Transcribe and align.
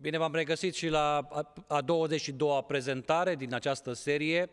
Bine, 0.00 0.18
v-am 0.18 0.34
regăsit 0.34 0.74
și 0.74 0.88
la 0.88 1.28
a 1.66 1.82
22-a 1.82 2.62
prezentare 2.62 3.34
din 3.34 3.54
această 3.54 3.92
serie. 3.92 4.50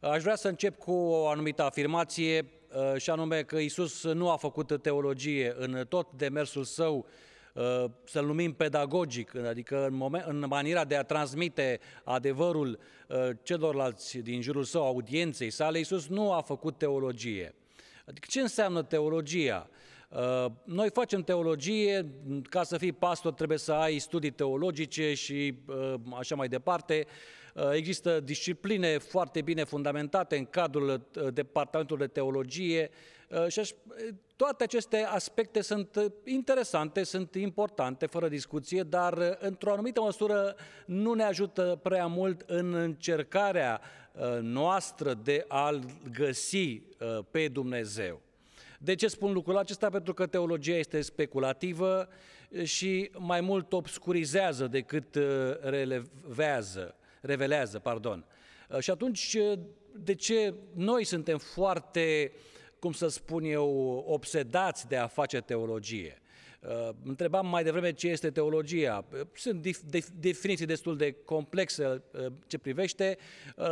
Aș 0.00 0.22
vrea 0.22 0.36
să 0.36 0.48
încep 0.48 0.78
cu 0.78 0.92
o 0.92 1.28
anumită 1.28 1.62
afirmație, 1.62 2.50
uh, 2.92 3.00
și 3.00 3.10
anume 3.10 3.42
că 3.42 3.56
Isus 3.56 4.04
nu 4.04 4.30
a 4.30 4.36
făcut 4.36 4.82
teologie 4.82 5.54
în 5.58 5.86
tot 5.88 6.12
demersul 6.12 6.64
său, 6.64 7.06
uh, 7.54 7.84
să-l 8.04 8.26
numim 8.26 8.52
pedagogic, 8.52 9.36
adică 9.36 9.86
în, 9.86 9.94
moment, 9.94 10.24
în 10.26 10.44
maniera 10.48 10.84
de 10.84 10.96
a 10.96 11.02
transmite 11.02 11.80
adevărul 12.04 12.78
uh, 13.08 13.30
celorlalți 13.42 14.18
din 14.18 14.42
jurul 14.42 14.64
său, 14.64 14.84
audienței 14.84 15.50
sale, 15.50 15.78
Isus 15.78 16.06
nu 16.06 16.32
a 16.32 16.40
făcut 16.40 16.78
teologie. 16.78 17.54
Adică 18.06 18.26
ce 18.30 18.40
înseamnă 18.40 18.82
teologia? 18.82 19.68
Uh, 20.08 20.46
noi 20.64 20.90
facem 20.90 21.22
teologie, 21.22 22.12
ca 22.50 22.62
să 22.62 22.78
fii 22.78 22.92
pastor 22.92 23.32
trebuie 23.32 23.58
să 23.58 23.72
ai 23.72 23.98
studii 23.98 24.30
teologice 24.30 25.14
și 25.14 25.58
uh, 25.66 25.94
așa 26.18 26.34
mai 26.34 26.48
departe. 26.48 27.06
Uh, 27.54 27.70
există 27.72 28.20
discipline 28.20 28.98
foarte 28.98 29.42
bine 29.42 29.64
fundamentate 29.64 30.36
în 30.36 30.44
cadrul 30.44 31.08
Departamentului 31.32 32.06
de 32.06 32.12
Teologie 32.12 32.90
și 33.48 33.74
toate 34.36 34.64
aceste 34.64 34.96
aspecte 34.96 35.60
sunt 35.60 36.12
interesante, 36.24 37.02
sunt 37.04 37.34
importante, 37.34 38.06
fără 38.06 38.28
discuție, 38.28 38.82
dar 38.82 39.38
într-o 39.40 39.72
anumită 39.72 40.00
măsură 40.00 40.54
nu 40.86 41.12
ne 41.12 41.22
ajută 41.22 41.80
prea 41.82 42.06
mult 42.06 42.40
în 42.46 42.74
încercarea 42.74 43.80
noastră 44.40 45.14
de 45.14 45.44
a-L 45.48 45.80
găsi 46.12 46.82
pe 47.30 47.48
Dumnezeu. 47.48 48.20
De 48.78 48.94
ce 48.94 49.08
spun 49.08 49.32
lucrul 49.32 49.56
acesta? 49.56 49.88
Pentru 49.90 50.14
că 50.14 50.26
teologia 50.26 50.76
este 50.76 51.00
speculativă 51.00 52.08
și 52.62 53.10
mai 53.18 53.40
mult 53.40 53.72
obscurizează 53.72 54.66
decât 54.66 55.14
uh, 55.14 55.24
relevează, 55.60 56.96
revelează. 57.20 57.78
Pardon. 57.78 58.24
Uh, 58.70 58.78
și 58.78 58.90
atunci, 58.90 59.36
uh, 59.40 59.58
de 59.92 60.14
ce 60.14 60.54
noi 60.74 61.04
suntem 61.04 61.38
foarte, 61.38 62.32
cum 62.78 62.92
să 62.92 63.08
spun 63.08 63.44
eu, 63.44 64.04
obsedați 64.08 64.88
de 64.88 64.96
a 64.96 65.06
face 65.06 65.40
teologie? 65.40 66.22
Întrebam 67.04 67.46
mai 67.46 67.62
devreme 67.64 67.92
ce 67.92 68.08
este 68.08 68.30
teologia. 68.30 69.04
Sunt 69.34 69.66
definiții 70.14 70.66
destul 70.66 70.96
de 70.96 71.12
complexe 71.24 72.02
ce 72.46 72.58
privește. 72.58 73.18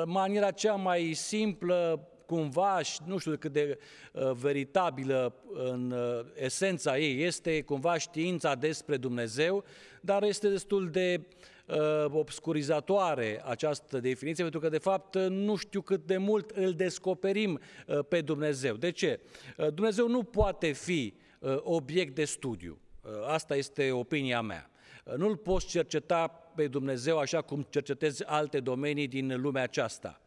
Maniera 0.05 0.51
cea 0.51 0.75
mai 0.75 1.12
simplă 1.12 2.09
cumva, 2.27 2.80
nu 3.05 3.19
știu 3.19 3.36
cât 3.36 3.52
de 3.52 3.78
uh, 4.12 4.30
veritabilă 4.32 5.34
în 5.52 5.91
uh, 5.91 6.24
esența 6.34 6.98
ei, 6.98 7.22
este 7.22 7.62
cumva 7.62 7.98
știința 7.98 8.55
despre 8.55 8.96
Dumnezeu, 8.96 9.64
dar 10.00 10.22
este 10.22 10.48
destul 10.48 10.91
de 10.91 11.20
uh, 11.66 12.04
obscurizatoare 12.10 13.42
această 13.44 14.00
definiție, 14.00 14.42
pentru 14.42 14.60
că, 14.60 14.69
de 14.69 14.78
fapt, 14.78 15.16
nu 15.28 15.56
știu 15.56 15.80
cât 15.80 16.06
de 16.06 16.16
mult 16.16 16.50
îl 16.50 16.72
descoperim 16.72 17.60
uh, 17.86 17.98
pe 18.08 18.20
Dumnezeu. 18.20 18.74
De 18.74 18.91
ce? 18.91 19.20
Uh, 19.56 19.72
Dumnezeu 19.72 20.08
nu 20.08 20.22
poate 20.22 20.72
fi 20.72 21.14
uh, 21.38 21.56
obiect 21.62 22.14
de 22.14 22.24
studiu. 22.24 22.78
Uh, 23.02 23.10
asta 23.27 23.56
este 23.56 23.91
opinia 23.91 24.41
mea. 24.41 24.70
Uh, 25.04 25.14
nu-L 25.14 25.36
poți 25.36 25.66
cerceta 25.66 26.26
pe 26.54 26.66
Dumnezeu 26.66 27.19
așa 27.19 27.42
cum 27.42 27.66
cercetezi 27.70 28.25
alte 28.25 28.60
domenii 28.60 29.09
din 29.09 29.41
lumea 29.41 29.62
aceasta. 29.62 30.20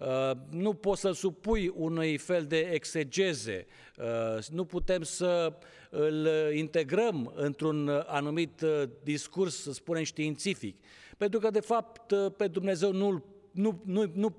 Uh, 0.00 0.30
nu 0.50 0.74
poți 0.74 1.00
să-l 1.00 1.12
supui 1.12 1.72
unui 1.74 2.16
fel 2.16 2.44
de 2.44 2.58
exegeze, 2.58 3.66
uh, 3.98 4.44
nu 4.50 4.64
putem 4.64 5.02
să 5.02 5.52
îl 5.90 6.28
integrăm 6.52 7.32
într-un 7.34 8.04
anumit 8.06 8.60
uh, 8.60 8.82
discurs, 9.02 9.62
să 9.62 9.72
spunem, 9.72 10.02
științific, 10.02 10.76
pentru 11.16 11.40
că, 11.40 11.50
de 11.50 11.60
fapt, 11.60 12.14
pe 12.36 12.46
Dumnezeu 12.46 12.92
nu, 12.92 13.24
nu, 13.50 13.82
nu, 13.84 14.12
nu, 14.14 14.36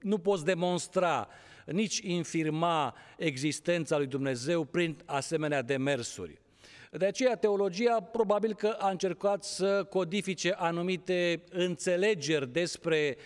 nu 0.00 0.18
poți 0.18 0.44
demonstra, 0.44 1.28
nici 1.66 1.98
infirma 1.98 2.96
existența 3.16 3.96
lui 3.96 4.06
Dumnezeu 4.06 4.64
prin 4.64 4.96
asemenea 5.04 5.62
demersuri. 5.62 6.40
De 6.90 7.06
aceea, 7.06 7.36
teologia 7.36 8.00
probabil 8.00 8.54
că 8.54 8.76
a 8.78 8.90
încercat 8.90 9.44
să 9.44 9.84
codifice 9.84 10.54
anumite 10.56 11.42
înțelegeri 11.50 12.52
despre 12.52 13.16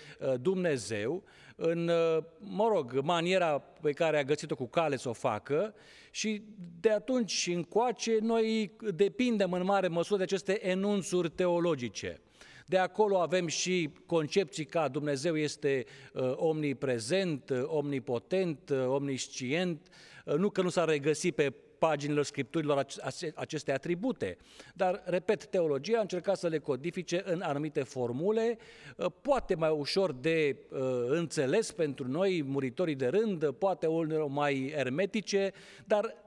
Dumnezeu, 0.41 1.25
în, 1.57 1.89
uh, 1.89 2.25
mă 2.39 2.69
rog, 2.69 3.01
maniera 3.03 3.59
pe 3.59 3.93
care 3.93 4.19
a 4.19 4.25
găsit-o 4.25 4.55
cu 4.55 4.67
cale 4.67 4.97
să 4.97 5.09
o 5.09 5.13
facă 5.13 5.75
și 6.11 6.43
de 6.81 6.91
atunci 6.91 7.51
încoace 7.55 8.19
noi 8.21 8.77
depindem 8.95 9.53
în 9.53 9.65
mare 9.65 9.89
măsură 9.89 10.17
de 10.17 10.23
aceste 10.23 10.69
enunțuri 10.69 11.31
teologice. 11.31 12.21
De 12.67 12.79
acolo 12.79 13.21
avem 13.21 13.47
și 13.47 13.91
concepții 14.07 14.65
ca 14.65 14.89
Dumnezeu 14.89 15.37
este 15.37 15.85
uh, 16.13 16.33
omniprezent, 16.37 17.51
uh, 17.51 17.63
omnipotent, 17.67 18.71
uh, 18.71 18.85
omniscient, 18.87 19.87
uh, 20.25 20.35
nu 20.35 20.51
că 20.51 20.63
nu 20.63 20.69
s-a 20.69 20.85
regăsit 20.85 21.35
pe 21.35 21.53
paginilor 21.87 22.25
Scripturilor 22.25 22.87
aceste 23.35 23.73
atribute. 23.73 24.37
Dar, 24.75 25.03
repet, 25.05 25.45
teologia 25.47 25.99
a 25.99 26.01
încercat 26.01 26.37
să 26.37 26.49
le 26.49 26.59
codifice 26.59 27.23
în 27.25 27.41
anumite 27.41 27.83
formule, 27.83 28.59
uh, 28.97 29.07
poate 29.21 29.55
mai 29.55 29.71
ușor 29.71 30.13
de 30.13 30.57
uh, 30.71 30.79
înțeles 31.09 31.73
pentru 31.73 32.09
noi, 32.09 32.43
muritorii 32.43 32.95
de 32.95 33.07
rând, 33.07 33.51
poate 33.51 33.87
uneori 33.87 34.31
mai 34.31 34.73
ermetice, 34.77 35.53
dar 35.85 36.25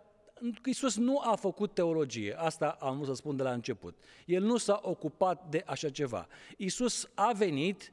Iisus 0.66 0.97
nu 0.97 1.22
a 1.24 1.36
făcut 1.36 1.74
teologie, 1.74 2.36
asta 2.38 2.78
am 2.80 2.96
vrut 2.96 3.08
să 3.08 3.14
spun 3.14 3.36
de 3.36 3.44
la 3.44 3.52
început. 3.52 3.97
El 4.26 4.44
nu 4.44 4.58
s-a 4.58 4.80
ocupat 4.84 5.50
de 5.50 5.64
așa 5.66 5.90
ceva. 5.90 6.28
Iisus 6.58 7.09
a 7.14 7.31
venit 7.31 7.91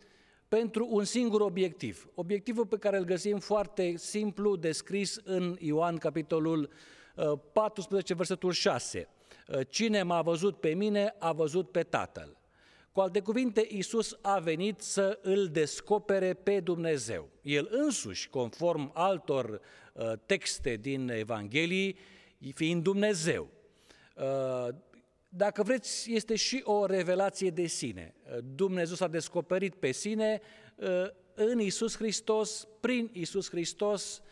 pentru 0.49 0.89
un 0.91 1.05
singur 1.05 1.41
obiectiv. 1.41 2.09
Obiectivul 2.15 2.67
pe 2.67 2.77
care 2.79 2.97
îl 2.97 3.05
găsim 3.05 3.39
foarte 3.39 3.97
simplu 3.97 4.57
descris 4.57 5.21
în 5.25 5.57
Ioan 5.59 5.97
capitolul 5.97 6.71
14, 7.53 8.15
versetul 8.15 8.53
6. 8.53 9.09
Cine 9.69 10.03
m-a 10.03 10.23
văzut 10.23 10.61
pe 10.61 10.75
mine, 10.75 11.15
a 11.19 11.33
văzut 11.33 11.71
pe 11.71 11.83
Tatăl. 11.83 12.37
Cu 12.97 13.03
alte 13.03 13.21
cuvinte, 13.21 13.67
Iisus 13.69 14.19
a 14.21 14.39
venit 14.39 14.81
să 14.81 15.19
îl 15.23 15.49
descopere 15.49 16.35
pe 16.35 16.61
Dumnezeu. 16.61 17.29
El 17.43 17.69
însuși, 17.71 18.29
conform 18.29 18.91
altor 18.95 19.61
uh, 19.93 20.13
texte 20.27 20.77
din 20.77 21.09
Evanghelii, 21.09 21.97
fiind 22.55 22.83
Dumnezeu. 22.83 23.49
Uh, 24.17 24.75
dacă 25.29 25.63
vreți, 25.63 26.13
este 26.13 26.35
și 26.37 26.61
o 26.65 26.87
revelație 26.87 27.51
de 27.51 27.67
sine. 27.67 28.15
Uh, 28.25 28.39
Dumnezeu 28.55 28.95
s-a 28.95 29.09
descoperit 29.09 29.75
pe 29.75 29.93
sine 29.93 30.41
în 31.35 31.61
Isus 31.61 31.97
Hristos, 31.97 32.69
prin 32.81 33.11
Isus 33.13 33.51
Hristos, 33.51 34.21
Uh, 34.21 34.26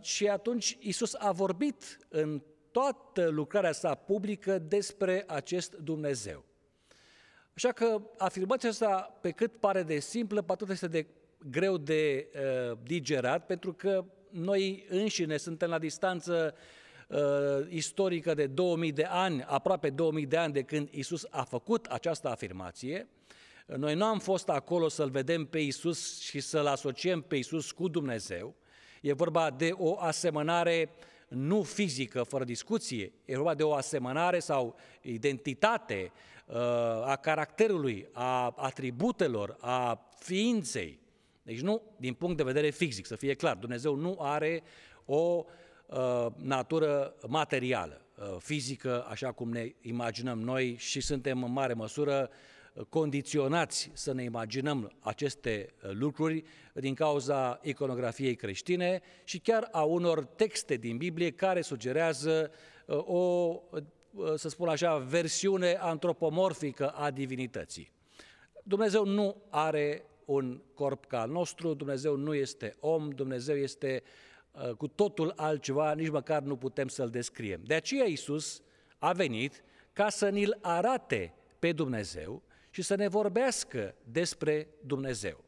și 0.00 0.28
atunci 0.28 0.76
Isus 0.80 1.14
a 1.14 1.32
vorbit 1.32 1.98
în 2.08 2.42
toată 2.70 3.28
lucrarea 3.28 3.72
sa 3.72 3.94
publică 3.94 4.58
despre 4.58 5.24
acest 5.26 5.74
Dumnezeu. 5.74 6.44
Așa 7.54 7.72
că 7.72 8.02
afirmația 8.18 8.68
asta, 8.68 9.18
pe 9.20 9.30
cât 9.30 9.56
pare 9.56 9.82
de 9.82 9.98
simplă, 9.98 10.42
pe 10.42 10.52
atât 10.52 10.70
este 10.70 10.86
de 10.86 11.06
greu 11.50 11.76
de 11.76 12.28
uh, 12.34 12.78
digerat, 12.82 13.46
pentru 13.46 13.72
că 13.72 14.04
noi 14.30 14.84
înșine 14.88 15.36
suntem 15.36 15.70
la 15.70 15.78
distanță 15.78 16.54
uh, 17.08 17.18
istorică 17.68 18.34
de 18.34 18.46
2000 18.46 18.92
de 18.92 19.04
ani, 19.04 19.42
aproape 19.42 19.90
2000 19.90 20.26
de 20.26 20.36
ani 20.36 20.52
de 20.52 20.62
când 20.62 20.88
Isus 20.90 21.26
a 21.30 21.42
făcut 21.42 21.86
această 21.86 22.28
afirmație. 22.28 23.08
Noi 23.66 23.94
nu 23.94 24.04
am 24.04 24.18
fost 24.18 24.48
acolo 24.48 24.88
să-L 24.88 25.10
vedem 25.10 25.44
pe 25.44 25.58
Isus 25.58 26.20
și 26.20 26.40
să-L 26.40 26.66
asociem 26.66 27.20
pe 27.20 27.36
Isus 27.36 27.70
cu 27.72 27.88
Dumnezeu, 27.88 28.54
E 29.00 29.12
vorba 29.12 29.50
de 29.50 29.70
o 29.76 30.00
asemănare 30.00 30.90
nu 31.28 31.62
fizică, 31.62 32.22
fără 32.22 32.44
discuție, 32.44 33.12
e 33.24 33.36
vorba 33.36 33.54
de 33.54 33.62
o 33.62 33.74
asemănare 33.74 34.38
sau 34.38 34.76
identitate 35.02 36.12
uh, 36.46 36.56
a 37.04 37.18
caracterului, 37.22 38.08
a 38.12 38.54
atributelor, 38.56 39.56
a 39.60 40.08
ființei. 40.18 40.98
Deci 41.42 41.60
nu 41.60 41.82
din 41.96 42.14
punct 42.14 42.36
de 42.36 42.42
vedere 42.42 42.70
fizic, 42.70 43.06
să 43.06 43.16
fie 43.16 43.34
clar, 43.34 43.56
Dumnezeu 43.56 43.94
nu 43.94 44.16
are 44.20 44.62
o 45.04 45.44
uh, 45.86 46.26
natură 46.36 47.14
materială, 47.26 48.00
uh, 48.18 48.36
fizică, 48.38 49.06
așa 49.08 49.32
cum 49.32 49.50
ne 49.50 49.72
imaginăm 49.80 50.40
noi 50.40 50.76
și 50.78 51.00
suntem 51.00 51.42
în 51.42 51.52
mare 51.52 51.72
măsură 51.72 52.30
condiționați 52.88 53.90
să 53.92 54.12
ne 54.12 54.22
imaginăm 54.22 54.92
aceste 55.00 55.74
uh, 55.82 55.90
lucruri 55.92 56.44
din 56.74 56.94
cauza 56.94 57.60
iconografiei 57.62 58.34
creștine 58.34 59.00
și 59.24 59.38
chiar 59.38 59.68
a 59.72 59.82
unor 59.82 60.24
texte 60.24 60.76
din 60.76 60.96
Biblie 60.96 61.30
care 61.30 61.60
sugerează 61.60 62.50
uh, 62.86 62.98
o, 63.06 63.54
uh, 63.70 64.34
să 64.34 64.48
spun 64.48 64.68
așa, 64.68 64.96
versiune 64.96 65.74
antropomorfică 65.80 66.88
a 66.88 67.10
divinității. 67.10 67.92
Dumnezeu 68.62 69.04
nu 69.04 69.36
are 69.50 70.04
un 70.24 70.60
corp 70.74 71.04
ca 71.04 71.20
al 71.20 71.30
nostru, 71.30 71.74
Dumnezeu 71.74 72.16
nu 72.16 72.34
este 72.34 72.76
om, 72.80 73.08
Dumnezeu 73.08 73.56
este 73.56 74.02
cu 74.76 74.88
totul 74.88 75.32
altceva, 75.36 75.94
nici 75.94 76.08
măcar 76.10 76.42
nu 76.42 76.56
putem 76.56 76.88
să-L 76.88 77.08
descriem. 77.08 77.60
De 77.64 77.74
aceea 77.74 78.04
Iisus 78.04 78.62
a 78.98 79.12
venit 79.12 79.62
ca 79.92 80.08
să 80.08 80.28
ni-L 80.28 80.58
arate 80.60 81.34
pe 81.58 81.72
Dumnezeu 81.72 82.42
și 82.78 82.84
să 82.84 82.94
ne 82.94 83.08
vorbească 83.08 83.94
despre 84.04 84.68
Dumnezeu. 84.80 85.44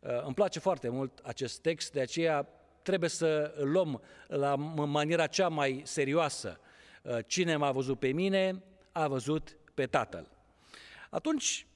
Uh, 0.00 0.24
îmi 0.24 0.34
place 0.34 0.58
foarte 0.58 0.88
mult 0.88 1.18
acest 1.22 1.60
text, 1.60 1.92
de 1.92 2.00
aceea 2.00 2.48
trebuie 2.82 3.08
să 3.08 3.54
îl 3.56 3.70
luăm 3.70 4.02
la 4.26 4.54
maniera 4.56 5.26
cea 5.26 5.48
mai 5.48 5.82
serioasă. 5.84 6.60
Uh, 7.02 7.18
cine 7.26 7.56
m-a 7.56 7.70
văzut 7.70 7.98
pe 7.98 8.08
mine, 8.08 8.62
a 8.92 9.08
văzut 9.08 9.56
pe 9.74 9.86
Tatăl. 9.86 10.30
Atunci, 11.10 11.66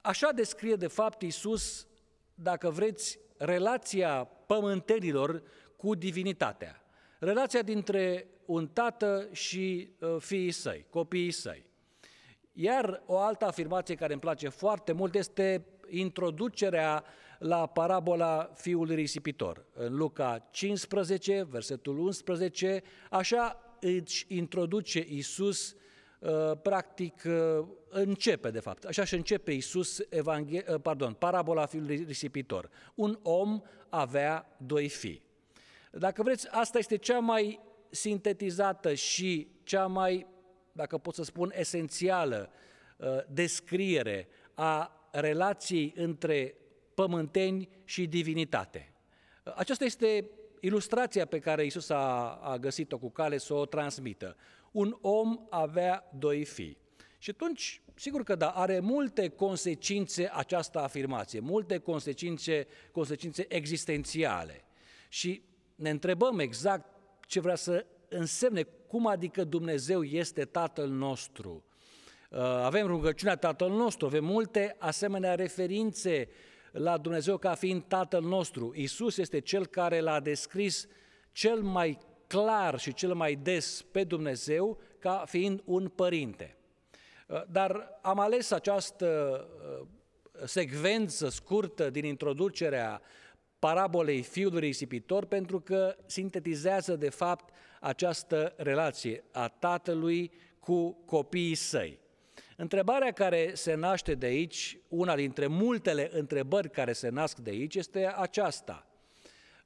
așa 0.00 0.32
descrie 0.32 0.74
de 0.74 0.86
fapt 0.86 1.22
Iisus, 1.22 1.86
dacă 2.34 2.70
vreți, 2.70 3.18
relația 3.36 4.24
pământenilor 4.24 5.42
cu 5.76 5.94
divinitatea. 5.94 6.82
Relația 7.18 7.62
dintre 7.62 8.26
un 8.44 8.68
tată 8.68 9.28
și 9.32 9.90
uh, 9.98 10.16
fiii 10.18 10.50
săi, 10.50 10.86
copiii 10.90 11.30
săi. 11.30 11.72
Iar 12.56 13.02
o 13.06 13.18
altă 13.18 13.44
afirmație 13.44 13.94
care 13.94 14.12
îmi 14.12 14.20
place 14.20 14.48
foarte 14.48 14.92
mult 14.92 15.14
este 15.14 15.66
introducerea 15.88 17.04
la 17.38 17.66
parabola 17.66 18.50
fiului 18.54 18.94
risipitor. 18.94 19.64
În 19.72 19.96
Luca 19.96 20.48
15, 20.50 21.46
versetul 21.50 21.98
11, 21.98 22.82
așa 23.10 23.76
își 23.80 24.24
introduce 24.28 25.04
Iisus 25.08 25.76
uh, 26.18 26.30
practic 26.62 27.22
uh, 27.26 27.66
începe 27.88 28.50
de 28.50 28.60
fapt, 28.60 28.84
așa 28.84 29.04
și 29.04 29.14
începe 29.14 29.52
Iisus 29.52 30.00
evanghe- 30.08 30.64
pardon, 30.82 31.12
parabola 31.12 31.66
fiului 31.66 32.04
risipitor. 32.06 32.70
Un 32.94 33.18
om 33.22 33.60
avea 33.88 34.56
doi 34.56 34.88
fii. 34.88 35.22
Dacă 35.90 36.22
vreți, 36.22 36.48
asta 36.50 36.78
este 36.78 36.96
cea 36.96 37.18
mai 37.18 37.60
sintetizată 37.90 38.94
și 38.94 39.48
cea 39.62 39.86
mai, 39.86 40.26
dacă 40.76 40.98
pot 40.98 41.14
să 41.14 41.22
spun, 41.22 41.52
esențială 41.54 42.50
uh, 42.96 43.06
descriere 43.28 44.28
a 44.54 45.08
relației 45.12 45.92
între 45.96 46.54
pământeni 46.94 47.68
și 47.84 48.06
divinitate. 48.06 48.92
Aceasta 49.54 49.84
este 49.84 50.30
ilustrația 50.60 51.26
pe 51.26 51.38
care 51.38 51.64
Isus 51.64 51.88
a, 51.88 52.34
a 52.42 52.58
găsit-o 52.58 52.98
cu 52.98 53.10
cale 53.10 53.38
să 53.38 53.54
o 53.54 53.66
transmită. 53.66 54.36
Un 54.70 54.96
om 55.00 55.46
avea 55.50 56.10
doi 56.18 56.44
fii. 56.44 56.78
Și 57.18 57.30
atunci, 57.30 57.82
sigur 57.94 58.22
că 58.22 58.34
da, 58.34 58.50
are 58.50 58.80
multe 58.80 59.28
consecințe 59.28 60.30
această 60.32 60.78
afirmație, 60.78 61.40
multe 61.40 61.78
consecințe, 61.78 62.66
consecințe 62.92 63.46
existențiale. 63.48 64.64
Și 65.08 65.42
ne 65.74 65.90
întrebăm 65.90 66.38
exact 66.38 66.86
ce 67.26 67.40
vrea 67.40 67.54
să 67.54 67.86
însemne, 68.08 68.66
cum 68.94 69.06
adică 69.06 69.44
Dumnezeu 69.44 70.02
este 70.02 70.44
Tatăl 70.44 70.88
nostru. 70.88 71.64
Uh, 72.30 72.38
avem 72.40 72.86
rugăciunea 72.86 73.36
Tatăl 73.36 73.70
nostru, 73.70 74.06
avem 74.06 74.24
multe 74.24 74.76
asemenea 74.78 75.34
referințe 75.34 76.28
la 76.72 76.98
Dumnezeu 76.98 77.36
ca 77.36 77.54
fiind 77.54 77.82
Tatăl 77.88 78.22
nostru. 78.22 78.72
Isus 78.74 79.16
este 79.16 79.40
Cel 79.40 79.66
care 79.66 80.00
l-a 80.00 80.20
descris 80.20 80.86
cel 81.32 81.60
mai 81.60 81.98
clar 82.26 82.78
și 82.78 82.94
cel 82.94 83.14
mai 83.14 83.34
des 83.34 83.84
pe 83.90 84.04
Dumnezeu 84.04 84.78
ca 84.98 85.24
fiind 85.26 85.62
un 85.64 85.88
părinte. 85.88 86.56
Uh, 87.28 87.42
dar 87.50 87.98
am 88.02 88.18
ales 88.18 88.50
această 88.50 89.40
uh, 89.80 89.86
secvență 90.44 91.28
scurtă 91.28 91.90
din 91.90 92.04
introducerea 92.04 93.02
parabolei 93.64 94.22
fiului 94.22 94.60
risipitor 94.60 95.24
pentru 95.24 95.60
că 95.60 95.96
sintetizează 96.06 96.96
de 96.96 97.08
fapt 97.08 97.54
această 97.80 98.54
relație 98.56 99.24
a 99.32 99.48
tatălui 99.48 100.30
cu 100.60 100.90
copiii 101.04 101.54
săi. 101.54 101.98
Întrebarea 102.56 103.12
care 103.12 103.50
se 103.54 103.74
naște 103.74 104.14
de 104.14 104.26
aici, 104.26 104.78
una 104.88 105.16
dintre 105.16 105.46
multele 105.46 106.10
întrebări 106.12 106.70
care 106.70 106.92
se 106.92 107.08
nasc 107.08 107.38
de 107.38 107.50
aici, 107.50 107.74
este 107.74 108.12
aceasta. 108.16 108.86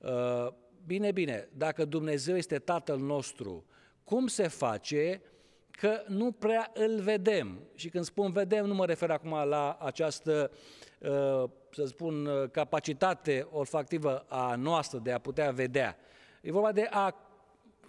Uh, 0.01 0.49
bine, 0.87 1.13
bine, 1.13 1.49
dacă 1.57 1.85
Dumnezeu 1.85 2.37
este 2.37 2.59
Tatăl 2.59 2.99
nostru, 2.99 3.65
cum 4.05 4.27
se 4.27 4.49
face 4.49 5.23
că 5.71 6.03
nu 6.07 6.33
prea 6.33 6.71
îl 6.75 7.01
vedem? 7.01 7.61
Și 7.75 7.89
când 7.89 8.05
spun 8.05 8.33
vedem, 8.33 8.67
nu 8.67 8.75
mă 8.75 8.87
refer 8.87 9.11
acum 9.11 9.49
la 9.49 9.79
această 9.81 10.51
uh, 10.99 11.51
să 11.71 11.85
spun, 11.85 12.27
uh, 12.27 12.51
capacitate 12.51 13.47
olfactivă 13.51 14.25
a 14.29 14.55
noastră 14.55 14.99
de 14.99 15.13
a 15.13 15.19
putea 15.19 15.51
vedea. 15.51 15.97
E 16.41 16.53
vorba 16.53 16.73
de 16.73 16.89
a 16.91 17.15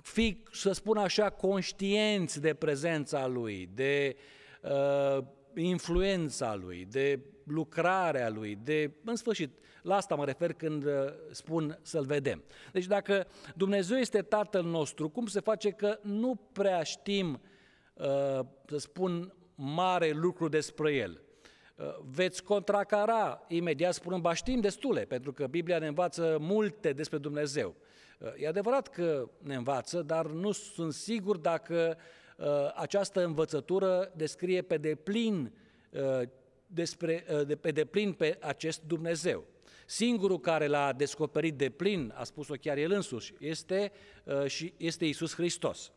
fi, 0.01 0.43
să 0.51 0.71
spun 0.71 0.97
așa, 0.97 1.29
conștienți 1.29 2.41
de 2.41 2.53
prezența 2.53 3.27
Lui, 3.27 3.69
de 3.73 4.15
uh, 4.61 5.23
influența 5.55 6.55
Lui, 6.55 6.85
de 6.85 7.19
lucrarea 7.43 8.29
Lui, 8.29 8.57
de, 8.63 8.91
în 9.03 9.15
sfârșit, 9.15 9.57
la 9.81 9.95
asta 9.95 10.15
mă 10.15 10.25
refer 10.25 10.53
când 10.53 10.85
uh, 10.85 10.91
spun 11.31 11.79
să-L 11.81 12.05
vedem. 12.05 12.43
Deci 12.71 12.85
dacă 12.85 13.27
Dumnezeu 13.55 13.97
este 13.97 14.21
Tatăl 14.21 14.63
nostru, 14.63 15.09
cum 15.09 15.25
se 15.25 15.39
face 15.39 15.69
că 15.69 15.99
nu 16.01 16.35
prea 16.51 16.83
știm, 16.83 17.41
uh, 17.93 18.39
să 18.67 18.77
spun, 18.77 19.33
mare 19.55 20.11
lucru 20.11 20.47
despre 20.47 20.93
El? 20.93 21.21
Uh, 21.79 21.95
veți 22.11 22.43
contracara 22.43 23.45
imediat 23.47 23.93
spunând, 23.93 24.21
ba 24.21 24.33
știm 24.33 24.59
destule, 24.59 25.01
pentru 25.01 25.33
că 25.33 25.47
Biblia 25.47 25.79
ne 25.79 25.87
învață 25.87 26.37
multe 26.39 26.93
despre 26.93 27.17
Dumnezeu. 27.17 27.75
Uh, 28.17 28.27
e 28.37 28.47
adevărat 28.47 28.87
că 28.87 29.29
ne 29.37 29.55
învață, 29.55 30.01
dar 30.01 30.25
nu 30.25 30.51
sunt 30.51 30.93
sigur 30.93 31.37
dacă 31.37 31.97
uh, 32.37 32.45
această 32.75 33.23
învățătură 33.23 34.11
descrie 34.15 34.61
pe 34.61 34.77
deplin, 34.77 35.53
despre, 36.67 37.25
de, 37.47 37.55
pe 37.55 37.71
deplin 37.71 38.13
pe 38.13 38.37
acest 38.41 38.81
Dumnezeu. 38.81 39.45
Singurul 39.85 40.39
care 40.39 40.67
l-a 40.67 40.93
descoperit 40.93 41.57
de 41.57 41.69
plin, 41.69 42.13
a 42.15 42.23
spus-o 42.23 42.53
chiar 42.53 42.77
el 42.77 42.91
însuși, 42.91 43.33
este, 43.39 43.91
și 44.45 44.73
este 44.77 45.05
Isus 45.05 45.33
Hristos. 45.33 45.91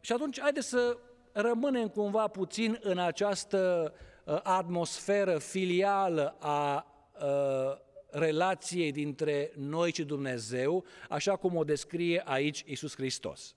Și 0.00 0.12
atunci, 0.12 0.40
haideți 0.40 0.68
să 0.68 0.98
rămânem 1.32 1.88
cumva 1.88 2.28
puțin 2.28 2.78
în 2.82 2.98
această 2.98 3.92
Uh, 3.94 4.12
atmosferă 4.42 5.38
filială 5.38 6.36
a 6.38 6.86
uh, 7.22 7.82
relației 8.10 8.92
dintre 8.92 9.52
noi 9.56 9.92
și 9.92 10.04
Dumnezeu, 10.04 10.84
așa 11.08 11.36
cum 11.36 11.56
o 11.56 11.64
descrie 11.64 12.22
aici 12.24 12.64
Isus 12.66 12.94
Hristos. 12.94 13.54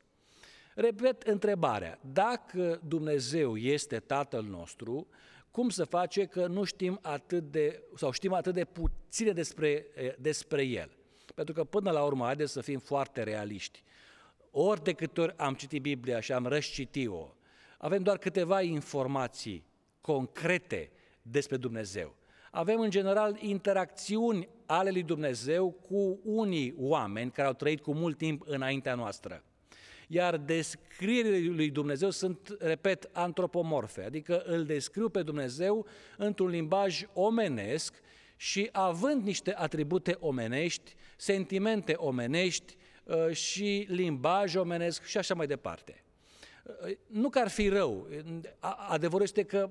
Repet 0.76 1.22
întrebarea, 1.22 2.00
dacă 2.14 2.82
Dumnezeu 2.88 3.58
este 3.58 4.00
Tatăl 4.00 4.44
nostru, 4.44 5.08
cum 5.52 5.70
se 5.70 5.84
face 5.84 6.26
că 6.26 6.48
nu 6.48 6.64
știm 6.64 7.00
atât 7.02 7.44
de, 7.44 7.84
sau 7.96 8.12
știm 8.12 8.34
atât 8.34 8.54
de 8.54 8.66
puține 8.66 9.32
despre, 9.32 9.86
despre 10.20 10.64
El? 10.64 10.90
Pentru 11.36 11.54
că 11.54 11.64
până 11.64 11.92
la 11.92 12.04
urmă, 12.04 12.26
haideți 12.26 12.52
să 12.52 12.62
fim 12.62 12.80
foarte 12.80 13.24
realiști. 13.24 13.84
Ori 14.52 14.84
de 14.84 14.94
câte 14.94 15.22
ori 15.22 15.38
am 15.38 15.54
citit 15.54 15.82
Biblia 15.82 16.20
și 16.20 16.32
am 16.32 16.46
răscitit-o, 16.46 17.34
avem 17.78 18.04
doar 18.04 18.18
câteva 18.18 18.62
informații 18.62 19.67
concrete 20.08 20.92
despre 21.22 21.58
Dumnezeu. 21.58 22.16
Avem 22.52 22.80
în 22.80 22.90
general 22.90 23.38
interacțiuni 23.40 24.50
ale 24.66 24.90
lui 24.90 25.04
Dumnezeu 25.04 25.72
cu 25.72 26.20
unii 26.24 26.74
oameni 26.78 27.32
care 27.32 27.48
au 27.48 27.54
trăit 27.54 27.82
cu 27.82 27.94
mult 27.94 28.18
timp 28.18 28.44
înaintea 28.46 28.96
noastră. 28.96 29.44
Iar 30.08 30.38
descrierile 30.38 31.56
lui 31.56 31.70
Dumnezeu 31.70 32.10
sunt, 32.10 32.56
repet, 32.60 33.10
antropomorfe, 33.14 34.04
adică 34.04 34.42
îl 34.46 34.66
descriu 34.66 35.10
pe 35.10 35.24
Dumnezeu 35.24 35.86
într-un 36.18 36.48
limbaj 36.48 37.04
omenesc 37.14 37.94
și 38.36 38.70
având 38.72 39.24
niște 39.24 39.54
atribute 39.56 40.18
omenești, 40.20 40.96
sentimente 41.18 41.94
omenești 41.94 42.76
uh, 43.04 43.32
și 43.36 43.86
limbaj 43.90 44.56
omenesc 44.56 45.04
și 45.04 45.18
așa 45.18 45.34
mai 45.34 45.48
departe. 45.48 46.04
Uh, 46.64 46.92
nu 47.08 47.30
că 47.30 47.40
ar 47.40 47.50
fi 47.50 47.68
rău, 47.68 48.08
adevărul 48.90 49.24
este 49.24 49.44
că 49.44 49.70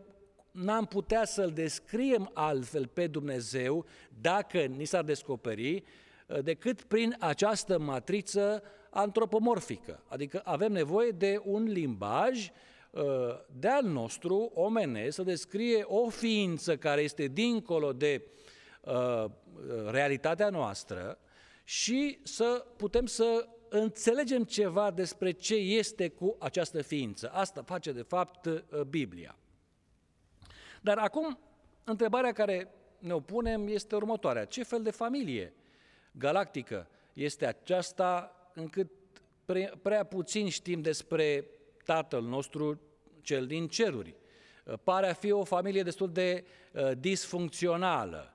n-am 0.56 0.84
putea 0.84 1.24
să-L 1.24 1.50
descriem 1.50 2.30
altfel 2.34 2.86
pe 2.86 3.06
Dumnezeu 3.06 3.86
dacă 4.20 4.58
ni 4.58 4.84
s-ar 4.84 5.04
descoperi 5.04 5.74
uh, 6.26 6.42
decât 6.42 6.82
prin 6.82 7.16
această 7.18 7.78
matriță 7.78 8.62
antropomorfică. 8.90 10.02
Adică 10.08 10.40
avem 10.44 10.72
nevoie 10.72 11.10
de 11.10 11.40
un 11.44 11.62
limbaj 11.62 12.50
uh, 12.90 13.02
de 13.58 13.68
al 13.68 13.84
nostru, 13.84 14.50
omenesc, 14.54 15.14
să 15.14 15.22
descrie 15.22 15.82
o 15.82 16.08
ființă 16.08 16.76
care 16.76 17.00
este 17.00 17.26
dincolo 17.26 17.92
de 17.92 18.22
uh, 18.80 19.24
realitatea 19.90 20.48
noastră 20.48 21.18
și 21.64 22.18
să 22.22 22.66
putem 22.76 23.06
să 23.06 23.48
înțelegem 23.68 24.44
ceva 24.44 24.90
despre 24.90 25.30
ce 25.30 25.54
este 25.54 26.08
cu 26.08 26.36
această 26.38 26.82
ființă. 26.82 27.30
Asta 27.32 27.62
face, 27.62 27.92
de 27.92 28.02
fapt, 28.02 28.48
Biblia. 28.88 29.36
Dar 30.86 30.98
acum, 30.98 31.38
întrebarea 31.84 32.32
care 32.32 32.68
ne 32.98 33.14
opunem 33.14 33.68
este 33.68 33.94
următoarea. 33.94 34.44
Ce 34.44 34.62
fel 34.62 34.82
de 34.82 34.90
familie 34.90 35.52
galactică 36.12 36.88
este 37.12 37.46
aceasta 37.46 38.36
încât 38.54 38.90
prea, 39.44 39.72
prea 39.82 40.04
puțin 40.04 40.48
știm 40.48 40.80
despre 40.80 41.46
Tatăl 41.84 42.22
nostru, 42.22 42.80
cel 43.20 43.46
din 43.46 43.68
ceruri? 43.68 44.14
Pare 44.82 45.08
a 45.08 45.12
fi 45.12 45.30
o 45.30 45.44
familie 45.44 45.82
destul 45.82 46.12
de 46.12 46.44
disfuncțională, 46.98 48.34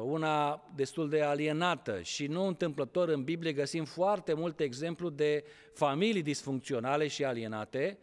una 0.00 0.68
destul 0.74 1.08
de 1.08 1.22
alienată 1.22 2.00
și 2.00 2.26
nu 2.26 2.46
întâmplător 2.46 3.08
în 3.08 3.24
Biblie 3.24 3.52
găsim 3.52 3.84
foarte 3.84 4.32
multe 4.32 4.64
exemplu 4.64 5.08
de 5.10 5.44
familii 5.72 6.22
disfuncționale 6.22 7.06
și 7.06 7.24
alienate, 7.24 7.98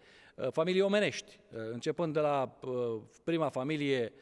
familii 0.52 0.82
omenești, 0.82 1.40
începând 1.72 2.14
de 2.14 2.20
la 2.20 2.58
prima 3.24 3.50
familie, 3.50 4.14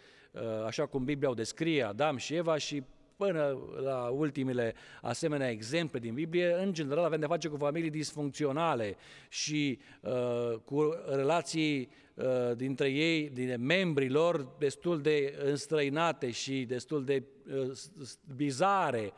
așa 0.65 0.85
cum 0.85 1.03
Biblia 1.03 1.29
o 1.29 1.33
descrie, 1.33 1.83
Adam 1.83 2.17
și 2.17 2.35
Eva 2.35 2.57
și 2.57 2.83
până 3.19 3.57
la 3.83 4.09
ultimele 4.09 4.73
asemenea 5.01 5.49
exemple 5.49 5.99
din 5.99 6.13
Biblie, 6.13 6.53
în 6.53 6.73
general 6.73 7.03
avem 7.03 7.19
de 7.19 7.25
face 7.25 7.47
cu 7.47 7.57
familii 7.57 7.89
disfuncționale 7.89 8.95
și 9.29 9.79
uh, 10.01 10.59
cu 10.65 10.95
relații 11.07 11.89
uh, 12.13 12.55
dintre 12.55 12.89
ei, 12.89 13.29
din 13.29 13.65
membrii 13.65 14.09
lor, 14.09 14.55
destul 14.59 15.01
de 15.01 15.39
înstrăinate 15.45 16.31
și 16.31 16.65
destul 16.65 17.03
de 17.03 17.23
uh, 17.53 17.71
bizare. 18.35 19.13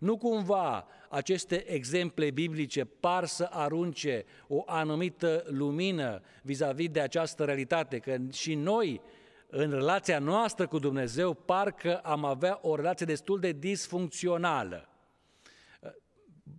Nu 0.00 0.16
cumva 0.16 0.86
aceste 1.08 1.70
exemple 1.72 2.30
biblice 2.30 2.84
par 2.84 3.24
să 3.24 3.48
arunce 3.50 4.24
o 4.48 4.62
anumită 4.66 5.44
lumină 5.46 6.20
vis-a-vis 6.42 6.86
-vis 6.86 6.92
de 6.92 7.00
această 7.00 7.44
realitate, 7.44 7.98
că 7.98 8.16
și 8.32 8.54
noi 8.54 9.00
în 9.46 9.70
relația 9.70 10.18
noastră 10.18 10.66
cu 10.66 10.78
Dumnezeu 10.78 11.34
parcă 11.34 11.98
am 11.98 12.24
avea 12.24 12.58
o 12.62 12.76
relație 12.76 13.06
destul 13.06 13.40
de 13.40 13.52
disfuncțională. 13.52 14.88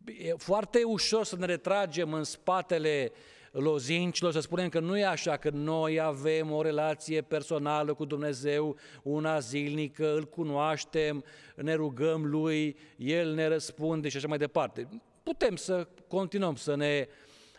E 0.06 0.34
foarte 0.38 0.84
ușor 0.84 1.26
să 1.26 1.36
ne 1.36 1.46
retragem 1.46 2.14
în 2.14 2.24
spatele 2.24 3.12
lozincilor, 3.60 4.32
să 4.32 4.40
spunem 4.40 4.70
că 4.70 4.80
nu 4.80 4.98
e 4.98 5.06
așa, 5.06 5.38
că 5.38 5.50
noi 5.50 6.00
avem 6.00 6.52
o 6.52 6.62
relație 6.62 7.22
personală 7.22 7.94
cu 7.94 8.06
Dumnezeu, 8.06 8.78
una 9.04 9.40
zilnică, 9.40 10.16
îl 10.16 10.24
cunoaștem, 10.24 11.24
ne 11.56 11.74
rugăm 11.74 12.26
Lui, 12.26 12.78
El 12.98 13.34
ne 13.34 13.48
răspunde 13.48 14.10
și 14.10 14.18
așa 14.18 14.28
mai 14.28 14.38
departe. 14.38 14.88
Putem 15.24 15.56
să 15.56 15.88
continuăm 16.08 16.56
să 16.56 16.76
ne 16.76 17.08
uh, 17.08 17.16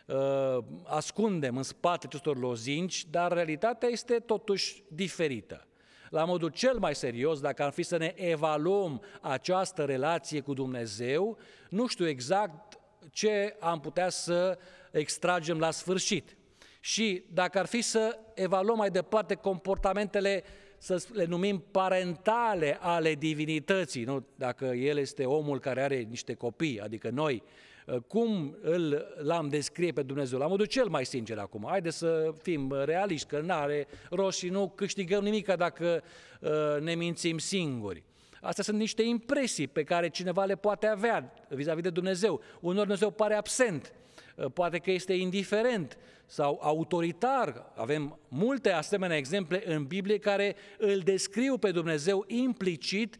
uh, 0.08 0.64
ascundem 0.84 1.56
în 1.56 1.62
spate 1.62 2.06
acestor 2.06 2.38
lozinci, 2.38 3.06
dar 3.10 3.32
realitatea 3.32 3.88
este 3.88 4.14
totuși 4.14 4.82
diferită. 4.88 5.66
La 6.10 6.24
modul 6.24 6.48
cel 6.48 6.78
mai 6.78 6.94
serios, 6.94 7.40
dacă 7.40 7.62
ar 7.62 7.72
fi 7.72 7.82
să 7.82 7.96
ne 7.96 8.12
evaluăm 8.16 9.02
această 9.20 9.84
relație 9.84 10.40
cu 10.40 10.54
Dumnezeu, 10.54 11.38
nu 11.70 11.86
știu 11.86 12.08
exact 12.08 12.67
ce 13.10 13.56
am 13.60 13.80
putea 13.80 14.08
să 14.08 14.58
extragem 14.90 15.58
la 15.58 15.70
sfârșit. 15.70 16.36
Și 16.80 17.24
dacă 17.32 17.58
ar 17.58 17.66
fi 17.66 17.80
să 17.80 18.18
evaluăm 18.34 18.76
mai 18.76 18.90
departe 18.90 19.34
comportamentele 19.34 20.44
să 20.78 21.04
le 21.12 21.24
numim 21.24 21.64
parentale 21.70 22.78
ale 22.80 23.14
divinității, 23.14 24.04
nu? 24.04 24.26
dacă 24.34 24.64
el 24.64 24.98
este 24.98 25.24
omul 25.24 25.60
care 25.60 25.82
are 25.82 25.96
niște 25.96 26.34
copii, 26.34 26.80
adică 26.80 27.10
noi, 27.10 27.42
Uh, 27.88 27.96
cum 28.06 28.56
îl, 28.62 29.06
l-am 29.22 29.48
descrie 29.48 29.92
pe 29.92 30.02
Dumnezeu, 30.02 30.38
la 30.38 30.46
modul 30.46 30.66
cel 30.66 30.88
mai 30.88 31.04
sincer 31.06 31.38
acum. 31.38 31.64
Haideți 31.68 31.96
să 31.96 32.34
fim 32.42 32.72
realiști, 32.84 33.28
că 33.28 33.40
nu 33.40 33.52
are 33.54 33.86
rost 34.10 34.38
și 34.38 34.48
nu 34.48 34.68
câștigăm 34.68 35.22
nimic 35.22 35.54
dacă 35.54 36.02
uh, 36.40 36.80
ne 36.80 36.94
mințim 36.94 37.38
singuri. 37.38 38.02
Astea 38.40 38.64
sunt 38.64 38.78
niște 38.78 39.02
impresii 39.02 39.66
pe 39.66 39.84
care 39.84 40.08
cineva 40.08 40.44
le 40.44 40.56
poate 40.56 40.86
avea 40.86 41.32
vis-a-vis 41.48 41.82
de 41.82 41.90
Dumnezeu. 41.90 42.40
Unor 42.60 42.80
Dumnezeu 42.80 43.10
pare 43.10 43.34
absent, 43.34 43.92
uh, 44.36 44.46
poate 44.52 44.78
că 44.78 44.90
este 44.90 45.12
indiferent 45.12 45.98
sau 46.26 46.58
autoritar. 46.62 47.72
Avem 47.76 48.18
multe 48.28 48.70
asemenea 48.70 49.16
exemple 49.16 49.62
în 49.74 49.84
Biblie 49.84 50.18
care 50.18 50.56
îl 50.78 50.98
descriu 50.98 51.58
pe 51.58 51.70
Dumnezeu 51.70 52.24
implicit 52.26 53.18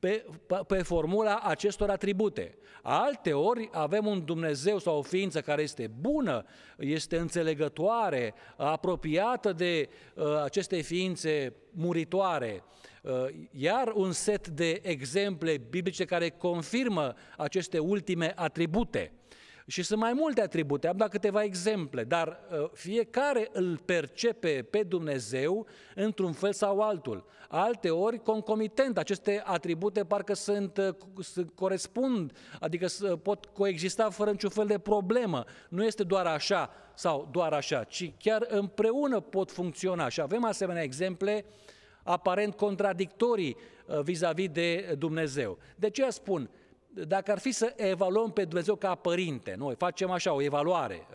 pe, 0.00 0.24
pe 0.66 0.82
formula 0.82 1.40
acestor 1.42 1.90
atribute. 1.90 2.54
Alte 2.82 3.32
ori 3.32 3.68
avem 3.72 4.06
un 4.06 4.24
Dumnezeu 4.24 4.78
sau 4.78 4.98
o 4.98 5.02
ființă 5.02 5.40
care 5.40 5.62
este 5.62 5.90
bună, 6.00 6.44
este 6.78 7.16
înțelegătoare, 7.16 8.34
apropiată 8.56 9.52
de 9.52 9.88
uh, 10.14 10.42
aceste 10.42 10.80
ființe 10.80 11.54
muritoare, 11.70 12.64
uh, 13.02 13.12
iar 13.50 13.92
un 13.94 14.12
set 14.12 14.48
de 14.48 14.80
exemple 14.82 15.56
biblice 15.70 16.04
care 16.04 16.28
confirmă 16.28 17.14
aceste 17.36 17.78
ultime 17.78 18.32
atribute. 18.36 19.12
Și 19.66 19.82
sunt 19.82 20.00
mai 20.00 20.12
multe 20.12 20.40
atribute, 20.40 20.88
am 20.88 20.96
dat 20.96 21.10
câteva 21.10 21.42
exemple, 21.42 22.04
dar 22.04 22.40
uh, 22.50 22.70
fiecare 22.72 23.48
îl 23.52 23.80
percepe 23.84 24.66
pe 24.70 24.82
Dumnezeu 24.82 25.66
într-un 25.94 26.32
fel 26.32 26.52
sau 26.52 26.80
altul. 26.80 27.24
Alte 27.48 27.90
ori, 27.90 28.18
concomitent, 28.18 28.98
aceste 28.98 29.42
atribute 29.44 30.04
parcă 30.04 30.34
sunt, 30.34 30.76
uh, 30.76 30.94
sunt 31.18 31.50
corespund, 31.50 32.32
adică 32.60 32.86
pot 33.22 33.46
coexista 33.46 34.10
fără 34.10 34.30
niciun 34.30 34.50
fel 34.50 34.66
de 34.66 34.78
problemă. 34.78 35.44
Nu 35.68 35.84
este 35.84 36.02
doar 36.02 36.26
așa 36.26 36.70
sau 36.94 37.28
doar 37.32 37.52
așa, 37.52 37.84
ci 37.84 38.12
chiar 38.18 38.46
împreună 38.48 39.20
pot 39.20 39.50
funcționa. 39.50 40.08
Și 40.08 40.20
avem 40.20 40.44
asemenea 40.44 40.82
exemple 40.82 41.44
aparent 42.02 42.54
contradictorii 42.54 43.56
uh, 43.86 44.00
vis-a-vis 44.00 44.48
de 44.48 44.94
Dumnezeu. 44.98 45.58
De 45.76 45.90
ce 45.90 46.10
spun? 46.10 46.50
Dacă 46.92 47.30
ar 47.30 47.38
fi 47.38 47.52
să 47.52 47.72
evaluăm 47.76 48.32
pe 48.32 48.44
Dumnezeu 48.44 48.76
ca 48.76 48.94
părinte, 48.94 49.54
noi 49.58 49.74
facem 49.74 50.10
așa 50.10 50.32
o 50.32 50.42
evaluare, 50.42 51.06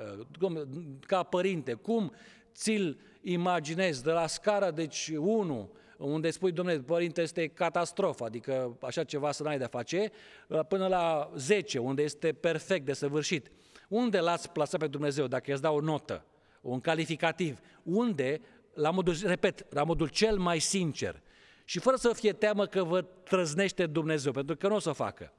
uh, 0.42 0.62
ca 1.00 1.24
părinte, 1.24 1.74
cum 1.74 2.14
ți-l 2.54 3.00
imaginezi 3.22 4.04
de 4.04 4.12
la 4.12 4.28
scara, 4.28 4.72
deci 4.72 5.12
1, 5.18 5.70
unde 5.98 6.30
spui, 6.30 6.52
domnule, 6.52 6.80
părinte 6.80 7.22
este 7.22 7.48
catastrofă, 7.48 8.24
adică 8.24 8.78
așa 8.82 9.04
ceva 9.04 9.32
să 9.32 9.44
n-ai 9.44 9.58
de 9.58 9.66
face, 9.66 10.12
uh, 10.48 10.60
până 10.68 10.88
la 10.88 11.32
10, 11.36 11.78
unde 11.78 12.02
este 12.02 12.34
perfect 12.34 12.86
de 12.86 12.94
săvârșit. 12.94 13.52
Unde 13.90 14.20
l-ați 14.20 14.52
plasat 14.52 14.80
pe 14.80 14.88
Dumnezeu, 14.88 15.28
dacă 15.28 15.52
îți 15.52 15.62
dau 15.62 15.76
o 15.76 15.80
notă, 15.80 16.26
un 16.62 16.80
calificativ? 16.80 17.60
Unde, 17.84 18.42
la 18.74 18.90
modul, 18.90 19.16
repet, 19.24 19.74
la 19.74 19.84
modul 19.84 20.08
cel 20.08 20.38
mai 20.38 20.60
sincer, 20.60 21.22
și 21.66 21.80
fără 21.80 21.96
să 21.96 22.14
fie 22.14 22.34
teamă 22.34 22.66
că 22.66 22.84
vă 22.84 23.02
trăznește 23.02 23.86
Dumnezeu, 23.86 24.32
pentru 24.32 24.56
că 24.56 24.68
nu 24.68 24.76
o 24.76 24.80
să 24.80 24.90
o 24.90 24.94
facă. 24.94 25.34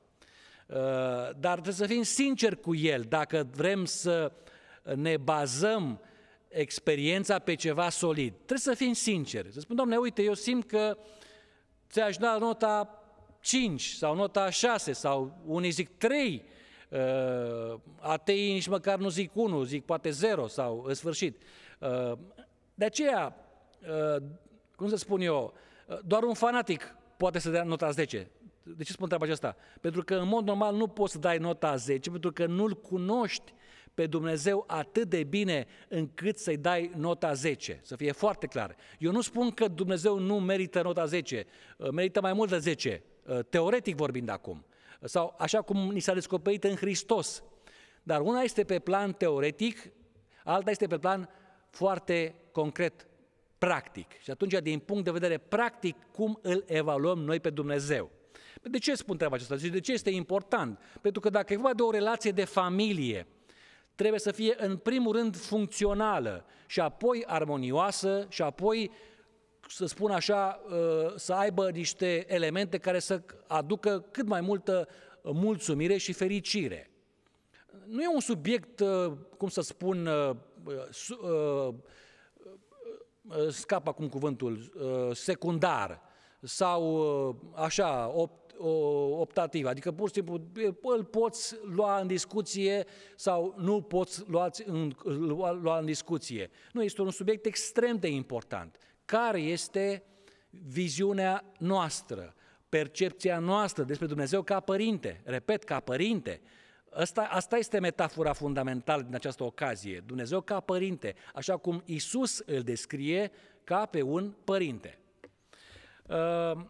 Uh, 0.66 0.76
dar 1.38 1.52
trebuie 1.52 1.74
să 1.74 1.86
fim 1.86 2.02
sinceri 2.02 2.60
cu 2.60 2.74
el 2.74 3.02
dacă 3.08 3.48
vrem 3.54 3.84
să 3.84 4.32
ne 4.94 5.16
bazăm 5.16 6.00
experiența 6.48 7.38
pe 7.38 7.54
ceva 7.54 7.88
solid. 7.88 8.32
Trebuie 8.34 8.58
să 8.58 8.74
fim 8.74 8.92
sinceri. 8.92 9.52
Să 9.52 9.60
spun, 9.60 9.76
doamne, 9.76 9.96
uite, 9.96 10.22
eu 10.22 10.34
simt 10.34 10.66
că 10.66 10.98
ți-aș 11.90 12.16
da 12.16 12.38
nota 12.38 13.02
5 13.40 13.82
sau 13.82 14.14
nota 14.14 14.50
6 14.50 14.92
sau 14.92 15.38
unii 15.44 15.70
zic 15.70 15.98
3, 15.98 16.44
uh, 16.88 17.78
ateii 17.98 18.52
nici 18.52 18.66
măcar 18.66 18.98
nu 18.98 19.08
zic 19.08 19.30
1, 19.34 19.62
zic 19.62 19.84
poate 19.84 20.10
0 20.10 20.46
sau 20.46 20.84
în 20.86 20.94
sfârșit. 20.94 21.42
Uh, 21.78 22.12
de 22.74 22.84
aceea, 22.84 23.36
cum 24.76 24.88
să 24.88 24.96
spun 24.96 25.20
eu, 25.20 25.54
doar 26.04 26.22
un 26.22 26.34
fanatic 26.34 26.96
poate 27.16 27.38
să 27.38 27.50
dea 27.50 27.62
nota 27.62 27.90
10. 27.90 28.30
De 28.76 28.84
ce 28.84 28.92
spun 28.92 29.06
treaba 29.06 29.24
aceasta? 29.24 29.56
Pentru 29.80 30.02
că 30.04 30.14
în 30.14 30.28
mod 30.28 30.44
normal 30.44 30.74
nu 30.74 30.86
poți 30.86 31.12
să 31.12 31.18
dai 31.18 31.38
nota 31.38 31.76
10, 31.76 32.10
pentru 32.10 32.32
că 32.32 32.46
nu-L 32.46 32.74
cunoști 32.74 33.54
pe 33.94 34.06
Dumnezeu 34.06 34.64
atât 34.66 35.08
de 35.08 35.24
bine 35.24 35.66
încât 35.88 36.38
să-i 36.38 36.56
dai 36.56 36.90
nota 36.96 37.32
10, 37.32 37.80
să 37.82 37.96
fie 37.96 38.12
foarte 38.12 38.46
clar. 38.46 38.76
Eu 38.98 39.12
nu 39.12 39.20
spun 39.20 39.50
că 39.50 39.68
Dumnezeu 39.68 40.18
nu 40.18 40.40
merită 40.40 40.82
nota 40.82 41.04
10, 41.04 41.46
uh, 41.76 41.90
merită 41.90 42.20
mai 42.20 42.32
mult 42.32 42.50
de 42.50 42.58
10, 42.58 43.02
uh, 43.24 43.38
teoretic 43.48 43.96
vorbind 43.96 44.28
acum, 44.28 44.64
sau 45.02 45.34
așa 45.38 45.62
cum 45.62 45.76
ni 45.92 46.00
s-a 46.00 46.14
descoperit 46.14 46.64
în 46.64 46.74
Hristos. 46.74 47.42
Dar 48.02 48.20
una 48.20 48.40
este 48.40 48.64
pe 48.64 48.78
plan 48.78 49.12
teoretic, 49.12 49.92
alta 50.44 50.70
este 50.70 50.86
pe 50.86 50.98
plan 50.98 51.28
foarte 51.70 52.34
concret, 52.52 53.06
practic. 53.58 54.12
Și 54.22 54.30
atunci, 54.30 54.52
din 54.52 54.78
punct 54.78 55.04
de 55.04 55.10
vedere 55.10 55.38
practic, 55.38 55.96
cum 56.12 56.38
îl 56.42 56.64
evaluăm 56.66 57.18
noi 57.18 57.40
pe 57.40 57.50
Dumnezeu? 57.50 58.10
De 58.70 58.78
ce 58.78 58.94
spun 58.94 59.16
treaba 59.16 59.34
aceasta? 59.34 59.56
Și 59.56 59.68
de 59.68 59.80
ce 59.80 59.92
este 59.92 60.10
important? 60.10 60.78
Pentru 61.00 61.20
că 61.20 61.30
dacă 61.30 61.52
e 61.52 61.56
vorba 61.56 61.74
de 61.74 61.82
o 61.82 61.90
relație 61.90 62.30
de 62.30 62.44
familie, 62.44 63.26
trebuie 63.94 64.20
să 64.20 64.32
fie 64.32 64.54
în 64.58 64.76
primul 64.76 65.12
rând 65.12 65.36
funcțională 65.36 66.44
și 66.66 66.80
apoi 66.80 67.24
armonioasă 67.26 68.26
și 68.28 68.42
apoi, 68.42 68.90
să 69.68 69.86
spun 69.86 70.10
așa, 70.10 70.60
uh, 70.68 71.14
să 71.16 71.32
aibă 71.32 71.70
niște 71.70 72.34
elemente 72.34 72.78
care 72.78 72.98
să 72.98 73.22
aducă 73.46 74.04
cât 74.10 74.26
mai 74.26 74.40
multă 74.40 74.88
mulțumire 75.22 75.96
și 75.96 76.12
fericire. 76.12 76.90
Nu 77.86 78.02
e 78.02 78.08
un 78.14 78.20
subiect, 78.20 78.80
uh, 78.80 79.12
cum 79.36 79.48
să 79.48 79.60
spun, 79.60 80.06
uh, 80.06 80.36
scap 83.48 83.88
acum 83.88 84.08
cuvântul, 84.08 84.72
secundar 85.14 86.00
sau 86.40 87.52
așa, 87.54 88.12
optativă, 89.18 89.68
adică 89.68 89.92
pur 89.92 90.08
și 90.08 90.14
simplu 90.14 90.40
îl 90.82 91.04
poți 91.04 91.56
lua 91.74 92.00
în 92.00 92.06
discuție 92.06 92.84
sau 93.16 93.54
nu 93.56 93.80
poți 93.80 94.22
lua 94.28 94.50
în, 94.64 94.92
lua, 95.04 95.50
lua 95.50 95.78
în 95.78 95.84
discuție. 95.84 96.50
Nu, 96.72 96.82
este 96.82 97.02
un 97.02 97.10
subiect 97.10 97.46
extrem 97.46 97.96
de 97.96 98.08
important. 98.08 98.78
care 99.04 99.40
este 99.40 100.02
viziunea 100.50 101.44
noastră, 101.58 102.34
percepția 102.68 103.38
noastră 103.38 103.82
despre 103.82 104.06
Dumnezeu 104.06 104.42
ca 104.42 104.60
părinte, 104.60 105.20
repet, 105.24 105.64
ca 105.64 105.80
părinte. 105.80 106.40
Asta, 106.90 107.22
asta 107.22 107.56
este 107.56 107.78
metafora 107.78 108.32
fundamentală 108.32 109.02
din 109.02 109.14
această 109.14 109.44
ocazie, 109.44 110.02
Dumnezeu 110.06 110.40
ca 110.40 110.60
părinte, 110.60 111.14
așa 111.34 111.56
cum 111.56 111.82
Isus 111.84 112.38
îl 112.38 112.60
descrie 112.60 113.30
ca 113.64 113.86
pe 113.86 114.02
un 114.02 114.34
părinte. 114.44 114.98
Uh, 116.08 116.64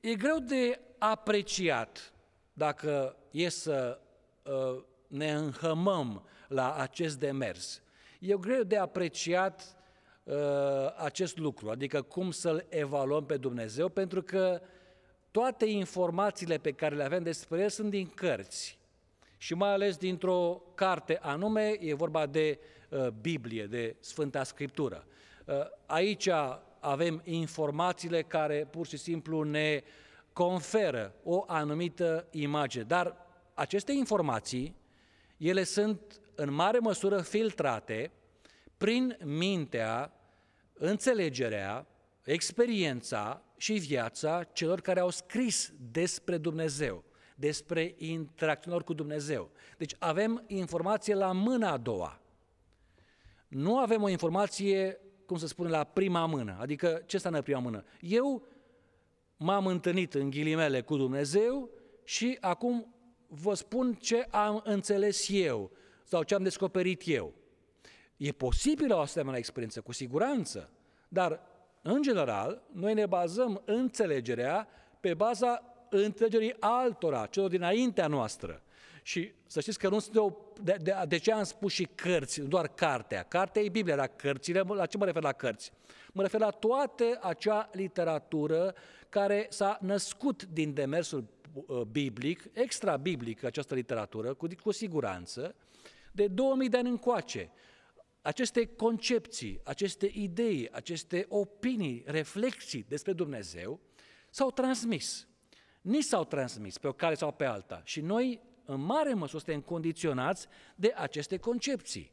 e 0.00 0.14
greu 0.14 0.38
de 0.38 0.80
apreciat 1.00 2.12
dacă 2.52 3.16
e 3.30 3.48
să 3.48 4.00
uh, 4.42 4.82
ne 5.06 5.32
înhămăm 5.32 6.24
la 6.48 6.74
acest 6.74 7.18
demers. 7.18 7.82
E 8.20 8.36
greu 8.36 8.62
de 8.62 8.76
apreciat 8.76 9.76
uh, 10.22 10.34
acest 10.96 11.38
lucru, 11.38 11.70
adică 11.70 12.02
cum 12.02 12.30
să-L 12.30 12.66
evaluăm 12.68 13.26
pe 13.26 13.36
Dumnezeu, 13.36 13.88
pentru 13.88 14.22
că 14.22 14.60
toate 15.30 15.66
informațiile 15.66 16.58
pe 16.58 16.72
care 16.72 16.94
le 16.94 17.04
avem 17.04 17.22
despre 17.22 17.60
El 17.60 17.68
sunt 17.68 17.90
din 17.90 18.06
cărți 18.14 18.78
și 19.36 19.54
mai 19.54 19.72
ales 19.72 19.96
dintr-o 19.96 20.62
carte 20.74 21.18
anume, 21.22 21.76
e 21.80 21.94
vorba 21.94 22.26
de 22.26 22.58
uh, 22.88 23.06
Biblie, 23.20 23.66
de 23.66 23.96
Sfânta 24.00 24.42
Scriptură. 24.42 25.06
Uh, 25.44 25.54
aici 25.86 26.28
avem 26.80 27.20
informațiile 27.24 28.22
care 28.22 28.66
pur 28.70 28.86
și 28.86 28.96
simplu 28.96 29.42
ne 29.42 29.82
conferă 30.46 31.14
o 31.22 31.44
anumită 31.46 32.26
imagine, 32.30 32.84
dar 32.84 33.16
aceste 33.54 33.92
informații, 33.92 34.76
ele 35.36 35.64
sunt 35.64 36.20
în 36.34 36.52
mare 36.52 36.78
măsură 36.78 37.20
filtrate 37.20 38.12
prin 38.76 39.16
mintea, 39.24 40.12
înțelegerea, 40.72 41.86
experiența 42.24 43.42
și 43.56 43.72
viața 43.72 44.42
celor 44.52 44.80
care 44.80 45.00
au 45.00 45.10
scris 45.10 45.72
despre 45.90 46.38
Dumnezeu, 46.38 47.04
despre 47.36 47.94
interacționări 47.96 48.84
cu 48.84 48.92
Dumnezeu. 48.92 49.50
Deci 49.78 49.94
avem 49.98 50.44
informație 50.46 51.14
la 51.14 51.32
mâna 51.32 51.70
a 51.70 51.76
doua. 51.76 52.20
Nu 53.48 53.78
avem 53.78 54.02
o 54.02 54.08
informație, 54.08 55.00
cum 55.26 55.36
să 55.36 55.46
spune, 55.46 55.68
la 55.70 55.84
prima 55.84 56.26
mână. 56.26 56.56
Adică 56.60 57.02
ce 57.06 57.16
înseamnă 57.16 57.42
prima 57.42 57.60
mână? 57.60 57.84
Eu 58.00 58.46
m-am 59.42 59.66
întâlnit 59.66 60.14
în 60.14 60.30
ghilimele 60.30 60.80
cu 60.80 60.96
Dumnezeu 60.96 61.70
și 62.04 62.38
acum 62.40 62.94
vă 63.26 63.54
spun 63.54 63.94
ce 63.94 64.26
am 64.30 64.60
înțeles 64.64 65.28
eu 65.28 65.70
sau 66.04 66.22
ce 66.22 66.34
am 66.34 66.42
descoperit 66.42 67.02
eu. 67.04 67.34
E 68.16 68.32
posibilă 68.32 68.94
o 68.94 68.98
asemenea 68.98 69.38
experiență, 69.38 69.80
cu 69.80 69.92
siguranță, 69.92 70.70
dar, 71.08 71.40
în 71.82 72.02
general, 72.02 72.62
noi 72.72 72.94
ne 72.94 73.06
bazăm 73.06 73.62
înțelegerea 73.64 74.68
pe 75.00 75.14
baza 75.14 75.62
înțelegerii 75.90 76.56
altora, 76.58 77.26
celor 77.26 77.48
dinaintea 77.48 78.06
noastră. 78.06 78.62
Și 79.02 79.32
să 79.50 79.60
știți 79.60 79.78
că 79.78 79.88
nu 79.88 79.98
sunt 79.98 80.16
o, 80.16 80.32
de, 80.62 80.76
de, 80.82 80.94
de 81.08 81.16
ce 81.16 81.32
am 81.32 81.42
spus 81.42 81.72
și 81.72 81.88
cărți, 81.94 82.40
doar 82.40 82.68
cartea. 82.68 83.22
Cartea 83.22 83.62
e 83.62 83.68
Biblia, 83.68 83.96
dar 83.96 84.08
cărțile, 84.08 84.60
la 84.60 84.86
ce 84.86 84.96
mă 84.96 85.04
refer 85.04 85.22
la 85.22 85.32
cărți? 85.32 85.72
Mă 86.12 86.22
refer 86.22 86.40
la 86.40 86.50
toată 86.50 87.18
acea 87.22 87.70
literatură 87.72 88.74
care 89.08 89.46
s-a 89.48 89.78
născut 89.80 90.44
din 90.44 90.74
demersul 90.74 91.24
uh, 91.52 91.80
biblic, 91.80 92.44
extra-biblic 92.52 93.44
această 93.44 93.74
literatură, 93.74 94.34
cu, 94.34 94.46
cu 94.62 94.70
siguranță, 94.70 95.54
de 96.12 96.26
2000 96.26 96.68
de 96.68 96.76
ani 96.76 96.88
încoace. 96.88 97.50
Aceste 98.22 98.66
concepții, 98.66 99.60
aceste 99.64 100.10
idei, 100.14 100.68
aceste 100.72 101.26
opinii, 101.28 102.02
reflexii 102.06 102.84
despre 102.88 103.12
Dumnezeu 103.12 103.80
s-au 104.30 104.50
transmis. 104.50 105.28
Ni 105.80 106.00
s-au 106.00 106.24
transmis 106.24 106.78
pe 106.78 106.88
o 106.88 106.92
cale 106.92 107.14
sau 107.14 107.32
pe 107.32 107.44
alta 107.44 107.82
și 107.84 108.00
noi, 108.00 108.48
în 108.70 108.80
mare 108.80 109.14
măsură, 109.14 109.42
suntem 109.44 109.60
condiționați 109.60 110.46
de 110.74 110.92
aceste 110.96 111.36
concepții. 111.36 112.12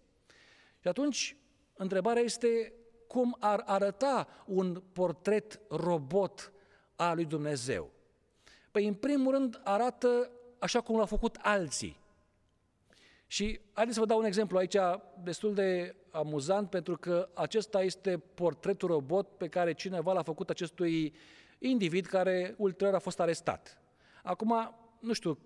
Și 0.79 0.87
atunci, 0.87 1.35
întrebarea 1.73 2.21
este 2.21 2.73
cum 3.07 3.35
ar 3.39 3.63
arăta 3.65 4.27
un 4.45 4.81
portret 4.93 5.59
robot 5.69 6.51
al 6.95 7.15
lui 7.15 7.25
Dumnezeu? 7.25 7.91
Păi, 8.71 8.87
în 8.87 8.93
primul 8.93 9.31
rând, 9.31 9.61
arată 9.63 10.31
așa 10.59 10.81
cum 10.81 10.95
l-au 10.95 11.05
făcut 11.05 11.37
alții. 11.41 11.99
Și 13.27 13.59
haideți 13.73 13.95
să 13.95 14.01
vă 14.01 14.07
dau 14.07 14.19
un 14.19 14.25
exemplu 14.25 14.57
aici 14.57 14.77
destul 15.23 15.53
de 15.53 15.95
amuzant, 16.11 16.69
pentru 16.69 16.97
că 16.97 17.29
acesta 17.33 17.81
este 17.81 18.17
portretul 18.17 18.87
robot 18.87 19.27
pe 19.37 19.47
care 19.47 19.73
cineva 19.73 20.13
l-a 20.13 20.23
făcut 20.23 20.49
acestui 20.49 21.13
individ 21.59 22.05
care 22.05 22.55
ulterior 22.57 22.95
a 22.95 22.99
fost 22.99 23.19
arestat. 23.19 23.81
Acum, 24.23 24.75
nu 24.99 25.13
știu 25.13 25.37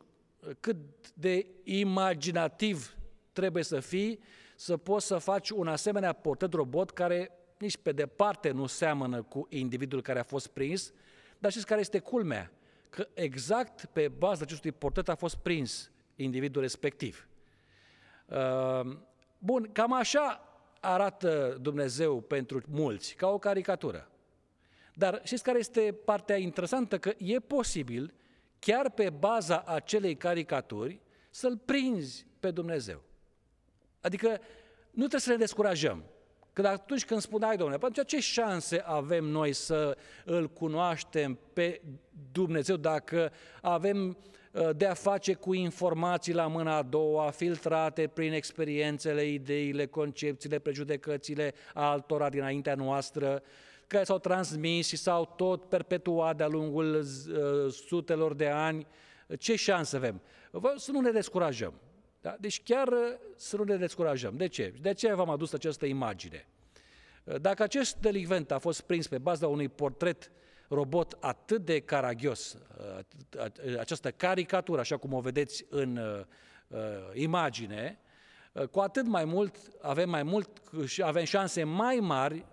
cât 0.60 0.78
de 1.14 1.48
imaginativ 1.64 2.96
trebuie 3.34 3.64
să 3.64 3.80
fii 3.80 4.20
să 4.56 4.78
poți 4.78 5.06
să 5.06 5.18
faci 5.18 5.50
un 5.50 5.68
asemenea 5.68 6.14
portret 6.14 6.54
robot 6.54 6.92
care 6.92 7.32
nici 7.58 7.78
pe 7.78 7.92
departe 7.92 8.52
nu 8.52 8.66
seamănă 8.66 9.22
cu 9.22 9.48
individul 9.50 10.02
care 10.02 10.20
a 10.20 10.24
fost 10.24 10.48
prins, 10.48 10.94
dar 11.38 11.52
știți 11.52 11.66
care 11.66 11.80
este 11.80 12.00
culmea? 12.00 12.52
Că 12.90 13.08
exact 13.14 13.86
pe 13.86 14.08
baza 14.08 14.42
acestui 14.44 14.72
portret 14.72 15.10
a 15.10 15.16
fost 15.16 15.36
prins 15.36 15.92
individul 16.16 16.62
respectiv. 16.62 17.28
Ehm, 18.28 19.08
bun, 19.38 19.70
cam 19.72 19.94
așa 19.94 20.46
arată 20.80 21.58
Dumnezeu 21.62 22.22
pentru 22.22 22.62
mulți, 22.68 23.16
ca 23.16 23.28
o 23.28 23.38
caricatură. 23.38 24.12
Dar 24.94 25.22
știți 25.24 25.44
care 25.44 25.60
este 25.60 25.96
partea 26.06 26.38
interesantă? 26.38 26.98
Că 26.98 27.14
e 27.18 27.40
posibil, 27.40 28.14
chiar 28.66 28.90
pe 28.90 29.10
baza 29.10 29.64
acelei 29.66 30.16
caricaturi, 30.16 31.02
să-L 31.30 31.58
prinzi 31.66 32.26
pe 32.40 32.52
Dumnezeu. 32.52 33.02
Adică 34.02 34.28
nu 34.92 35.00
trebuie 35.08 35.20
să 35.20 35.30
ne 35.30 35.36
descurajăm. 35.36 36.04
Că 36.54 36.68
atunci 36.68 37.06
când 37.06 37.22
spuneai, 37.22 37.58
domnule, 37.58 37.80
atunci 37.82 38.08
ce 38.08 38.20
șanse 38.20 38.82
avem 38.86 39.24
noi 39.24 39.54
să 39.54 39.98
îl 40.26 40.50
cunoaștem 40.50 41.40
pe 41.54 41.82
Dumnezeu 42.32 42.76
dacă 42.76 43.32
avem 43.62 44.18
uh, 44.52 44.70
de 44.76 44.86
a 44.86 44.94
face 44.94 45.34
cu 45.34 45.54
informații 45.54 46.34
la 46.34 46.48
mâna 46.48 46.76
a 46.76 46.82
doua, 46.82 47.30
filtrate 47.30 48.08
prin 48.08 48.34
experiențele, 48.34 49.26
ideile, 49.26 49.86
concepțiile, 49.86 50.60
prejudecățile 50.60 51.54
altora 51.74 52.30
dinaintea 52.30 52.76
noastră, 52.76 53.44
care 53.92 54.04
s-au 54.04 54.20
transmis 54.20 54.88
și 54.88 54.96
s-au 54.96 55.34
tot 55.36 55.64
perpetuat 55.64 56.38
de-a 56.38 56.48
lungul 56.48 56.96
uh, 56.96 57.74
sutelor 57.74 58.34
de 58.34 58.48
ani. 58.48 58.88
Ce 59.38 59.56
șanse 59.56 59.96
avem? 59.96 60.22
Să 60.76 60.92
nu 60.92 61.00
ne 61.00 61.12
descurajăm. 61.12 61.74
Da? 62.22 62.36
Deci 62.40 62.64
chiar 62.64 62.88
uh, 62.88 62.98
să 63.36 63.58
nu 63.58 63.64
ne 63.64 63.76
descurajăm. 63.76 64.38
De 64.38 64.48
ce? 64.48 64.74
De 64.82 64.94
ce 64.94 65.14
v-am 65.14 65.30
adus 65.30 65.54
această 65.54 65.86
imagine? 65.86 66.48
Uh, 67.24 67.36
dacă 67.42 67.64
acest 67.64 67.98
delicvent 67.98 68.52
a 68.52 68.58
fost 68.58 68.82
prins 68.82 69.08
pe 69.08 69.18
baza 69.18 69.48
unui 69.48 69.70
portret 69.70 70.32
robot 70.68 71.18
atât 71.20 71.66
de 71.66 71.80
caragios, 71.80 72.58
uh, 73.38 73.46
această 73.80 74.12
caricatură, 74.12 74.80
așa 74.80 74.98
cum 74.98 75.14
o 75.14 75.20
vedeți 75.20 75.66
în 75.70 76.00
imagine, 77.14 78.00
cu 78.72 78.80
atât 78.80 79.06
mai 79.06 79.26
mult 79.26 79.56
avem 79.82 80.10
mai 80.10 80.24
mult 80.24 80.50
și 80.86 81.04
avem 81.04 81.24
șanse 81.24 81.64
mai 81.64 81.96
mari 81.96 82.46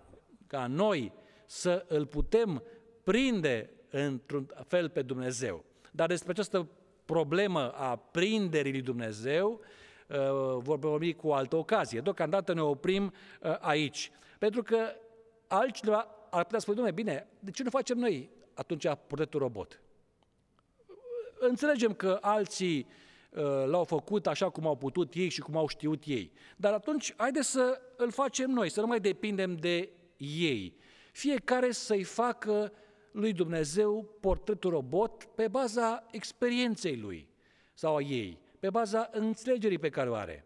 ca 0.47 0.67
noi 0.67 1.13
să 1.49 1.85
îl 1.87 2.05
putem 2.05 2.63
prinde 3.03 3.69
într-un 3.89 4.53
fel 4.67 4.89
pe 4.89 5.01
Dumnezeu. 5.01 5.63
Dar 5.91 6.07
despre 6.07 6.31
această 6.31 6.67
problemă 7.05 7.71
a 7.71 7.95
prinderii 7.95 8.71
lui 8.71 8.81
Dumnezeu, 8.81 9.59
uh, 10.07 10.17
vor 10.57 10.79
vorbi 10.79 11.13
cu 11.13 11.27
o 11.27 11.33
altă 11.33 11.55
ocazie. 11.55 11.99
Deocamdată 11.99 12.53
ne 12.53 12.61
oprim 12.61 13.03
uh, 13.41 13.55
aici. 13.59 14.11
Pentru 14.39 14.63
că 14.63 14.77
altcineva 15.47 16.07
ar 16.29 16.43
putea 16.43 16.59
spune, 16.59 16.75
domnule, 16.75 17.01
bine, 17.01 17.27
de 17.39 17.51
ce 17.51 17.63
nu 17.63 17.69
facem 17.69 17.97
noi 17.97 18.29
atunci 18.53 18.87
portretul 19.07 19.39
robot? 19.39 19.81
Înțelegem 21.39 21.93
că 21.93 22.17
alții 22.21 22.87
uh, 23.29 23.41
l-au 23.65 23.83
făcut 23.83 24.27
așa 24.27 24.49
cum 24.49 24.67
au 24.67 24.75
putut 24.75 25.13
ei 25.13 25.29
și 25.29 25.41
cum 25.41 25.57
au 25.57 25.67
știut 25.67 26.03
ei. 26.05 26.31
Dar 26.57 26.73
atunci, 26.73 27.13
haide 27.17 27.41
să 27.41 27.81
îl 27.97 28.11
facem 28.11 28.49
noi, 28.49 28.69
să 28.69 28.81
nu 28.81 28.87
mai 28.87 28.99
depindem 28.99 29.55
de 29.55 29.89
ei. 30.17 30.77
Fiecare 31.11 31.71
să-i 31.71 32.03
facă 32.03 32.71
lui 33.11 33.33
Dumnezeu 33.33 34.17
portretul 34.19 34.71
robot 34.71 35.23
pe 35.23 35.47
baza 35.47 36.05
experienței 36.11 36.97
lui 36.97 37.29
sau 37.73 37.95
a 37.95 38.01
ei, 38.01 38.39
pe 38.59 38.69
baza 38.69 39.09
înțelegerii 39.11 39.79
pe 39.79 39.89
care 39.89 40.09
o 40.09 40.13
are. 40.13 40.45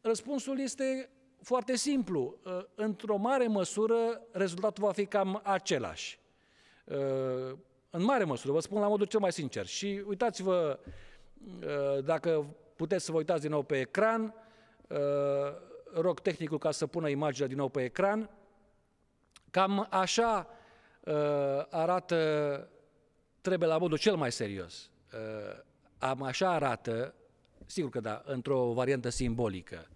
Răspunsul 0.00 0.60
este 0.60 1.10
foarte 1.42 1.76
simplu. 1.76 2.38
Într-o 2.74 3.16
mare 3.16 3.46
măsură, 3.46 4.20
rezultatul 4.30 4.84
va 4.84 4.92
fi 4.92 5.06
cam 5.06 5.40
același. 5.44 6.18
În 7.90 8.02
mare 8.02 8.24
măsură, 8.24 8.52
vă 8.52 8.60
spun 8.60 8.80
la 8.80 8.88
modul 8.88 9.06
cel 9.06 9.20
mai 9.20 9.32
sincer. 9.32 9.66
Și 9.66 10.02
uitați-vă, 10.06 10.78
dacă 12.04 12.46
puteți 12.76 13.04
să 13.04 13.12
vă 13.12 13.18
uitați 13.18 13.40
din 13.40 13.50
nou 13.50 13.62
pe 13.62 13.80
ecran, 13.80 14.34
rog 15.94 16.20
tehnicul 16.20 16.58
ca 16.58 16.70
să 16.70 16.86
pună 16.86 17.08
imaginea 17.08 17.48
din 17.48 17.56
nou 17.56 17.68
pe 17.68 17.84
ecran, 17.84 18.30
Cam 19.56 19.86
așa 19.90 20.48
uh, 21.00 21.14
arată, 21.70 22.70
trebuie 23.40 23.68
la 23.68 23.78
modul 23.78 23.98
cel 23.98 24.16
mai 24.16 24.32
serios, 24.32 24.90
uh, 25.12 25.62
am 25.98 26.22
așa 26.22 26.50
arată, 26.50 27.14
sigur 27.66 27.90
că 27.90 28.00
da, 28.00 28.22
într-o 28.24 28.72
variantă 28.72 29.08
simbolică, 29.08 29.88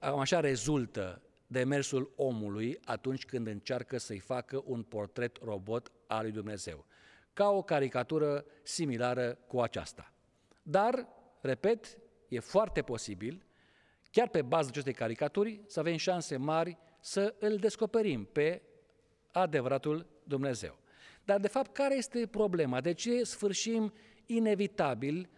am 0.00 0.18
așa 0.18 0.40
rezultă 0.40 1.22
demersul 1.46 2.12
omului 2.16 2.80
atunci 2.84 3.24
când 3.24 3.46
încearcă 3.46 3.98
să-i 3.98 4.18
facă 4.18 4.62
un 4.64 4.82
portret 4.82 5.38
robot 5.42 5.92
al 6.06 6.22
lui 6.22 6.32
Dumnezeu, 6.32 6.84
ca 7.32 7.50
o 7.50 7.62
caricatură 7.62 8.44
similară 8.62 9.38
cu 9.46 9.60
aceasta. 9.60 10.12
Dar, 10.62 11.08
repet, 11.40 11.98
e 12.28 12.38
foarte 12.38 12.82
posibil, 12.82 13.46
chiar 14.10 14.28
pe 14.28 14.42
baza 14.42 14.68
acestei 14.68 14.94
caricaturi, 14.94 15.60
să 15.66 15.80
avem 15.80 15.96
șanse 15.96 16.36
mari 16.36 16.78
să 17.00 17.34
îl 17.38 17.56
descoperim 17.56 18.24
pe 18.24 18.62
adevăratul 19.34 20.06
Dumnezeu. 20.24 20.78
Dar, 21.24 21.40
de 21.40 21.48
fapt, 21.48 21.72
care 21.72 21.96
este 21.96 22.26
problema? 22.26 22.80
De 22.80 22.92
ce 22.92 23.24
sfârșim 23.24 23.92
inevitabil 24.26 25.28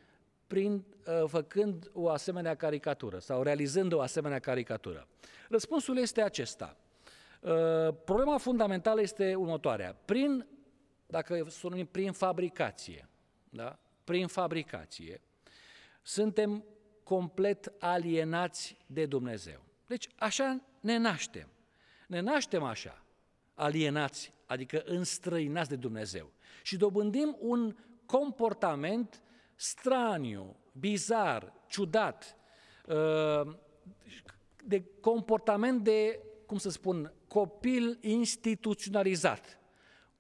prin 0.46 0.72
uh, 0.74 1.28
făcând 1.28 1.90
o 1.92 2.08
asemenea 2.08 2.54
caricatură 2.54 3.18
sau 3.18 3.42
realizând 3.42 3.92
o 3.92 4.00
asemenea 4.00 4.38
caricatură? 4.38 5.08
Răspunsul 5.48 5.98
este 5.98 6.22
acesta. 6.22 6.76
Uh, 7.40 7.52
problema 8.04 8.38
fundamentală 8.38 9.00
este 9.00 9.34
următoarea. 9.34 9.96
Prin, 10.04 10.46
dacă 11.06 11.46
să 11.48 11.68
numim 11.68 11.86
prin 11.86 12.12
fabricație, 12.12 13.08
da? 13.50 13.78
prin 14.04 14.26
fabricație, 14.26 15.20
suntem 16.02 16.64
complet 17.02 17.72
alienați 17.78 18.76
de 18.86 19.06
Dumnezeu. 19.06 19.64
Deci 19.86 20.08
așa 20.16 20.60
ne 20.80 20.96
naștem. 20.96 21.48
Ne 22.06 22.20
naștem 22.20 22.62
așa, 22.62 23.05
alienați, 23.56 24.32
adică 24.46 24.82
înstrăinați 24.84 25.68
de 25.68 25.76
Dumnezeu. 25.76 26.32
Și 26.62 26.76
dobândim 26.76 27.36
un 27.40 27.76
comportament 28.06 29.22
straniu, 29.54 30.56
bizar, 30.72 31.52
ciudat, 31.66 32.36
uh, 32.86 33.54
de 34.64 34.84
comportament 35.00 35.84
de, 35.84 36.20
cum 36.46 36.58
să 36.58 36.70
spun, 36.70 37.12
copil 37.28 37.98
instituționalizat, 38.00 39.60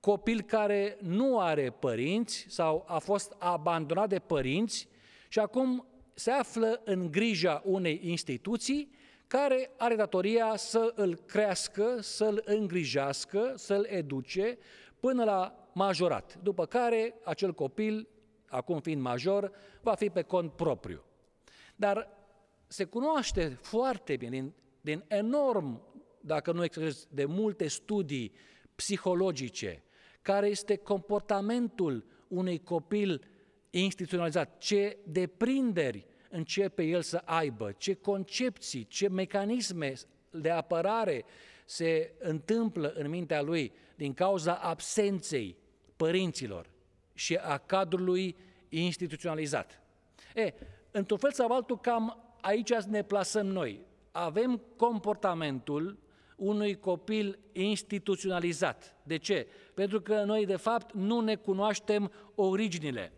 copil 0.00 0.42
care 0.42 0.98
nu 1.00 1.40
are 1.40 1.70
părinți 1.70 2.46
sau 2.48 2.84
a 2.88 2.98
fost 2.98 3.34
abandonat 3.38 4.08
de 4.08 4.18
părinți 4.18 4.88
și 5.28 5.38
acum 5.38 5.86
se 6.14 6.30
află 6.30 6.80
în 6.84 7.10
grija 7.10 7.62
unei 7.64 8.00
instituții 8.02 8.90
care 9.26 9.70
are 9.76 9.96
datoria 9.96 10.56
să 10.56 10.92
îl 10.94 11.14
crească, 11.14 12.00
să-l 12.00 12.42
îngrijească, 12.44 13.52
să-l 13.56 13.86
educe 13.88 14.58
până 15.00 15.24
la 15.24 15.68
majorat, 15.72 16.38
după 16.42 16.66
care 16.66 17.14
acel 17.24 17.52
copil, 17.52 18.08
acum 18.48 18.80
fiind 18.80 19.02
major, 19.02 19.52
va 19.80 19.94
fi 19.94 20.10
pe 20.10 20.22
cont 20.22 20.52
propriu. 20.52 21.04
Dar 21.76 22.08
se 22.66 22.84
cunoaște 22.84 23.58
foarte 23.60 24.16
bine, 24.16 24.30
din, 24.30 24.52
din 24.80 25.04
enorm, 25.08 25.82
dacă 26.20 26.52
nu 26.52 26.64
exagerez, 26.64 27.06
de 27.10 27.24
multe 27.24 27.68
studii 27.68 28.32
psihologice, 28.74 29.82
care 30.22 30.46
este 30.46 30.76
comportamentul 30.76 32.04
unui 32.28 32.62
copil 32.62 33.24
instituționalizat, 33.70 34.58
ce 34.58 34.98
deprinderi 35.04 36.06
începe 36.30 36.82
el 36.82 37.02
să 37.02 37.22
aibă, 37.24 37.72
ce 37.72 37.94
concepții, 37.94 38.86
ce 38.86 39.08
mecanisme 39.08 39.92
de 40.30 40.50
apărare 40.50 41.24
se 41.64 42.12
întâmplă 42.18 42.92
în 42.96 43.08
mintea 43.08 43.42
lui 43.42 43.72
din 43.96 44.14
cauza 44.14 44.54
absenței 44.54 45.56
părinților 45.96 46.70
și 47.14 47.34
a 47.34 47.58
cadrului 47.58 48.36
instituționalizat. 48.68 49.80
E, 50.34 50.52
într-un 50.90 51.18
fel 51.18 51.32
sau 51.32 51.52
altul, 51.52 51.78
cam 51.78 52.34
aici 52.40 52.72
ne 52.72 53.02
plasăm 53.02 53.46
noi. 53.46 53.80
Avem 54.10 54.62
comportamentul 54.76 55.98
unui 56.36 56.78
copil 56.78 57.38
instituționalizat. 57.52 58.96
De 59.02 59.16
ce? 59.16 59.46
Pentru 59.74 60.00
că 60.00 60.22
noi, 60.22 60.46
de 60.46 60.56
fapt, 60.56 60.94
nu 60.94 61.20
ne 61.20 61.34
cunoaștem 61.34 62.12
originile. 62.34 63.12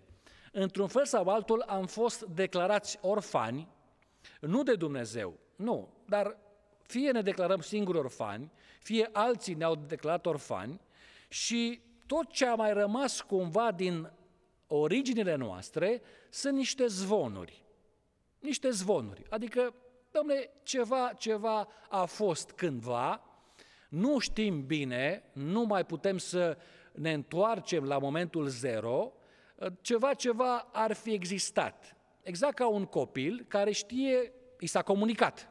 Într-un 0.52 0.88
fel 0.88 1.04
sau 1.04 1.28
altul 1.28 1.62
am 1.66 1.86
fost 1.86 2.22
declarați 2.24 2.98
orfani, 3.00 3.68
nu 4.40 4.62
de 4.62 4.74
Dumnezeu, 4.74 5.38
nu, 5.56 5.88
dar 6.06 6.36
fie 6.82 7.10
ne 7.10 7.22
declarăm 7.22 7.60
singuri 7.60 7.98
orfani, 7.98 8.52
fie 8.80 9.08
alții 9.12 9.54
ne-au 9.54 9.74
declarat 9.74 10.26
orfani 10.26 10.80
și 11.28 11.80
tot 12.06 12.30
ce 12.30 12.46
a 12.46 12.54
mai 12.54 12.72
rămas 12.72 13.20
cumva 13.20 13.72
din 13.72 14.12
originile 14.66 15.34
noastre 15.34 16.02
sunt 16.30 16.56
niște 16.56 16.86
zvonuri. 16.86 17.64
Niște 18.38 18.70
zvonuri. 18.70 19.22
Adică, 19.30 19.74
domnule, 20.10 20.50
ceva, 20.62 21.12
ceva 21.18 21.68
a 21.88 22.04
fost 22.04 22.50
cândva, 22.50 23.22
nu 23.88 24.18
știm 24.18 24.66
bine, 24.66 25.22
nu 25.32 25.62
mai 25.62 25.84
putem 25.84 26.18
să 26.18 26.58
ne 26.92 27.12
întoarcem 27.12 27.84
la 27.84 27.98
momentul 27.98 28.46
zero, 28.46 29.12
ceva, 29.80 30.14
ceva 30.14 30.68
ar 30.72 30.92
fi 30.92 31.12
existat. 31.12 31.96
Exact 32.22 32.54
ca 32.54 32.68
un 32.68 32.84
copil 32.84 33.44
care 33.48 33.70
știe, 33.70 34.32
i 34.60 34.66
s-a 34.66 34.82
comunicat 34.82 35.48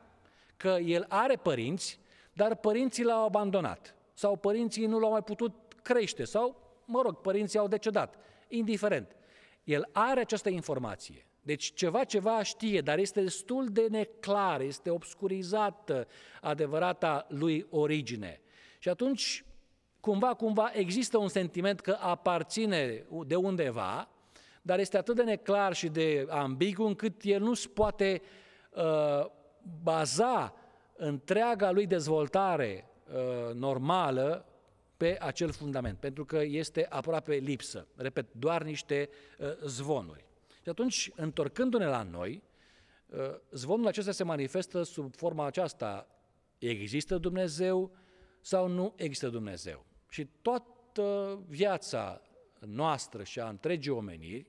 că 0.57 0.67
el 0.67 1.05
are 1.07 1.35
părinți, 1.35 1.99
dar 2.33 2.55
părinții 2.55 3.03
l-au 3.03 3.25
abandonat 3.25 3.95
sau 4.13 4.35
părinții 4.35 4.85
nu 4.85 4.99
l-au 4.99 5.11
mai 5.11 5.23
putut 5.23 5.53
crește 5.81 6.23
sau, 6.23 6.75
mă 6.85 7.01
rog, 7.01 7.15
părinții 7.21 7.59
au 7.59 7.67
decedat, 7.67 8.15
indiferent. 8.47 9.15
El 9.63 9.89
are 9.91 10.19
această 10.19 10.49
informație. 10.49 11.25
Deci 11.41 11.73
ceva, 11.73 12.03
ceva 12.03 12.43
știe, 12.43 12.81
dar 12.81 12.97
este 12.97 13.21
destul 13.21 13.67
de 13.67 13.87
neclar, 13.89 14.61
este 14.61 14.89
obscurizată 14.89 16.07
adevărata 16.41 17.25
lui 17.29 17.65
origine. 17.69 18.41
Și 18.79 18.89
atunci, 18.89 19.45
cumva, 19.99 20.33
cumva, 20.33 20.71
există 20.73 21.17
un 21.17 21.27
sentiment 21.27 21.79
că 21.79 21.97
aparține 21.99 23.05
de 23.25 23.35
undeva, 23.35 24.09
dar 24.61 24.79
este 24.79 24.97
atât 24.97 25.15
de 25.15 25.23
neclar 25.23 25.73
și 25.73 25.87
de 25.87 26.25
ambigu 26.29 26.83
încât 26.83 27.21
el 27.23 27.41
nu 27.41 27.53
se 27.53 27.67
poate 27.67 28.21
uh, 28.69 29.25
baza 29.83 30.53
întreaga 30.95 31.71
lui 31.71 31.85
dezvoltare 31.85 32.89
uh, 33.07 33.53
normală 33.53 34.45
pe 34.97 35.17
acel 35.21 35.51
fundament, 35.51 35.97
pentru 35.97 36.25
că 36.25 36.41
este 36.41 36.85
aproape 36.89 37.35
lipsă. 37.35 37.87
Repet, 37.95 38.33
doar 38.33 38.63
niște 38.63 39.09
uh, 39.37 39.47
zvonuri. 39.65 40.25
Și 40.63 40.69
atunci, 40.69 41.11
întorcându-ne 41.15 41.85
la 41.85 42.03
noi, 42.03 42.43
uh, 43.05 43.19
zvonul 43.51 43.87
acesta 43.87 44.11
se 44.11 44.23
manifestă 44.23 44.83
sub 44.83 45.15
forma 45.15 45.45
aceasta. 45.45 46.07
Există 46.57 47.17
Dumnezeu 47.17 47.91
sau 48.41 48.67
nu 48.67 48.93
există 48.95 49.29
Dumnezeu? 49.29 49.85
Și 50.09 50.27
toată 50.41 51.39
viața 51.47 52.21
noastră 52.59 53.23
și 53.23 53.39
a 53.39 53.49
întregii 53.49 53.91
omeniri 53.91 54.47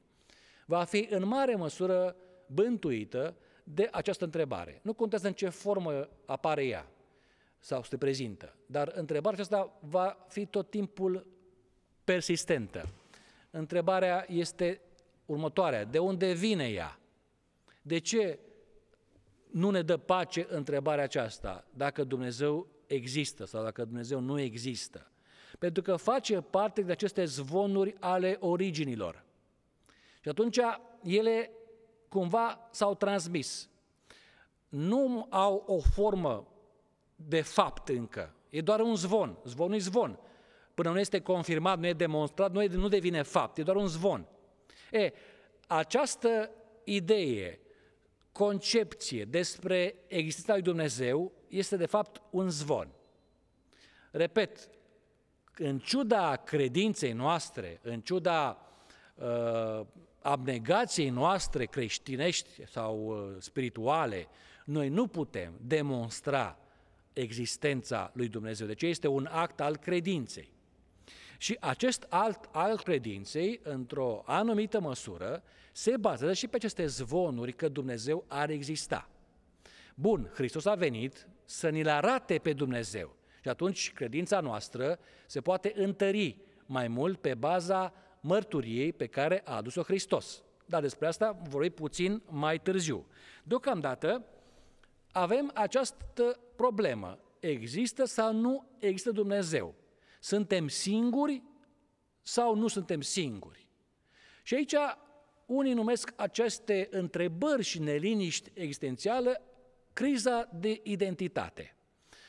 va 0.67 0.85
fi 0.85 1.07
în 1.11 1.27
mare 1.27 1.55
măsură 1.55 2.17
bântuită 2.47 3.37
de 3.65 3.89
această 3.93 4.25
întrebare. 4.25 4.81
Nu 4.83 4.95
contează 4.95 5.27
în 5.27 5.33
ce 5.33 5.49
formă 5.49 6.09
apare 6.27 6.65
ea 6.65 6.91
sau 7.59 7.83
se 7.83 7.97
prezintă, 7.97 8.57
dar 8.67 8.93
întrebarea 8.95 9.33
aceasta 9.33 9.79
va 9.81 10.27
fi 10.29 10.47
tot 10.47 10.71
timpul 10.71 11.27
persistentă. 12.05 12.89
Întrebarea 13.51 14.27
este 14.29 14.81
următoarea, 15.27 15.85
de 15.85 15.99
unde 15.99 16.33
vine 16.33 16.69
ea? 16.69 16.99
De 17.83 17.99
ce 17.99 18.39
nu 19.51 19.71
ne 19.71 19.83
dă 19.83 19.97
pace 19.97 20.47
întrebarea 20.49 21.05
aceasta, 21.05 21.67
dacă 21.75 22.05
Dumnezeu 22.05 22.67
există 22.87 23.45
sau 23.45 23.63
dacă 23.63 23.85
Dumnezeu 23.85 24.21
nu 24.21 24.41
există? 24.41 25.11
Pentru 25.59 25.83
că 25.83 25.97
face 25.97 26.41
parte 26.41 26.83
de 26.83 26.93
aceste 26.93 27.25
zvonuri 27.25 27.95
ale 28.01 28.37
originilor. 28.41 29.25
Și 30.21 30.29
atunci 30.29 30.59
ele 31.03 31.51
cumva 32.09 32.69
s-au 32.71 32.95
transmis. 32.95 33.69
Nu 34.69 35.27
au 35.31 35.65
o 35.67 35.79
formă 35.81 36.47
de 37.17 37.41
fapt 37.41 37.89
încă. 37.89 38.35
E 38.51 38.61
doar 38.61 38.81
un 38.81 38.95
zvon. 38.95 39.39
Zvonul 39.45 39.75
e 39.75 39.79
zvon. 39.79 40.19
Până 40.75 40.91
nu 40.91 40.99
este 40.99 41.21
confirmat, 41.21 41.79
nu 41.79 41.87
e 41.87 41.93
demonstrat, 41.93 42.53
nu, 42.53 42.63
e, 42.63 42.67
nu 42.67 42.89
devine 42.89 43.23
fapt, 43.23 43.59
e 43.59 43.63
doar 43.63 43.77
un 43.77 43.87
zvon. 43.87 44.27
E, 44.91 45.13
această 45.67 46.51
idee, 46.85 47.61
concepție 48.33 49.25
despre 49.25 49.95
existența 50.07 50.53
lui 50.53 50.63
Dumnezeu 50.63 51.33
este 51.49 51.77
de 51.77 51.87
fapt 51.87 52.23
un 52.31 52.49
zvon. 52.49 52.89
Repet, 54.11 54.71
în 55.59 55.79
ciuda 55.79 56.37
credinței 56.37 57.13
noastre, 57.13 57.81
în 57.83 58.01
ciuda 58.01 58.59
uh, 59.15 59.87
abnegației 60.23 61.09
noastre 61.09 61.65
creștinești 61.65 62.49
sau 62.71 63.07
uh, 63.07 63.37
spirituale, 63.39 64.29
noi 64.65 64.89
nu 64.89 65.07
putem 65.07 65.53
demonstra 65.61 66.59
existența 67.13 68.11
lui 68.15 68.29
Dumnezeu. 68.29 68.67
Deci 68.67 68.83
este 68.83 69.07
un 69.07 69.29
act 69.31 69.61
al 69.61 69.77
credinței. 69.77 70.53
Și 71.39 71.57
acest 71.61 72.07
alt 72.09 72.49
al 72.53 72.81
credinței, 72.81 73.61
într-o 73.63 74.23
anumită 74.27 74.81
măsură, 74.81 75.43
se 75.73 75.97
bazează 75.97 76.33
și 76.33 76.49
pe 76.49 76.57
aceste 76.57 76.87
zvonuri 76.87 77.53
că 77.53 77.69
Dumnezeu 77.69 78.25
ar 78.29 78.51
exista. 78.51 79.09
Bun, 79.95 80.31
Hristos 80.35 80.65
a 80.65 80.75
venit 80.75 81.29
să 81.45 81.69
ni-l 81.69 81.89
arate 81.89 82.39
pe 82.39 82.53
Dumnezeu. 82.53 83.17
Și 83.43 83.49
atunci 83.49 83.93
credința 83.93 84.41
noastră 84.41 84.99
se 85.27 85.41
poate 85.41 85.73
întări 85.77 86.37
mai 86.67 86.89
mult 86.89 87.21
pe 87.21 87.35
baza 87.35 87.95
mărturiei 88.21 88.93
pe 88.93 89.07
care 89.07 89.43
a 89.45 89.57
adus-o 89.57 89.83
Hristos. 89.83 90.43
Dar 90.67 90.81
despre 90.81 91.07
asta 91.07 91.41
vorbim 91.49 91.73
puțin 91.73 92.23
mai 92.27 92.61
târziu. 92.61 93.07
Deocamdată 93.43 94.25
avem 95.13 95.51
această 95.55 96.41
problemă. 96.57 97.19
Există 97.41 98.05
sau 98.05 98.33
nu 98.33 98.69
există 98.79 99.11
Dumnezeu? 99.11 99.75
Suntem 100.21 100.69
singuri 100.69 101.43
sau 102.23 102.55
nu 102.55 102.67
suntem 102.67 103.01
singuri? 103.01 103.67
Și 104.43 104.55
aici 104.55 104.75
unii 105.47 105.73
numesc 105.73 106.13
aceste 106.17 106.89
întrebări 106.91 107.63
și 107.63 107.79
neliniști 107.79 108.51
existențiale 108.55 109.41
criza 109.93 110.49
de 110.53 110.81
identitate. 110.83 111.77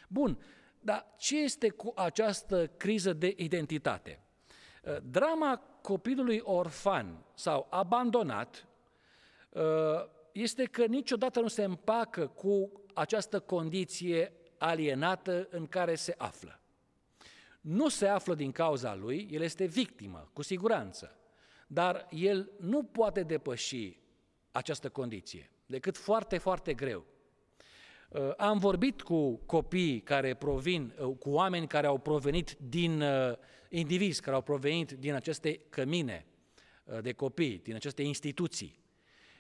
Bun, 0.08 0.38
dar 0.80 1.14
ce 1.18 1.38
este 1.38 1.70
cu 1.70 1.94
această 1.96 2.68
criză 2.68 3.14
de 3.14 3.34
identitate? 3.38 4.20
Drama 5.04 5.58
copilului 5.82 6.40
orfan 6.44 7.26
sau 7.34 7.68
abandonat 7.70 8.68
este 10.32 10.64
că 10.64 10.86
niciodată 10.86 11.40
nu 11.40 11.48
se 11.48 11.64
împacă 11.64 12.28
cu 12.28 12.72
această 12.94 13.40
condiție 13.40 14.34
alienată 14.58 15.48
în 15.52 15.68
care 15.68 15.96
se 15.96 16.16
află. 16.18 16.60
Nu 17.62 17.90
se 17.90 18.08
află 18.08 18.36
din 18.36 18.52
cauza 18.52 18.96
lui, 18.96 19.28
el 19.32 19.42
este 19.42 19.66
victimă, 19.66 20.30
cu 20.34 20.42
siguranță, 20.42 21.16
dar 21.68 22.08
el 22.10 22.52
nu 22.60 22.84
poate 22.84 23.24
depăși 23.24 24.00
această 24.52 24.90
condiție, 24.90 25.52
decât 25.66 25.98
foarte, 25.98 26.38
foarte 26.38 26.74
greu. 26.74 27.06
Uh, 28.10 28.36
am 28.38 28.58
vorbit 28.58 29.02
cu 29.02 29.36
copii 29.36 30.00
care 30.00 30.34
provin, 30.34 30.94
uh, 31.00 31.16
cu 31.20 31.30
oameni 31.30 31.68
care 31.68 31.88
au 31.88 31.98
provenit 31.98 32.58
din 32.60 33.02
uh, 33.02 33.38
indivizi, 33.70 34.22
care 34.22 34.36
au 34.36 34.42
provenit 34.42 34.92
din 34.92 35.14
aceste 35.14 35.60
cămine 35.70 36.26
de 37.02 37.12
copii, 37.12 37.60
din 37.64 37.76
aceste 37.76 38.02
instituții. 38.02 38.80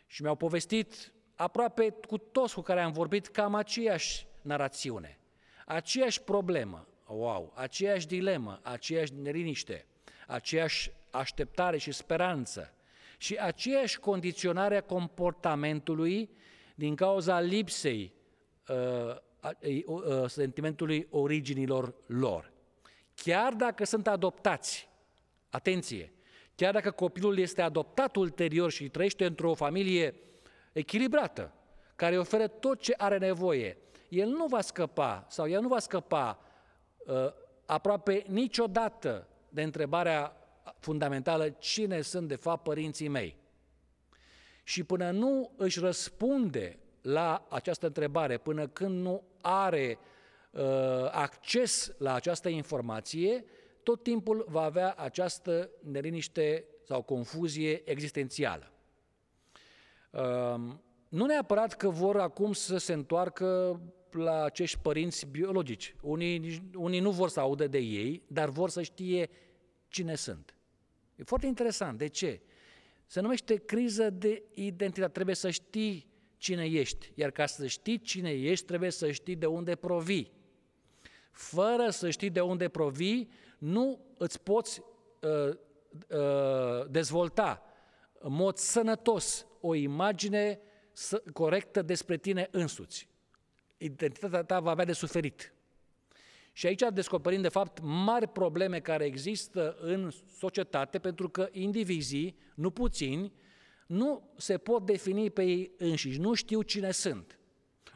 Și 0.08 0.21
mi-au 0.21 0.36
povestit 0.36 1.13
aproape 1.36 1.95
cu 2.08 2.17
toți 2.17 2.53
cu 2.53 2.62
care 2.62 2.82
am 2.82 2.91
vorbit 2.91 3.27
cam 3.27 3.55
aceeași 3.55 4.27
narațiune, 4.41 5.19
aceeași 5.65 6.21
problemă, 6.21 6.88
wow, 7.08 7.53
aceeași 7.55 8.08
dilemă, 8.08 8.60
aceeași 8.63 9.13
neliniște, 9.13 9.86
aceeași 10.27 10.91
așteptare 11.12 11.77
și 11.77 11.91
speranță 11.91 12.73
și 13.17 13.36
aceeași 13.36 13.99
condiționare 13.99 14.77
a 14.77 14.82
comportamentului 14.82 16.29
din 16.75 16.95
cauza 16.95 17.39
lipsei 17.39 18.01
uh, 18.03 18.12
uh, 18.12 18.18
sentimentului 20.27 21.08
originilor 21.10 21.93
lor. 22.05 22.51
Chiar 23.15 23.53
dacă 23.53 23.86
sunt 23.86 24.08
adoptați, 24.08 24.89
atenție, 25.49 26.13
chiar 26.55 26.73
dacă 26.73 26.91
copilul 26.91 27.38
este 27.38 27.62
adoptat 27.62 28.15
ulterior 28.15 28.71
și 28.71 28.89
trăiește 28.89 29.25
într-o 29.25 29.53
familie 29.53 30.15
echilibrată, 30.71 31.53
care 31.95 32.19
oferă 32.19 32.47
tot 32.47 32.79
ce 32.79 32.93
are 32.97 33.17
nevoie, 33.17 33.77
el 34.10 34.27
nu 34.27 34.45
va 34.45 34.62
scăpa 34.62 35.25
sau 35.29 35.49
ea 35.49 35.60
nu 35.60 35.67
va 35.67 35.79
scăpa 35.79 36.39
uh, 36.97 37.15
aproape 37.65 38.23
niciodată 38.27 39.27
de 39.49 39.62
întrebarea 39.62 40.36
fundamentală 40.79 41.49
cine 41.49 42.01
sunt 42.01 42.27
de 42.27 42.36
fapt 42.36 42.63
părinții 42.63 43.08
mei. 43.08 43.36
Și 44.63 44.84
până 44.84 45.12
nu 45.12 45.51
își 45.58 45.79
răspunde 45.79 46.79
la 47.02 47.48
această 47.50 47.86
întrebare, 47.86 48.38
până 48.38 48.68
când 48.68 49.02
nu 49.02 49.24
are 49.42 49.98
uh, 50.52 50.62
acces 51.12 51.94
la 51.98 52.14
această 52.14 52.50
informație, 52.50 53.46
tot 53.84 54.04
timpul 54.04 54.46
va 54.48 54.62
avea 54.62 54.94
această 54.94 55.70
neliniște 55.84 56.66
sau 56.86 57.02
confuzie 57.02 57.90
existențială. 57.90 58.72
Uh, 60.12 60.74
nu 61.10 61.26
neapărat 61.26 61.74
că 61.74 61.90
vor 61.90 62.20
acum 62.20 62.54
să 62.54 62.78
se 62.78 62.94
întoarcă 62.94 63.80
la 64.12 64.44
acești 64.44 64.80
părinți 64.82 65.26
biologici. 65.26 65.96
Unii, 66.02 66.70
unii 66.76 67.00
nu 67.00 67.12
vor 67.12 67.30
să 67.30 67.40
audă 67.40 67.68
de 67.68 67.78
ei, 67.78 68.24
dar 68.28 68.50
vor 68.50 68.70
să 68.70 68.82
știe 68.82 69.30
cine 69.88 70.16
sunt. 70.16 70.56
E 71.16 71.24
foarte 71.24 71.46
interesant. 71.46 71.98
De 71.98 72.08
ce? 72.08 72.42
Se 73.06 73.20
numește 73.20 73.56
criză 73.56 74.10
de 74.10 74.44
identitate. 74.54 75.12
Trebuie 75.12 75.36
să 75.36 75.50
știi 75.50 76.09
cine 76.39 76.65
ești. 76.65 77.12
Iar 77.15 77.32
ca 77.32 77.45
să 77.45 77.67
știi 77.67 77.99
cine 77.99 78.32
ești, 78.32 78.65
trebuie 78.65 78.89
să 78.89 79.12
știi 79.12 79.36
de 79.36 79.45
unde 79.45 79.75
provii. 79.75 80.32
Fără 81.32 81.89
să 81.89 82.10
știi 82.10 82.30
de 82.30 82.41
unde 82.41 82.69
provii, 82.69 83.32
nu 83.58 83.99
îți 84.17 84.41
poți 84.41 84.82
uh, 85.19 85.56
uh, 86.10 86.89
dezvolta 86.89 87.63
în 88.19 88.34
mod 88.34 88.58
sănătos 88.58 89.45
o 89.62 89.73
imagine 89.75 90.60
corectă 91.34 91.82
despre 91.82 92.17
tine 92.17 92.47
însuți. 92.52 93.08
Identitatea 93.78 94.43
ta 94.43 94.60
va 94.60 94.71
avea 94.71 94.86
de 94.86 94.93
suferit. 94.93 95.54
Și 96.52 96.67
aici 96.67 96.84
descoperim, 96.93 97.41
de 97.41 97.47
fapt, 97.47 97.80
mari 97.82 98.28
probleme 98.28 98.80
care 98.80 99.06
există 99.06 99.78
în 99.80 100.10
societate, 100.38 100.99
pentru 100.99 101.30
că 101.30 101.49
indivizii, 101.52 102.38
nu 102.56 102.71
puțini, 102.71 103.34
nu 103.89 104.30
se 104.38 104.58
pot 104.58 104.86
defini 104.86 105.30
pe 105.30 105.43
ei 105.43 105.71
înșiși, 105.78 106.19
nu 106.19 106.34
știu 106.34 106.62
cine 106.62 106.91
sunt. 106.91 107.39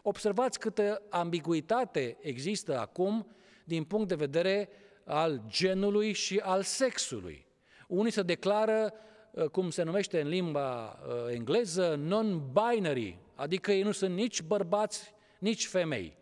Observați 0.02 0.60
câtă 0.60 1.02
ambiguitate 1.10 2.18
există 2.22 2.80
acum 2.80 3.28
din 3.64 3.84
punct 3.84 4.08
de 4.08 4.16
vedere 4.16 4.70
al 5.06 5.44
genului 5.48 6.14
și 6.14 6.40
al 6.44 6.64
sexului. 6.64 7.46
Unii 7.88 8.12
se 8.12 8.22
declară, 8.22 8.94
uh, 9.32 9.46
cum 9.46 9.70
se 9.70 9.84
numește 9.84 10.22
în 10.22 10.28
limba 10.28 11.00
uh, 11.08 11.34
engleză, 11.34 11.96
non-binary, 11.96 13.18
adică 13.36 13.72
ei 13.72 13.84
nu 13.84 13.92
sunt 13.92 14.16
nici 14.16 14.42
bărbați, 14.42 15.14
nici 15.40 15.68
femei. 15.68 16.18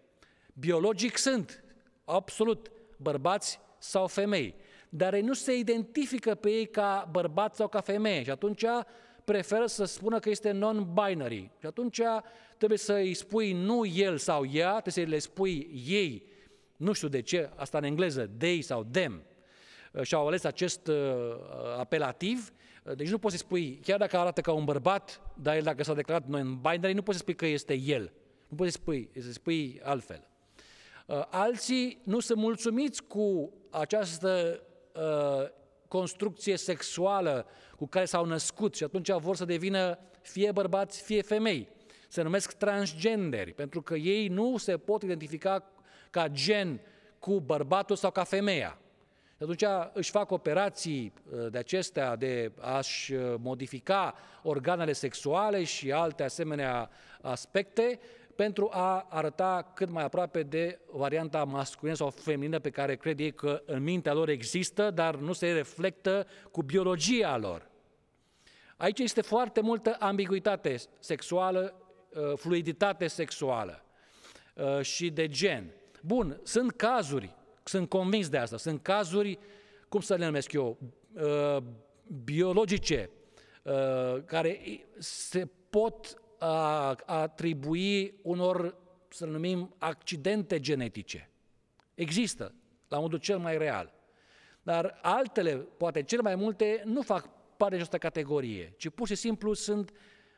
Biologic 0.53 1.17
sunt, 1.17 1.63
absolut, 2.05 2.71
bărbați 2.97 3.60
sau 3.77 4.07
femei, 4.07 4.55
dar 4.89 5.13
ei 5.13 5.21
nu 5.21 5.34
se 5.34 5.57
identifică 5.57 6.36
pe 6.36 6.49
ei 6.49 6.65
ca 6.65 7.07
bărbați 7.12 7.57
sau 7.57 7.67
ca 7.67 7.81
femeie 7.81 8.23
și 8.23 8.29
atunci 8.29 8.65
preferă 9.23 9.65
să 9.65 9.84
spună 9.84 10.19
că 10.19 10.29
este 10.29 10.51
non-binary. 10.51 11.49
Și 11.60 11.65
atunci 11.65 12.01
trebuie 12.57 12.77
să 12.77 12.93
îi 12.93 13.13
spui 13.13 13.53
nu 13.53 13.86
el 13.86 14.17
sau 14.17 14.45
ea, 14.45 14.71
trebuie 14.79 15.05
să 15.05 15.12
le 15.12 15.19
spui 15.19 15.84
ei, 15.88 16.25
nu 16.75 16.93
știu 16.93 17.07
de 17.07 17.21
ce, 17.21 17.49
asta 17.55 17.77
în 17.77 17.84
engleză, 17.84 18.29
they 18.38 18.62
sau 18.62 18.84
them. 18.91 19.23
Uh, 19.91 20.01
și 20.01 20.13
au 20.13 20.27
ales 20.27 20.43
acest 20.43 20.88
uh, 20.88 20.95
apelativ, 21.77 22.51
uh, 22.84 22.95
deci 22.95 23.10
nu 23.10 23.17
poți 23.17 23.36
să 23.36 23.43
spui, 23.43 23.79
chiar 23.84 23.97
dacă 23.97 24.17
arată 24.17 24.41
ca 24.41 24.51
un 24.51 24.63
bărbat, 24.63 25.21
dar 25.41 25.55
el 25.55 25.62
dacă 25.62 25.84
s-a 25.84 25.93
declarat 25.93 26.23
non-binary, 26.25 26.93
nu 26.93 27.01
poți 27.01 27.17
să 27.17 27.23
spui 27.23 27.36
că 27.36 27.45
este 27.45 27.73
el. 27.73 28.12
Nu 28.47 28.55
poți 28.55 28.71
să 28.71 28.77
spui, 28.81 29.10
să 29.19 29.31
spui 29.31 29.79
altfel. 29.84 30.27
Uh, 31.05 31.23
alții 31.29 32.01
nu 32.03 32.19
sunt 32.19 32.38
mulțumiți 32.38 33.03
cu 33.03 33.53
această 33.69 34.62
uh, 34.95 35.49
construcție 35.91 36.58
sexuală 36.58 37.45
cu 37.75 37.88
care 37.88 38.06
s-au 38.06 38.25
născut 38.25 38.75
și 38.75 38.84
atunci 38.84 39.12
vor 39.12 39.36
să 39.36 39.45
devină 39.45 39.99
fie 40.21 40.51
bărbați, 40.51 41.01
fie 41.01 41.21
femei. 41.21 41.67
Se 42.08 42.21
numesc 42.21 42.54
transgenderi, 42.54 43.54
pentru 43.54 43.82
că 43.82 43.95
ei 43.95 44.27
nu 44.27 44.58
se 44.58 44.77
pot 44.77 45.04
identifica 45.04 45.71
ca 46.10 46.27
gen 46.27 46.80
cu 47.19 47.39
bărbatul 47.39 47.95
sau 47.95 48.12
ca 48.12 48.23
femeia. 48.23 48.77
Și 49.38 49.43
atunci 49.43 49.63
își 49.93 50.12
fac 50.12 50.32
operații 50.32 51.13
uh, 51.13 51.51
de 51.51 51.58
acestea 51.58 52.15
de 52.15 52.51
a-și 52.60 53.13
uh, 53.13 53.34
modifica 53.38 54.15
organele 54.43 54.93
sexuale 54.93 55.63
și 55.63 55.91
alte 55.91 56.23
asemenea 56.23 56.89
aspecte 57.21 57.99
pentru 58.41 58.69
a 58.71 59.08
arăta 59.10 59.71
cât 59.75 59.89
mai 59.89 60.04
aproape 60.04 60.43
de 60.43 60.80
varianta 60.91 61.43
masculină 61.43 61.95
sau 61.95 62.10
feminină 62.10 62.60
pe 62.60 62.69
care 62.69 62.95
cred 62.95 63.19
ei 63.19 63.32
că 63.34 63.62
în 63.65 63.84
mintea 63.84 64.13
lor 64.13 64.30
există, 64.30 64.91
dar 64.91 65.15
nu 65.15 65.34
se 65.34 65.51
reflectă 65.51 66.27
cu 66.51 66.62
biologia 66.62 67.38
lor. 67.38 67.69
Aici 68.77 68.99
este 68.99 69.21
foarte 69.21 69.62
multă 69.62 69.95
ambiguitate 69.99 70.75
sexuală, 70.99 71.73
uh, 72.13 72.38
fluiditate 72.38 73.08
sexuală 73.08 73.84
uh, 74.56 74.82
și 74.82 75.10
de 75.10 75.27
gen. 75.27 75.73
Bun, 76.01 76.39
sunt 76.43 76.71
cazuri, 76.71 77.36
sunt 77.63 77.89
convins 77.89 78.30
de 78.30 78.38
asta, 78.38 78.58
sunt 78.58 78.82
cazuri, 78.82 79.39
cum 79.89 79.99
să 79.99 80.15
le 80.15 80.25
numesc 80.25 80.51
eu, 80.51 80.77
uh, 81.13 81.63
biologice, 82.23 83.10
care 84.25 84.62
se 84.97 85.47
pot 85.69 86.20
a 86.43 86.95
atribui 87.06 88.19
unor 88.21 88.75
să 89.08 89.25
le 89.25 89.32
numim 89.32 89.75
accidente 89.77 90.60
genetice. 90.60 91.30
Există, 91.93 92.54
la 92.88 92.99
modul 92.99 93.19
cel 93.19 93.38
mai 93.38 93.58
real. 93.58 93.93
Dar 94.63 94.99
altele, 95.01 95.56
poate 95.56 96.04
cele 96.04 96.21
mai 96.21 96.36
multe, 96.36 96.82
nu 96.86 97.01
fac 97.01 97.30
parte 97.58 97.75
de 97.75 97.75
această 97.75 97.97
categorie, 97.97 98.73
ci 98.77 98.89
pur 98.89 99.08
și 99.08 99.15
simplu 99.15 99.54
sunt 99.54 99.91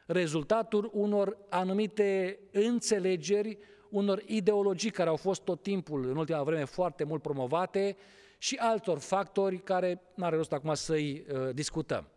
rezultatul 0.05 0.89
unor 0.93 1.37
anumite 1.49 2.39
înțelegeri, 2.51 3.57
unor 3.89 4.21
ideologii 4.25 4.89
care 4.89 5.09
au 5.09 5.15
fost 5.15 5.41
tot 5.41 5.61
timpul, 5.61 6.09
în 6.09 6.17
ultima 6.17 6.43
vreme, 6.43 6.63
foarte 6.63 7.03
mult 7.03 7.21
promovate 7.21 7.97
și 8.37 8.55
altor 8.55 8.99
factori 8.99 9.57
care 9.57 10.01
nu 10.15 10.25
are 10.25 10.35
rost 10.35 10.53
acum 10.53 10.73
să-i 10.73 11.25
uh, 11.31 11.53
discutăm. 11.53 12.07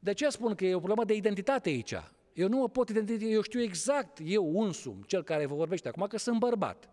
De 0.00 0.12
ce 0.12 0.28
spun 0.28 0.54
că 0.54 0.64
e 0.64 0.74
o 0.74 0.78
problemă 0.78 1.04
de 1.04 1.14
identitate 1.14 1.68
aici. 1.68 1.94
Eu 2.38 2.48
nu 2.48 2.56
mă 2.56 2.68
pot 2.68 2.88
identifica, 2.88 3.30
eu 3.30 3.42
știu 3.42 3.60
exact, 3.60 4.18
eu 4.24 4.60
însum, 4.60 5.04
cel 5.06 5.22
care 5.22 5.46
vă 5.46 5.54
vorbește 5.54 5.88
acum, 5.88 6.06
că 6.06 6.18
sunt 6.18 6.38
bărbat. 6.38 6.90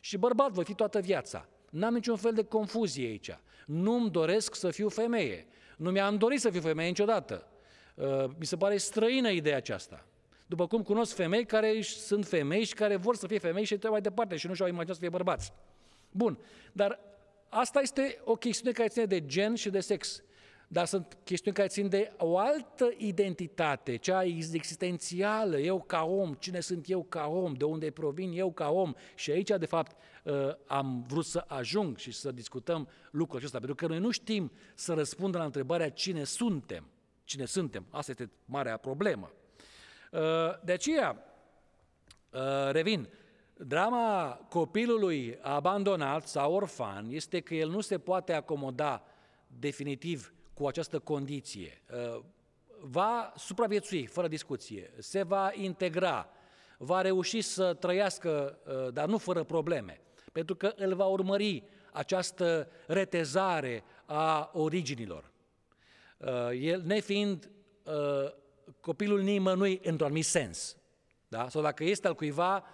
Și 0.00 0.16
bărbat 0.16 0.50
voi 0.50 0.64
fi 0.64 0.74
toată 0.74 1.00
viața. 1.00 1.48
N-am 1.70 1.94
niciun 1.94 2.16
fel 2.16 2.32
de 2.32 2.44
confuzie 2.44 3.06
aici. 3.06 3.38
Nu-mi 3.66 4.10
doresc 4.10 4.54
să 4.54 4.70
fiu 4.70 4.88
femeie. 4.88 5.46
Nu 5.76 5.90
mi-am 5.90 6.16
dorit 6.16 6.40
să 6.40 6.50
fiu 6.50 6.60
femeie 6.60 6.88
niciodată. 6.88 7.46
Uh, 7.94 8.24
mi 8.38 8.46
se 8.46 8.56
pare 8.56 8.76
străină 8.76 9.30
ideea 9.30 9.56
aceasta. 9.56 10.06
După 10.46 10.66
cum 10.66 10.82
cunosc 10.82 11.14
femei 11.14 11.44
care 11.44 11.80
sunt 11.82 12.26
femei 12.26 12.64
și 12.64 12.74
care 12.74 12.96
vor 12.96 13.16
să 13.16 13.26
fie 13.26 13.38
femei 13.38 13.64
și 13.64 13.68
trebuie 13.68 14.00
mai 14.00 14.00
departe 14.00 14.36
și 14.36 14.46
nu 14.46 14.54
și-au 14.54 14.68
imaginat 14.68 14.94
să 14.94 15.00
fie 15.00 15.10
bărbați. 15.10 15.52
Bun, 16.10 16.38
dar 16.72 17.00
asta 17.48 17.80
este 17.80 18.20
o 18.24 18.34
chestiune 18.34 18.72
care 18.72 18.88
ține 18.88 19.04
de 19.04 19.26
gen 19.26 19.54
și 19.54 19.70
de 19.70 19.80
sex. 19.80 20.22
Dar 20.70 20.86
sunt 20.86 21.18
chestiuni 21.24 21.56
care 21.56 21.68
țin 21.68 21.88
de 21.88 22.12
o 22.18 22.38
altă 22.38 22.90
identitate, 22.96 23.96
cea 23.96 24.24
existențială, 24.24 25.58
eu 25.58 25.80
ca 25.80 26.04
om, 26.04 26.34
cine 26.34 26.60
sunt 26.60 26.88
eu 26.88 27.02
ca 27.02 27.26
om, 27.26 27.54
de 27.54 27.64
unde 27.64 27.90
provin 27.90 28.32
eu 28.32 28.52
ca 28.52 28.70
om. 28.70 28.92
Și 29.14 29.30
aici, 29.30 29.50
de 29.58 29.66
fapt, 29.66 29.96
uh, 30.24 30.34
am 30.66 31.04
vrut 31.06 31.24
să 31.24 31.44
ajung 31.46 31.96
și 31.96 32.12
să 32.12 32.32
discutăm 32.32 32.88
lucrul 33.10 33.38
acesta, 33.38 33.58
pentru 33.58 33.76
că 33.76 33.86
noi 33.86 33.98
nu 33.98 34.10
știm 34.10 34.52
să 34.74 34.94
răspundem 34.94 35.40
la 35.40 35.46
întrebarea 35.46 35.90
cine 35.90 36.24
suntem. 36.24 36.84
Cine 37.24 37.44
suntem? 37.44 37.86
Asta 37.90 38.10
este 38.10 38.30
marea 38.44 38.76
problemă. 38.76 39.32
Uh, 40.12 40.20
de 40.64 40.72
aceea, 40.72 41.24
uh, 42.32 42.70
revin, 42.70 43.08
drama 43.56 44.40
copilului 44.48 45.38
abandonat 45.42 46.28
sau 46.28 46.52
orfan 46.52 47.06
este 47.10 47.40
că 47.40 47.54
el 47.54 47.68
nu 47.68 47.80
se 47.80 47.98
poate 47.98 48.32
acomoda 48.32 49.02
definitiv 49.46 50.32
cu 50.58 50.66
această 50.66 50.98
condiție. 50.98 51.82
Uh, 51.92 52.20
va 52.80 53.32
supraviețui, 53.36 54.06
fără 54.06 54.28
discuție, 54.28 54.90
se 54.98 55.22
va 55.22 55.50
integra, 55.54 56.28
va 56.78 57.00
reuși 57.00 57.40
să 57.40 57.74
trăiască, 57.74 58.58
uh, 58.66 58.92
dar 58.92 59.08
nu 59.08 59.18
fără 59.18 59.42
probleme, 59.42 60.00
pentru 60.32 60.54
că 60.54 60.72
îl 60.76 60.94
va 60.94 61.04
urmări 61.04 61.62
această 61.92 62.70
retezare 62.86 63.84
a 64.04 64.50
originilor. 64.52 65.30
Uh, 66.18 66.28
el 66.60 66.82
nefiind 66.82 67.50
copilul 68.80 69.20
nimănui 69.20 69.80
într-un 69.82 70.06
anumit 70.06 70.24
sens, 70.24 70.76
da? 71.28 71.48
sau 71.48 71.62
dacă 71.62 71.84
este 71.84 72.06
al 72.06 72.14
cuiva, 72.14 72.64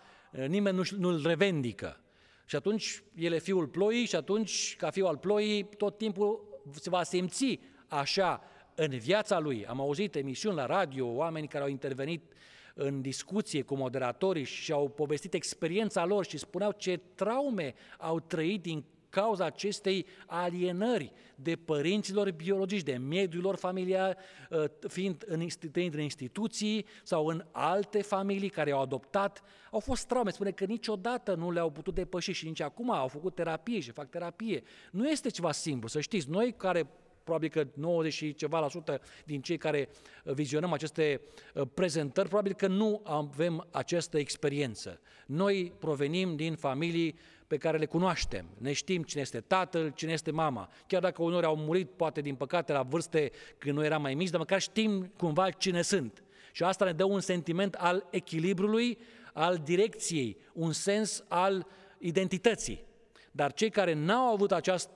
nimeni 0.46 0.88
nu-l 0.96 1.26
revendică. 1.26 2.00
Și 2.44 2.56
atunci 2.56 3.02
el 3.14 3.32
e 3.32 3.38
fiul 3.38 3.66
ploii 3.66 4.06
și 4.06 4.16
atunci, 4.16 4.76
ca 4.76 4.90
fiul 4.90 5.06
al 5.06 5.16
ploii, 5.16 5.64
tot 5.64 5.98
timpul 5.98 6.54
se 6.72 6.90
va 6.90 7.02
simți 7.02 7.60
așa 7.98 8.42
în 8.74 8.98
viața 8.98 9.38
lui. 9.38 9.66
Am 9.66 9.80
auzit 9.80 10.14
emisiuni 10.14 10.56
la 10.56 10.66
radio, 10.66 11.06
oameni 11.06 11.48
care 11.48 11.64
au 11.64 11.70
intervenit 11.70 12.32
în 12.74 13.00
discuție 13.00 13.62
cu 13.62 13.74
moderatorii 13.74 14.44
și 14.44 14.72
au 14.72 14.88
povestit 14.88 15.34
experiența 15.34 16.04
lor 16.04 16.24
și 16.24 16.38
spuneau 16.38 16.72
ce 16.72 17.00
traume 17.14 17.74
au 17.98 18.20
trăit 18.20 18.62
din 18.62 18.84
cauza 19.08 19.44
acestei 19.44 20.06
alienări 20.26 21.12
de 21.34 21.56
părinților 21.56 22.30
biologici, 22.30 22.82
de 22.82 22.96
mediul 22.96 23.42
lor 23.42 23.56
familiar, 23.56 24.16
ă, 24.50 24.70
fiind 24.88 25.24
în, 25.26 25.46
în 25.72 26.00
instituții 26.00 26.86
sau 27.02 27.26
în 27.26 27.44
alte 27.50 28.02
familii 28.02 28.48
care 28.48 28.70
au 28.70 28.80
adoptat, 28.80 29.42
au 29.70 29.80
fost 29.80 30.06
traume. 30.06 30.30
Spune 30.30 30.50
că 30.50 30.64
niciodată 30.64 31.34
nu 31.34 31.50
le-au 31.50 31.70
putut 31.70 31.94
depăși 31.94 32.32
și 32.32 32.46
nici 32.46 32.60
acum 32.60 32.90
au 32.90 33.08
făcut 33.08 33.34
terapie 33.34 33.80
și 33.80 33.90
fac 33.90 34.10
terapie. 34.10 34.62
Nu 34.90 35.08
este 35.08 35.30
ceva 35.30 35.52
simplu, 35.52 35.88
să 35.88 36.00
știți. 36.00 36.30
Noi 36.30 36.54
care 36.56 36.88
probabil 37.24 37.48
că 37.48 37.66
90 37.74 38.12
și 38.12 38.34
ceva 38.34 38.58
la 38.58 38.68
sută 38.68 39.00
din 39.24 39.40
cei 39.40 39.56
care 39.56 39.88
uh, 40.24 40.32
vizionăm 40.34 40.72
aceste 40.72 41.20
uh, 41.54 41.62
prezentări, 41.74 42.28
probabil 42.28 42.54
că 42.54 42.66
nu 42.66 43.00
avem 43.04 43.66
această 43.70 44.18
experiență. 44.18 45.00
Noi 45.26 45.72
provenim 45.78 46.36
din 46.36 46.54
familii 46.54 47.18
pe 47.46 47.56
care 47.56 47.78
le 47.78 47.86
cunoaștem. 47.86 48.46
Ne 48.58 48.72
știm 48.72 49.02
cine 49.02 49.22
este 49.22 49.40
tatăl, 49.40 49.92
cine 49.94 50.12
este 50.12 50.30
mama. 50.30 50.70
Chiar 50.86 51.00
dacă 51.00 51.22
unori 51.22 51.46
au 51.46 51.56
murit, 51.56 51.90
poate 51.90 52.20
din 52.20 52.34
păcate, 52.34 52.72
la 52.72 52.82
vârste 52.82 53.30
când 53.58 53.76
noi 53.76 53.86
eram 53.86 54.02
mai 54.02 54.14
mici, 54.14 54.30
dar 54.30 54.38
măcar 54.38 54.60
știm 54.60 55.12
cumva 55.16 55.50
cine 55.50 55.82
sunt. 55.82 56.24
Și 56.52 56.62
asta 56.62 56.84
ne 56.84 56.92
dă 56.92 57.04
un 57.04 57.20
sentiment 57.20 57.74
al 57.74 58.06
echilibrului, 58.10 58.98
al 59.32 59.60
direcției, 59.64 60.36
un 60.52 60.72
sens 60.72 61.24
al 61.28 61.66
identității. 61.98 62.84
Dar 63.30 63.52
cei 63.52 63.70
care 63.70 63.92
n-au 63.92 64.32
avut 64.32 64.52
aceast, 64.52 64.90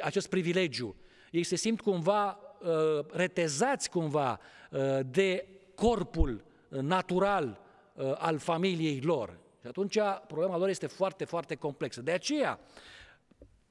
acest 0.00 0.28
privilegiu 0.28 0.96
ei 1.32 1.42
se 1.42 1.56
simt 1.56 1.80
cumva 1.80 2.38
uh, 2.60 3.06
retezați 3.10 3.90
cumva 3.90 4.40
uh, 4.70 4.80
de 5.10 5.46
corpul 5.74 6.44
uh, 6.68 6.78
natural 6.78 7.60
uh, 7.94 8.12
al 8.18 8.38
familiei 8.38 9.00
lor. 9.00 9.38
Și 9.60 9.66
atunci 9.66 9.98
problema 10.26 10.56
lor 10.56 10.68
este 10.68 10.86
foarte, 10.86 11.24
foarte 11.24 11.54
complexă. 11.54 12.02
De 12.02 12.12
aceea, 12.12 12.60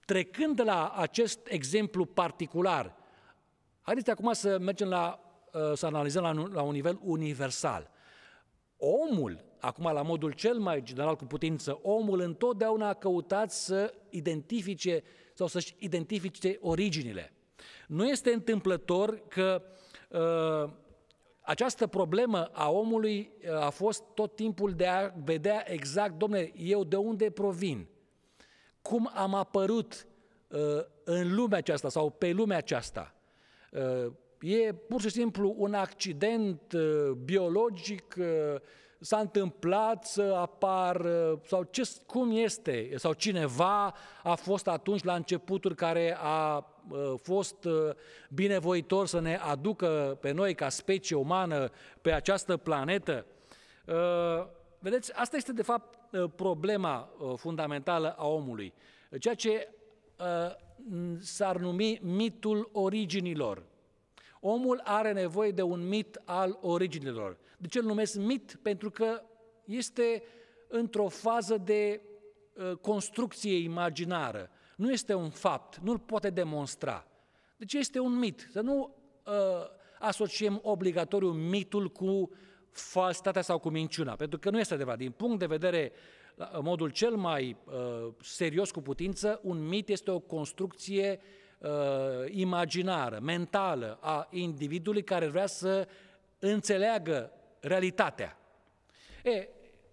trecând 0.05 0.55
de 0.55 0.63
la 0.63 0.89
acest 0.89 1.39
exemplu 1.43 2.05
particular, 2.05 2.95
haideți 3.81 4.09
acum 4.09 4.33
să 4.33 4.59
mergem 4.59 4.87
la, 4.87 5.19
uh, 5.53 5.71
să 5.73 5.85
analizăm 5.85 6.23
la, 6.23 6.31
la 6.31 6.61
un 6.61 6.73
nivel 6.73 6.99
universal. 7.03 7.89
Omul, 8.77 9.43
acum 9.59 9.93
la 9.93 10.01
modul 10.01 10.31
cel 10.31 10.57
mai 10.57 10.83
general 10.83 11.15
cu 11.15 11.25
putință, 11.25 11.79
omul 11.81 12.19
întotdeauna 12.19 12.87
a 12.87 12.93
căutat 12.93 13.51
să 13.51 13.93
identifice 14.09 15.03
sau 15.33 15.47
să-și 15.47 15.75
identifice 15.79 16.57
originile. 16.61 17.33
Nu 17.87 18.07
este 18.07 18.31
întâmplător 18.31 19.21
că 19.27 19.63
uh, 20.09 20.71
această 21.41 21.87
problemă 21.87 22.49
a 22.51 22.69
omului 22.69 23.31
uh, 23.43 23.63
a 23.63 23.69
fost 23.69 24.03
tot 24.13 24.35
timpul 24.35 24.73
de 24.73 24.87
a 24.87 25.11
vedea 25.23 25.71
exact, 25.71 26.17
domnule, 26.17 26.51
eu 26.55 26.83
de 26.83 26.95
unde 26.95 27.29
provin, 27.29 27.87
cum 28.81 29.11
am 29.13 29.33
apărut 29.33 30.07
uh, 30.47 30.59
în 31.03 31.35
lumea 31.35 31.57
aceasta 31.57 31.89
sau 31.89 32.09
pe 32.09 32.31
lumea 32.31 32.57
aceasta. 32.57 33.15
Uh, 33.71 34.11
e 34.39 34.73
pur 34.73 35.01
și 35.01 35.09
simplu 35.09 35.55
un 35.57 35.73
accident 35.73 36.71
uh, 36.71 37.11
biologic 37.11 38.15
uh, 38.17 38.25
s-a 38.99 39.17
întâmplat 39.17 40.05
să 40.05 40.21
apar, 40.21 41.05
sau 41.45 41.63
ce, 41.63 41.89
cum 42.05 42.31
este, 42.31 42.91
sau 42.95 43.13
cineva 43.13 43.93
a 44.23 44.35
fost 44.35 44.67
atunci 44.67 45.03
la 45.03 45.15
începuturi 45.15 45.75
care 45.75 46.17
a 46.19 46.65
fost 47.21 47.67
binevoitor 48.29 49.07
să 49.07 49.19
ne 49.19 49.35
aducă 49.35 50.17
pe 50.21 50.31
noi 50.31 50.55
ca 50.55 50.69
specie 50.69 51.15
umană 51.15 51.69
pe 52.01 52.11
această 52.11 52.57
planetă. 52.57 53.25
Vedeți, 54.79 55.13
asta 55.13 55.37
este 55.37 55.53
de 55.53 55.61
fapt 55.61 55.97
problema 56.35 57.09
fundamentală 57.35 58.15
a 58.17 58.27
omului, 58.27 58.73
ceea 59.19 59.35
ce 59.35 59.67
s-ar 61.19 61.57
numi 61.57 61.99
mitul 62.03 62.69
originilor. 62.71 63.63
Omul 64.39 64.81
are 64.83 65.11
nevoie 65.11 65.51
de 65.51 65.61
un 65.61 65.87
mit 65.87 66.21
al 66.25 66.57
originilor. 66.61 67.37
De 67.57 67.67
ce 67.67 67.79
îl 67.79 67.85
numesc 67.85 68.15
mit? 68.15 68.59
Pentru 68.61 68.89
că 68.89 69.21
este 69.65 70.23
într-o 70.67 71.07
fază 71.07 71.57
de 71.57 72.01
uh, 72.53 72.71
construcție 72.71 73.57
imaginară. 73.57 74.49
Nu 74.81 74.91
este 74.91 75.13
un 75.13 75.29
fapt, 75.29 75.77
nu-l 75.77 75.99
poate 75.99 76.29
demonstra. 76.29 77.07
Deci 77.57 77.73
este 77.73 77.99
un 77.99 78.17
mit. 78.17 78.47
Să 78.51 78.61
nu 78.61 78.95
uh, 79.25 79.33
asociem 79.99 80.59
obligatoriu 80.63 81.31
mitul 81.31 81.89
cu 81.89 82.31
falsitatea 82.69 83.41
sau 83.41 83.59
cu 83.59 83.69
minciuna, 83.69 84.15
pentru 84.15 84.39
că 84.39 84.49
nu 84.49 84.59
este 84.59 84.73
adevărat. 84.73 84.99
Din 84.99 85.11
punct 85.11 85.39
de 85.39 85.45
vedere, 85.45 85.91
în 86.35 86.63
modul 86.63 86.89
cel 86.89 87.15
mai 87.15 87.57
uh, 87.65 88.13
serios 88.21 88.71
cu 88.71 88.81
putință, 88.81 89.39
un 89.43 89.67
mit 89.67 89.89
este 89.89 90.11
o 90.11 90.19
construcție 90.19 91.19
uh, 91.59 91.69
imaginară, 92.29 93.19
mentală 93.21 93.97
a 94.01 94.27
individului 94.31 95.03
care 95.03 95.27
vrea 95.27 95.47
să 95.47 95.87
înțeleagă 96.39 97.31
realitatea. 97.59 98.37
E, 99.23 99.47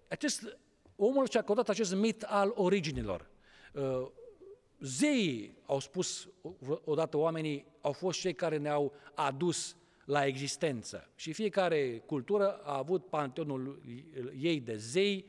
acest, 0.07 0.57
omul 0.95 1.27
și-a 1.27 1.39
acordat 1.39 1.69
acest 1.69 1.95
mit 1.95 2.23
al 2.23 2.51
originilor. 2.55 3.29
Uh, 3.73 4.07
zeii, 4.79 5.57
au 5.65 5.79
spus 5.79 6.29
odată 6.83 7.17
oamenii, 7.17 7.65
au 7.81 7.91
fost 7.91 8.19
cei 8.19 8.33
care 8.33 8.57
ne-au 8.57 8.93
adus 9.13 9.75
la 10.05 10.25
existență. 10.25 11.09
Și 11.15 11.33
fiecare 11.33 12.03
cultură 12.05 12.59
a 12.63 12.77
avut 12.77 13.05
panteonul 13.05 13.81
ei 14.39 14.59
de 14.59 14.75
zei, 14.75 15.25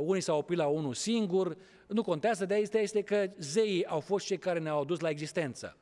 unii 0.00 0.20
s-au 0.20 0.38
oprit 0.38 0.58
la 0.58 0.66
unul 0.66 0.94
singur, 0.94 1.56
nu 1.86 2.02
contează, 2.02 2.44
de 2.44 2.54
este, 2.54 2.78
este 2.78 3.02
că 3.02 3.30
zeii 3.38 3.86
au 3.86 4.00
fost 4.00 4.26
cei 4.26 4.38
care 4.38 4.58
ne-au 4.58 4.80
adus 4.80 5.00
la 5.00 5.08
existență. 5.08 5.76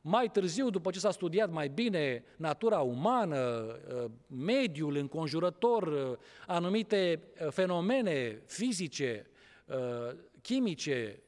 Mai 0.00 0.30
târziu, 0.30 0.70
după 0.70 0.90
ce 0.90 0.98
s-a 0.98 1.10
studiat 1.10 1.50
mai 1.50 1.68
bine 1.68 2.24
natura 2.36 2.80
umană, 2.80 3.66
mediul 4.26 4.96
înconjurător, 4.96 6.18
anumite 6.46 7.22
fenomene 7.50 8.42
fizice, 8.46 9.26
chimice, 10.42 11.22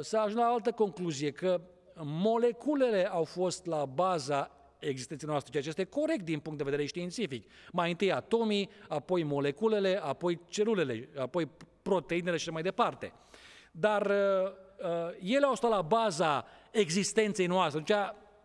s-a 0.00 0.20
ajuns 0.20 0.40
la 0.40 0.50
o 0.50 0.54
altă 0.54 0.70
concluzie, 0.70 1.30
că 1.30 1.60
moleculele 2.02 3.08
au 3.10 3.24
fost 3.24 3.66
la 3.66 3.84
baza 3.84 4.50
existenței 4.78 5.28
noastre, 5.28 5.50
ceea 5.50 5.62
ce 5.62 5.68
este 5.68 5.84
corect 5.84 6.24
din 6.24 6.38
punct 6.38 6.58
de 6.58 6.64
vedere 6.64 6.84
științific. 6.86 7.50
Mai 7.72 7.90
întâi 7.90 8.12
atomii, 8.12 8.70
apoi 8.88 9.22
moleculele, 9.22 10.00
apoi 10.02 10.40
celulele, 10.48 11.08
apoi 11.18 11.48
proteinele 11.82 12.36
și 12.36 12.50
mai 12.50 12.62
departe. 12.62 13.12
Dar 13.72 14.06
uh, 14.06 14.50
uh, 14.78 15.32
ele 15.34 15.46
au 15.46 15.54
stat 15.54 15.70
la 15.70 15.82
baza 15.82 16.46
existenței 16.70 17.46
noastre. 17.46 17.82
Deci, 17.86 17.96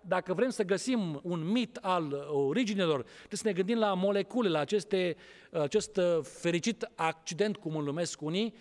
dacă 0.07 0.33
vrem 0.33 0.49
să 0.49 0.63
găsim 0.63 1.19
un 1.23 1.51
mit 1.51 1.77
al 1.81 2.27
originelor, 2.31 3.01
trebuie 3.01 3.29
să 3.29 3.47
ne 3.47 3.53
gândim 3.53 3.77
la 3.77 3.93
molecule, 3.93 4.49
la 4.49 4.59
aceste, 4.59 5.15
acest 5.51 5.99
fericit 6.21 6.89
accident, 6.95 7.57
cum 7.57 7.75
îl 7.75 7.83
numesc 7.83 8.21
unii, 8.21 8.53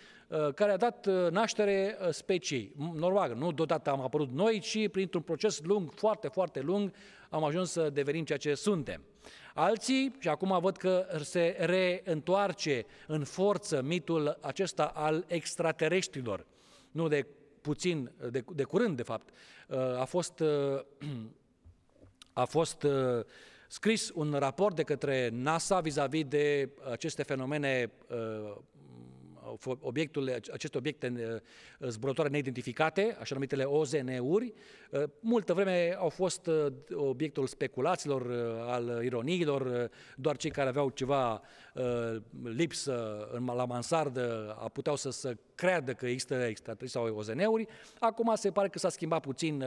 care 0.55 0.73
a 0.73 0.77
dat 0.77 1.07
naștere 1.31 1.99
speciei. 2.11 2.73
Normal, 2.95 3.35
nu 3.35 3.53
deodată 3.53 3.91
am 3.91 4.01
apărut 4.01 4.31
noi, 4.33 4.59
ci 4.59 4.89
printr-un 4.91 5.23
proces 5.23 5.61
lung, 5.63 5.93
foarte, 5.95 6.29
foarte 6.29 6.61
lung, 6.61 6.93
am 7.31 7.45
ajuns 7.45 7.71
să 7.71 7.91
devenim 7.91 8.25
ceea 8.25 8.39
ce 8.39 8.55
suntem. 8.55 9.03
Alții, 9.55 10.15
și 10.19 10.29
acum 10.29 10.59
văd 10.61 10.77
că 10.77 11.07
se 11.23 11.57
reîntoarce 11.59 12.87
în 13.07 13.25
forță 13.25 13.83
mitul 13.83 14.39
acesta 14.41 14.85
al 14.85 15.25
extraterestrilor, 15.29 16.47
nu 16.91 17.09
de 17.09 17.27
puțin, 17.61 18.13
de, 18.31 18.45
de 18.55 18.63
curând 18.63 18.97
de 18.97 19.03
fapt, 19.03 19.29
uh, 19.69 19.79
a 19.79 20.05
fost, 20.05 20.41
uh, 20.41 20.81
a 22.33 22.45
fost 22.45 22.83
uh, 22.83 23.25
scris 23.69 24.11
un 24.15 24.33
raport 24.39 24.77
de 24.77 24.83
către 24.83 25.29
NASA 25.33 25.81
vis-a-vis 25.81 26.25
de 26.25 26.71
aceste 26.91 27.23
fenomene 27.23 27.93
obiectul, 29.81 30.35
aceste 30.53 30.79
obiecte 30.79 31.43
zburătoare 31.81 32.31
neidentificate, 32.31 33.17
așa 33.21 33.35
numitele 33.35 33.65
OZN-uri. 33.65 34.53
Multă 35.21 35.55
vreme 35.55 35.95
au 35.99 36.09
fost 36.09 36.51
obiectul 36.95 37.47
speculațiilor, 37.47 38.31
al 38.67 39.01
ironiilor, 39.05 39.91
doar 40.17 40.37
cei 40.37 40.51
care 40.51 40.69
aveau 40.69 40.91
ceva 40.91 41.43
lipsă 42.43 43.29
la 43.47 43.65
mansardă 43.65 44.57
puteau 44.73 44.97
să, 44.97 45.11
să 45.11 45.37
creadă 45.55 45.93
că 45.93 46.07
există 46.07 46.35
extraterestri 46.35 47.01
sau 47.01 47.17
OZN-uri. 47.17 47.67
Acum 47.99 48.35
se 48.35 48.51
pare 48.51 48.69
că 48.69 48.79
s-a 48.79 48.89
schimbat 48.89 49.21
puțin 49.21 49.65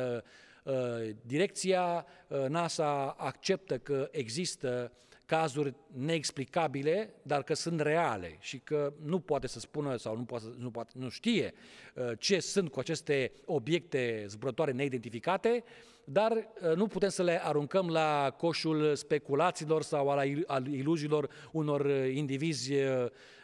direcția, 1.21 2.05
NASA 2.47 3.15
acceptă 3.17 3.78
că 3.78 4.07
există 4.11 4.91
cazuri 5.28 5.73
neexplicabile, 5.88 7.13
dar 7.21 7.43
că 7.43 7.53
sunt 7.53 7.82
reale 7.82 8.38
și 8.39 8.59
că 8.59 8.93
nu 9.03 9.19
poate 9.19 9.47
să 9.47 9.59
spună 9.59 9.95
sau 9.95 10.17
nu, 10.17 10.23
poate, 10.23 10.45
nu, 10.57 10.71
poate, 10.71 10.91
nu 10.95 11.09
știe 11.09 11.53
uh, 11.95 12.11
ce 12.19 12.39
sunt 12.39 12.71
cu 12.71 12.80
aceste 12.80 13.32
obiecte 13.45 14.25
zburătoare 14.28 14.71
neidentificate, 14.71 15.63
dar 16.03 16.32
uh, 16.32 16.75
nu 16.75 16.88
putem 16.88 17.09
să 17.09 17.23
le 17.23 17.45
aruncăm 17.45 17.89
la 17.89 18.36
coșul 18.38 18.95
speculațiilor 18.95 19.82
sau 19.82 20.09
al, 20.09 20.43
al 20.47 20.67
iluziilor 20.67 21.30
unor 21.51 21.86
uh, 21.86 22.13
indivizi 22.13 22.73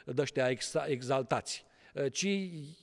de 0.05 0.57
exaltați 0.85 1.65
ci 2.11 2.27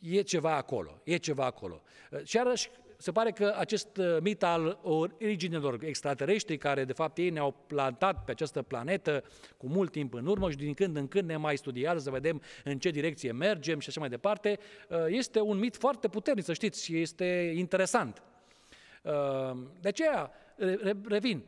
e 0.01 0.21
ceva 0.21 0.57
acolo, 0.57 1.01
e 1.05 1.17
ceva 1.17 1.45
acolo. 1.45 1.83
Și 2.25 2.37
iarăși 2.37 2.71
se 3.01 3.13
pare 3.13 3.31
că 3.31 3.55
acest 3.57 3.97
uh, 3.97 4.17
mit 4.21 4.43
al 4.43 4.79
originelor 4.83 5.79
extraterestri, 5.83 6.57
care 6.57 6.85
de 6.85 6.93
fapt 6.93 7.19
ei 7.19 7.31
ne-au 7.31 7.55
plantat 7.67 8.25
pe 8.25 8.31
această 8.31 8.63
planetă 8.63 9.25
cu 9.57 9.67
mult 9.67 9.93
timp 9.93 10.15
în 10.15 10.27
urmă 10.27 10.51
și 10.51 10.57
din 10.57 10.75
când 10.75 10.97
în 10.97 11.09
când 11.09 11.29
ne 11.29 11.37
mai 11.37 11.57
studiază 11.57 11.99
să 11.99 12.11
vedem 12.11 12.43
în 12.65 12.79
ce 12.79 12.91
direcție 12.91 13.33
mergem 13.33 13.79
și 13.79 13.89
așa 13.89 14.01
mai 14.01 14.09
departe, 14.09 14.59
uh, 14.89 14.99
este 15.07 15.41
un 15.41 15.59
mit 15.59 15.77
foarte 15.77 16.09
puternic, 16.09 16.45
să 16.45 16.53
știți, 16.53 16.85
și 16.85 17.01
este 17.01 17.53
interesant. 17.57 18.23
Uh, 19.03 19.59
de 19.81 19.89
aceea, 19.89 20.33
revin, 21.09 21.45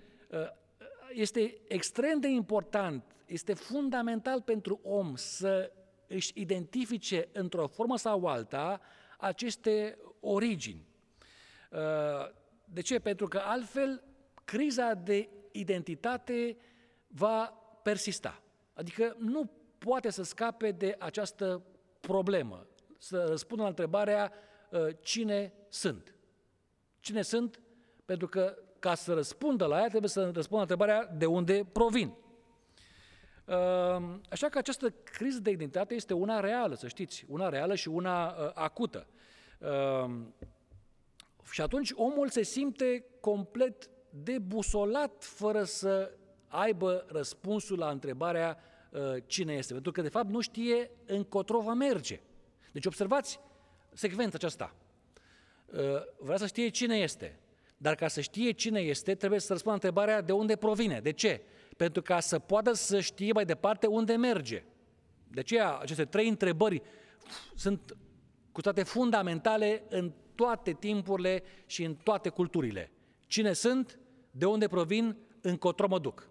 este 1.12 1.60
extrem 1.68 2.20
de 2.20 2.28
important, 2.28 3.04
este 3.26 3.54
fundamental 3.54 4.40
pentru 4.40 4.80
om 4.82 5.16
să 5.16 5.72
își 6.06 6.32
identifice 6.34 7.28
într-o 7.32 7.66
formă 7.66 7.96
sau 7.96 8.26
alta 8.26 8.80
aceste 9.18 9.98
origini. 10.20 10.90
De 12.64 12.80
ce? 12.80 12.98
Pentru 12.98 13.28
că 13.28 13.38
altfel 13.44 14.02
criza 14.44 14.94
de 14.94 15.28
identitate 15.52 16.56
va 17.06 17.44
persista. 17.82 18.42
Adică 18.74 19.16
nu 19.18 19.50
poate 19.78 20.10
să 20.10 20.22
scape 20.22 20.70
de 20.70 20.96
această 20.98 21.62
problemă, 22.00 22.66
să 22.98 23.24
răspundă 23.28 23.62
la 23.62 23.68
întrebarea 23.68 24.32
ă, 24.72 24.90
cine 24.90 25.52
sunt. 25.68 26.14
Cine 27.00 27.22
sunt? 27.22 27.60
Pentru 28.04 28.28
că 28.28 28.56
ca 28.78 28.94
să 28.94 29.12
răspundă 29.12 29.66
la 29.66 29.80
ea 29.80 29.88
trebuie 29.88 30.10
să 30.10 30.20
răspundă 30.22 30.54
la 30.56 30.60
întrebarea 30.60 31.06
de 31.16 31.26
unde 31.26 31.66
provin. 31.72 32.14
Ă, 33.48 34.20
așa 34.30 34.48
că 34.48 34.58
această 34.58 34.90
criză 34.90 35.40
de 35.40 35.50
identitate 35.50 35.94
este 35.94 36.14
una 36.14 36.40
reală, 36.40 36.74
să 36.74 36.88
știți, 36.88 37.24
una 37.28 37.48
reală 37.48 37.74
și 37.74 37.88
una 37.88 38.26
ă, 38.28 38.52
acută. 38.54 39.06
Și 41.50 41.60
atunci 41.60 41.90
omul 41.94 42.28
se 42.28 42.42
simte 42.42 43.04
complet 43.20 43.90
debusolat 44.10 45.24
fără 45.24 45.64
să 45.64 46.16
aibă 46.48 47.04
răspunsul 47.08 47.78
la 47.78 47.90
întrebarea 47.90 48.58
uh, 48.90 49.00
cine 49.26 49.52
este. 49.52 49.72
Pentru 49.72 49.92
că, 49.92 50.02
de 50.02 50.08
fapt, 50.08 50.28
nu 50.28 50.40
știe 50.40 50.90
încotro 51.06 51.60
va 51.60 51.74
merge. 51.74 52.20
Deci 52.72 52.86
observați 52.86 53.40
secvența 53.92 54.36
aceasta. 54.36 54.74
Uh, 55.66 55.78
vrea 56.18 56.36
să 56.36 56.46
știe 56.46 56.68
cine 56.68 56.96
este. 56.96 57.38
Dar 57.76 57.94
ca 57.94 58.08
să 58.08 58.20
știe 58.20 58.50
cine 58.50 58.80
este, 58.80 59.14
trebuie 59.14 59.40
să 59.40 59.52
răspundă 59.52 59.74
întrebarea 59.74 60.20
de 60.20 60.32
unde 60.32 60.56
provine. 60.56 61.00
De 61.00 61.12
ce? 61.12 61.42
Pentru 61.76 62.02
ca 62.02 62.20
să 62.20 62.38
poată 62.38 62.72
să 62.72 63.00
știe 63.00 63.32
mai 63.32 63.44
departe 63.44 63.86
unde 63.86 64.16
merge. 64.16 64.64
De 65.28 65.40
aceea, 65.40 65.76
aceste 65.76 66.04
trei 66.04 66.28
întrebări 66.28 66.82
sunt 67.54 67.96
cu 68.52 68.60
toate 68.60 68.82
fundamentale 68.82 69.84
în 69.88 70.12
toate 70.34 70.72
timpurile 70.72 71.42
și 71.66 71.84
în 71.84 71.94
toate 71.94 72.28
culturile. 72.28 72.90
Cine 73.26 73.52
sunt, 73.52 73.98
de 74.30 74.44
unde 74.44 74.68
provin, 74.68 75.16
încotro 75.40 75.88
mă 75.88 75.98
duc. 75.98 76.28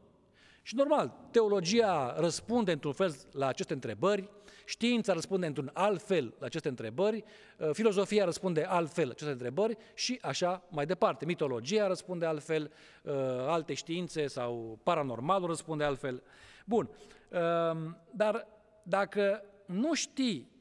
Și 0.63 0.75
normal, 0.75 1.27
teologia 1.31 2.15
răspunde 2.17 2.71
într-un 2.71 2.93
fel 2.93 3.15
la 3.31 3.47
aceste 3.47 3.73
întrebări, 3.73 4.29
știința 4.65 5.13
răspunde 5.13 5.45
într-un 5.45 5.69
alt 5.73 6.01
fel 6.01 6.33
la 6.39 6.45
aceste 6.45 6.67
întrebări, 6.67 7.23
uh, 7.57 7.69
filozofia 7.73 8.25
răspunde 8.25 8.63
altfel 8.63 9.05
la 9.05 9.11
aceste 9.11 9.31
întrebări 9.31 9.77
și 9.93 10.19
așa 10.21 10.63
mai 10.69 10.85
departe. 10.85 11.25
Mitologia 11.25 11.87
răspunde 11.87 12.25
altfel, 12.25 12.71
uh, 13.03 13.13
alte 13.47 13.73
științe 13.73 14.27
sau 14.27 14.79
paranormalul 14.83 15.47
răspunde 15.47 15.83
altfel. 15.83 16.23
Bun, 16.65 16.89
um, 17.29 17.97
dar 18.11 18.47
dacă 18.83 19.43
nu 19.65 19.93
știi 19.93 20.51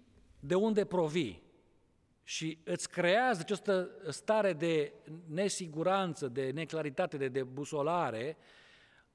de 0.40 0.54
unde 0.54 0.84
provii, 0.84 1.42
și 2.30 2.58
îți 2.64 2.90
creează 2.90 3.40
această 3.40 3.90
stare 4.08 4.52
de 4.52 4.92
nesiguranță, 5.26 6.28
de 6.28 6.50
neclaritate, 6.50 7.16
de 7.16 7.28
debusolare, 7.28 8.36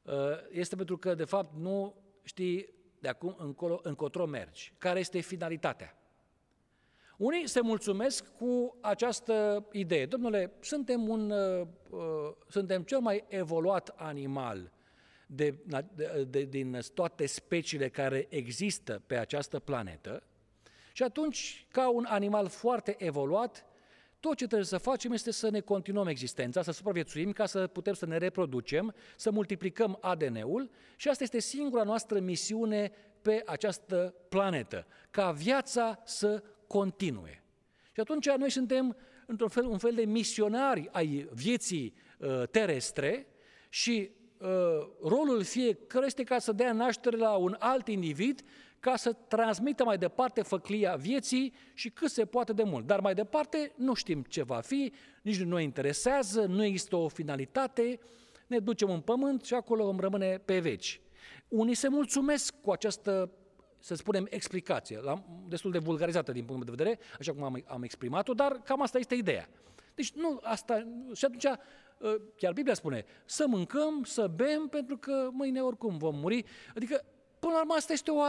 uh, 0.01 0.13
este 0.51 0.75
pentru 0.75 0.97
că, 0.97 1.15
de 1.15 1.23
fapt, 1.23 1.55
nu 1.57 1.95
știi 2.23 2.69
de 2.99 3.07
acum 3.07 3.35
încolo, 3.37 3.79
încotro 3.83 4.25
mergi. 4.25 4.73
Care 4.77 4.99
este 4.99 5.19
finalitatea? 5.19 5.97
Unii 7.17 7.47
se 7.47 7.61
mulțumesc 7.61 8.35
cu 8.37 8.77
această 8.81 9.65
idee. 9.71 10.05
Domnule, 10.05 10.51
suntem, 10.59 11.07
un, 11.09 11.31
uh, 11.31 11.67
uh 11.89 12.31
suntem 12.47 12.83
cel 12.83 12.99
mai 12.99 13.23
evoluat 13.27 13.93
animal 13.95 14.71
de, 15.27 15.57
de, 15.95 16.25
de, 16.29 16.43
din 16.43 16.79
toate 16.93 17.25
speciile 17.25 17.89
care 17.89 18.25
există 18.29 19.01
pe 19.07 19.17
această 19.17 19.59
planetă, 19.59 20.23
și 20.95 21.03
atunci, 21.03 21.65
ca 21.71 21.89
un 21.89 22.05
animal 22.07 22.47
foarte 22.47 22.95
evoluat, 22.97 23.65
tot 24.19 24.37
ce 24.37 24.45
trebuie 24.45 24.67
să 24.67 24.77
facem 24.77 25.11
este 25.11 25.31
să 25.31 25.49
ne 25.49 25.59
continuăm 25.59 26.07
existența, 26.07 26.61
să 26.61 26.71
supraviețuim 26.71 27.31
ca 27.31 27.45
să 27.45 27.67
putem 27.67 27.93
să 27.93 28.05
ne 28.05 28.17
reproducem, 28.17 28.93
să 29.15 29.31
multiplicăm 29.31 29.97
ADN-ul 30.01 30.69
și 30.95 31.07
asta 31.07 31.23
este 31.23 31.39
singura 31.39 31.83
noastră 31.83 32.19
misiune 32.19 32.91
pe 33.21 33.43
această 33.45 34.15
planetă, 34.29 34.87
ca 35.11 35.31
viața 35.31 36.01
să 36.05 36.43
continue. 36.67 37.43
Și 37.93 37.99
atunci 37.99 38.29
noi 38.29 38.49
suntem 38.49 38.97
într-un 39.25 39.49
fel, 39.49 39.65
un 39.65 39.77
fel 39.77 39.93
de 39.93 40.05
misionari 40.05 40.89
ai 40.91 41.27
vieții 41.31 41.93
uh, 42.17 42.43
terestre 42.51 43.27
și 43.69 44.11
uh, 44.37 44.47
rolul 45.01 45.43
fiecăruia 45.43 46.07
este 46.07 46.23
ca 46.23 46.39
să 46.39 46.51
dea 46.51 46.73
naștere 46.73 47.17
la 47.17 47.35
un 47.35 47.55
alt 47.59 47.87
individ 47.87 48.43
ca 48.85 48.95
să 48.95 49.13
transmită 49.13 49.83
mai 49.83 49.97
departe 49.97 50.41
făclia 50.41 50.95
vieții 50.95 51.53
și 51.73 51.89
cât 51.89 52.09
se 52.09 52.25
poate 52.25 52.53
de 52.53 52.63
mult. 52.63 52.85
Dar 52.85 52.99
mai 52.99 53.13
departe 53.13 53.71
nu 53.75 53.93
știm 53.93 54.23
ce 54.23 54.43
va 54.43 54.59
fi, 54.59 54.91
nici 55.21 55.41
nu 55.41 55.55
ne 55.55 55.63
interesează, 55.63 56.45
nu 56.45 56.63
există 56.63 56.95
o 56.95 57.07
finalitate, 57.07 57.99
ne 58.47 58.59
ducem 58.59 58.89
în 58.89 58.99
pământ 58.99 59.43
și 59.43 59.53
acolo 59.53 59.85
vom 59.85 59.99
rămâne 59.99 60.37
pe 60.37 60.59
veci. 60.59 61.01
Unii 61.47 61.73
se 61.73 61.87
mulțumesc 61.87 62.53
cu 62.61 62.71
această, 62.71 63.31
să 63.79 63.95
spunem, 63.95 64.27
explicație, 64.29 64.99
la, 65.01 65.23
destul 65.47 65.71
de 65.71 65.77
vulgarizată 65.77 66.31
din 66.31 66.45
punct 66.45 66.65
de 66.65 66.71
vedere, 66.71 66.99
așa 67.19 67.33
cum 67.33 67.43
am, 67.43 67.63
am 67.67 67.83
exprimat-o, 67.83 68.33
dar 68.33 68.51
cam 68.51 68.81
asta 68.81 68.97
este 68.97 69.15
ideea. 69.15 69.49
Deci 69.95 70.11
nu 70.11 70.39
asta, 70.43 70.87
și 71.13 71.25
atunci 71.25 71.45
ă, 71.45 71.57
chiar 72.37 72.53
Biblia 72.53 72.73
spune, 72.73 73.05
să 73.25 73.45
mâncăm, 73.47 74.03
să 74.03 74.27
bem, 74.35 74.67
pentru 74.67 74.97
că 74.97 75.29
mâine 75.31 75.61
oricum 75.61 75.97
vom 75.97 76.15
muri. 76.15 76.45
Adică, 76.75 77.05
până 77.45 77.57
la 77.57 77.63
urmă, 77.63 77.73
asta 77.73 77.93
este 77.93 78.11
o 78.11 78.21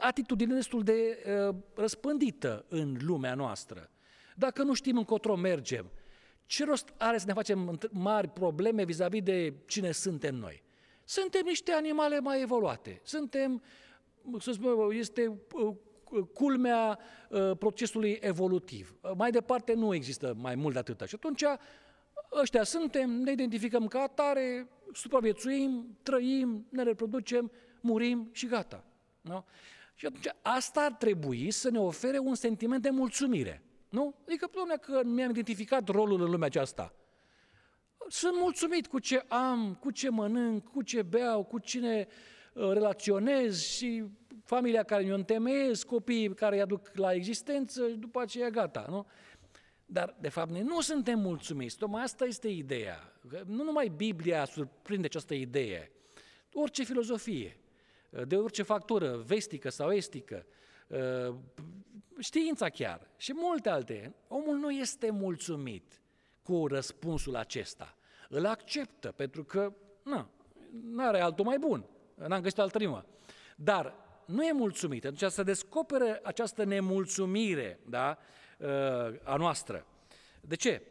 atitudine 0.00 0.54
destul 0.54 0.82
de 0.82 1.24
uh, 1.48 1.54
răspândită 1.74 2.64
în 2.68 2.96
lumea 3.00 3.34
noastră. 3.34 3.90
Dacă 4.36 4.62
nu 4.62 4.74
știm 4.74 4.96
încotro 4.96 5.36
mergem, 5.36 5.90
ce 6.46 6.64
rost 6.64 6.94
are 6.98 7.18
să 7.18 7.26
ne 7.26 7.32
facem 7.32 7.78
mari 7.90 8.28
probleme 8.28 8.84
vis-a-vis 8.84 9.22
de 9.22 9.54
cine 9.66 9.92
suntem 9.92 10.34
noi? 10.34 10.62
Suntem 11.04 11.42
niște 11.44 11.72
animale 11.72 12.20
mai 12.20 12.40
evoluate. 12.40 13.00
Suntem, 13.02 13.62
să 14.38 14.52
spun, 14.52 14.90
este 14.90 15.40
uh, 15.52 15.74
culmea 16.32 16.98
uh, 17.28 17.50
procesului 17.58 18.18
evolutiv. 18.20 18.96
Mai 19.16 19.30
departe 19.30 19.72
nu 19.72 19.94
există 19.94 20.34
mai 20.36 20.54
mult 20.54 20.72
de 20.72 20.78
atâta. 20.78 21.06
Și 21.06 21.14
atunci 21.14 21.44
ăștia 22.32 22.62
suntem, 22.62 23.10
ne 23.10 23.32
identificăm 23.32 23.86
ca 23.86 24.00
atare, 24.00 24.68
supraviețuim, 24.92 25.98
trăim, 26.02 26.66
ne 26.70 26.82
reproducem, 26.82 27.52
murim 27.84 28.28
și 28.32 28.46
gata. 28.46 28.84
Nu? 29.20 29.44
Și 29.94 30.06
atunci 30.06 30.28
asta 30.42 30.80
ar 30.80 30.92
trebui 30.92 31.50
să 31.50 31.70
ne 31.70 31.78
ofere 31.78 32.18
un 32.18 32.34
sentiment 32.34 32.82
de 32.82 32.90
mulțumire. 32.90 33.62
Nu? 33.88 34.14
Adică, 34.26 34.48
domnule, 34.52 34.76
că 34.76 35.02
mi-am 35.04 35.30
identificat 35.30 35.88
rolul 35.88 36.22
în 36.22 36.30
lumea 36.30 36.46
aceasta. 36.46 36.94
Sunt 38.08 38.34
mulțumit 38.36 38.86
cu 38.86 38.98
ce 38.98 39.24
am, 39.28 39.74
cu 39.74 39.90
ce 39.90 40.08
mănânc, 40.08 40.68
cu 40.68 40.82
ce 40.82 41.02
beau, 41.02 41.44
cu 41.44 41.58
cine 41.58 42.06
uh, 42.54 42.70
relaționez 42.72 43.62
și 43.62 44.04
familia 44.44 44.82
care 44.82 45.04
mi-o 45.04 45.14
întemeiez, 45.14 45.82
copiii 45.82 46.34
care 46.34 46.54
îi 46.54 46.62
aduc 46.62 46.90
la 46.94 47.12
existență 47.12 47.88
și 47.88 47.94
după 47.94 48.20
aceea 48.20 48.50
gata, 48.50 48.86
nu? 48.88 49.06
Dar, 49.86 50.16
de 50.20 50.28
fapt, 50.28 50.50
noi 50.50 50.62
nu 50.62 50.80
suntem 50.80 51.18
mulțumiți. 51.18 51.76
Tocmai 51.76 52.02
asta 52.02 52.24
este 52.24 52.48
ideea. 52.48 53.12
Nu 53.46 53.62
numai 53.62 53.92
Biblia 53.96 54.44
surprinde 54.44 55.06
această 55.06 55.34
idee. 55.34 55.90
Orice 56.52 56.84
filozofie, 56.84 57.58
de 58.26 58.36
orice 58.36 58.62
factură, 58.62 59.16
vestică 59.16 59.70
sau 59.70 59.92
estică, 59.92 60.46
știința 62.18 62.68
chiar 62.68 63.10
și 63.16 63.32
multe 63.34 63.68
alte, 63.68 64.14
omul 64.28 64.56
nu 64.56 64.70
este 64.70 65.10
mulțumit 65.10 66.02
cu 66.42 66.66
răspunsul 66.66 67.36
acesta. 67.36 67.96
Îl 68.28 68.46
acceptă 68.46 69.12
pentru 69.12 69.44
că 69.44 69.72
nu 70.82 71.06
are 71.06 71.20
altul 71.20 71.44
mai 71.44 71.58
bun, 71.58 71.84
n-am 72.14 72.40
găsit 72.40 72.58
altă 72.58 72.78
rimă. 72.78 73.06
Dar 73.56 73.94
nu 74.26 74.44
e 74.44 74.52
mulțumit, 74.52 75.04
atunci 75.04 75.32
să 75.32 75.42
descopere 75.42 76.20
această 76.22 76.64
nemulțumire 76.64 77.80
da, 77.88 78.18
a 79.22 79.36
noastră. 79.36 79.86
De 80.40 80.54
ce? 80.54 80.82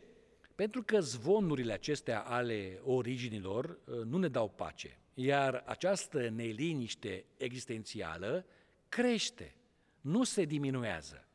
Pentru 0.56 0.84
că 0.84 1.00
zvonurile 1.00 1.74
acestea 1.74 2.22
ale 2.22 2.80
originilor 2.84 3.80
nu 4.06 4.18
ne 4.18 4.28
dau 4.28 4.50
pace, 4.50 4.98
iar 5.14 5.64
această 5.66 6.30
neliniște 6.30 7.26
existențială 7.38 8.46
crește, 8.90 9.56
nu 10.02 10.24
se 10.24 10.44
diminuează. 10.46 11.28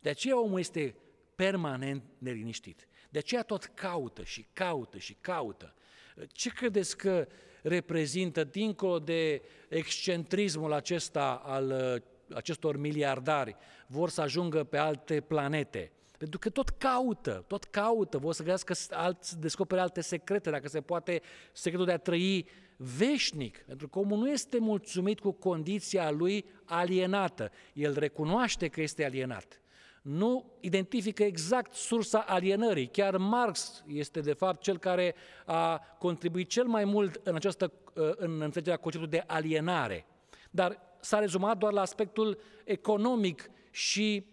De 0.00 0.08
aceea 0.08 0.40
omul 0.40 0.58
este 0.58 0.96
permanent 1.34 2.02
neliniștit. 2.18 2.88
De 3.10 3.18
aceea 3.18 3.42
tot 3.42 3.64
caută 3.64 4.24
și 4.24 4.46
caută 4.52 4.98
și 4.98 5.16
caută. 5.20 5.74
Ce 6.28 6.50
credeți 6.50 6.96
că 6.96 7.28
reprezintă, 7.62 8.44
dincolo 8.44 8.98
de 8.98 9.42
excentrismul 9.68 10.72
acesta 10.72 11.34
al 11.44 11.70
uh, 11.70 12.36
acestor 12.36 12.76
miliardari, 12.76 13.56
vor 13.86 14.10
să 14.10 14.20
ajungă 14.20 14.64
pe 14.64 14.76
alte 14.76 15.20
planete? 15.20 15.92
Pentru 16.24 16.42
că 16.42 16.50
tot 16.50 16.68
caută, 16.68 17.44
tot 17.46 17.64
caută, 17.64 18.18
vor 18.18 18.32
să 18.32 18.42
găsească 18.42 18.96
alt, 18.96 19.22
să 19.22 19.36
descopere 19.36 19.80
alte 19.80 20.00
secrete, 20.00 20.50
dacă 20.50 20.68
se 20.68 20.80
poate, 20.80 21.22
secretul 21.52 21.86
de 21.86 21.92
a 21.92 21.98
trăi 21.98 22.46
veșnic, 22.76 23.58
pentru 23.58 23.88
că 23.88 23.98
omul 23.98 24.18
nu 24.18 24.30
este 24.30 24.58
mulțumit 24.58 25.20
cu 25.20 25.32
condiția 25.32 26.10
lui 26.10 26.44
alienată. 26.64 27.50
El 27.72 27.94
recunoaște 27.98 28.68
că 28.68 28.80
este 28.80 29.04
alienat 29.04 29.60
nu 30.02 30.52
identifică 30.60 31.22
exact 31.22 31.74
sursa 31.74 32.18
alienării. 32.18 32.86
Chiar 32.86 33.16
Marx 33.16 33.84
este, 33.86 34.20
de 34.20 34.32
fapt, 34.32 34.60
cel 34.60 34.78
care 34.78 35.14
a 35.44 35.78
contribuit 35.98 36.48
cel 36.48 36.66
mai 36.66 36.84
mult 36.84 37.20
în, 37.22 37.34
această, 37.34 37.72
în 38.16 38.40
înțelegerea 38.40 38.78
conceptului 38.78 39.18
de 39.18 39.24
alienare. 39.26 40.06
Dar 40.50 40.80
s-a 41.00 41.18
rezumat 41.18 41.58
doar 41.58 41.72
la 41.72 41.80
aspectul 41.80 42.38
economic 42.64 43.50
și 43.70 44.26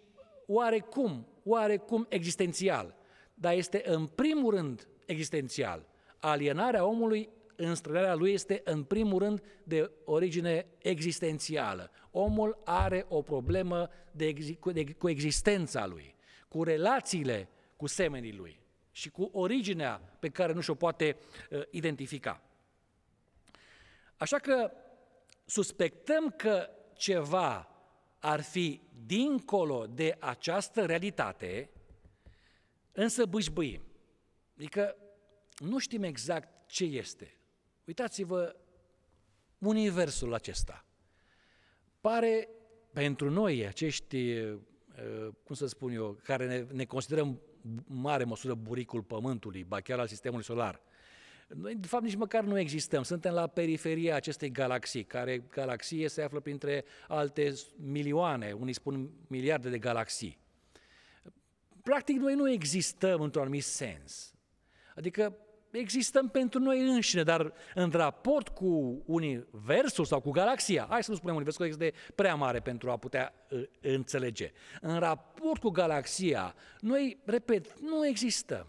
oarecum, 0.48 1.26
oarecum 1.44 2.06
existențial. 2.10 2.96
Dar 3.34 3.54
este 3.54 3.82
în 3.86 4.06
primul 4.06 4.54
rând 4.54 4.88
existențial. 5.06 5.88
Alienarea 6.20 6.86
omului 6.86 7.30
înstrăinarea 7.56 8.16
lui 8.16 8.34
este 8.34 8.62
în 8.64 8.84
primul 8.84 9.20
rând 9.20 9.44
de 9.64 9.92
origine 10.06 10.66
existențială. 10.78 11.92
Omul 12.12 12.62
are 12.66 13.06
o 13.10 13.22
problemă 13.22 13.90
de, 14.12 14.34
de, 14.74 14.94
cu 14.94 15.10
existența 15.10 15.86
lui, 15.86 16.16
cu 16.48 16.64
relațiile 16.64 17.50
cu 17.78 17.88
semenii 17.88 18.34
lui 18.34 18.60
și 18.92 19.10
cu 19.10 19.30
originea 19.34 20.02
pe 20.20 20.30
care 20.30 20.54
nu 20.54 20.60
și-o 20.60 20.76
poate 20.76 21.18
uh, 21.50 21.62
identifica. 21.70 22.42
Așa 24.18 24.38
că 24.38 24.72
suspectăm 25.46 26.34
că 26.38 26.70
ceva 26.94 27.71
ar 28.22 28.42
fi 28.42 28.82
dincolo 29.06 29.86
de 29.88 30.18
această 30.20 30.86
realitate, 30.86 31.70
însă 32.92 33.26
bâșbâim. 33.26 33.82
Adică 34.56 34.96
nu 35.58 35.78
știm 35.78 36.04
exact 36.04 36.68
ce 36.68 36.84
este. 36.84 37.38
Uitați-vă 37.86 38.56
universul 39.58 40.34
acesta. 40.34 40.86
Pare 42.02 42.50
pentru 42.94 43.30
noi, 43.30 43.66
acești, 43.66 44.32
uh, 44.32 44.58
cum 45.44 45.56
să 45.56 45.66
spun 45.66 45.92
eu, 45.92 46.20
care 46.24 46.48
ne, 46.48 46.74
ne 46.74 46.86
considerăm 46.86 47.42
mare 47.86 48.24
măsură 48.24 48.54
buricul 48.54 49.04
Pământului, 49.04 49.64
ba 49.64 49.82
chiar 49.82 50.00
al 50.00 50.08
Sistemului 50.08 50.46
Solar, 50.46 50.82
noi, 51.56 51.76
de 51.76 51.88
fapt, 51.88 52.04
nici 52.04 52.16
măcar 52.16 52.44
nu 52.44 52.60
existăm. 52.60 53.04
Suntem 53.04 53.34
la 53.34 53.48
periferia 53.48 54.16
acestei 54.16 54.52
galaxii, 54.52 55.04
care 55.04 55.38
galaxie 55.38 56.08
se 56.08 56.22
află 56.22 56.40
printre 56.40 56.84
alte 57.08 57.54
milioane, 57.76 58.52
unii 58.52 58.74
spun 58.74 59.10
miliarde 59.28 59.70
de 59.70 59.78
galaxii. 59.78 60.40
Practic, 61.84 62.18
noi 62.18 62.36
nu 62.36 62.50
existăm 62.50 63.22
într-un 63.22 63.42
anumit 63.42 63.64
sens. 63.64 64.34
Adică 64.96 65.36
existăm 65.72 66.30
pentru 66.30 66.60
noi 66.60 66.88
înșine, 66.88 67.24
dar 67.24 67.54
în 67.76 67.90
raport 67.90 68.50
cu 68.50 69.04
Universul 69.06 70.06
sau 70.06 70.20
cu 70.20 70.32
Galaxia, 70.32 70.86
hai 70.90 71.04
să 71.04 71.12
nu 71.12 71.18
spunem 71.18 71.36
Universul, 71.36 71.66
că 71.66 71.72
este 71.72 71.94
prea 72.16 72.36
mare 72.36 72.60
pentru 72.60 72.92
a 72.92 72.98
putea 72.98 73.34
uh, 73.50 73.64
înțelege. 73.82 74.52
În 74.82 75.00
raport 75.00 75.62
cu 75.62 75.70
Galaxia, 75.70 76.56
noi, 76.80 77.18
repet, 77.26 77.80
nu 77.80 78.08
existăm. 78.08 78.68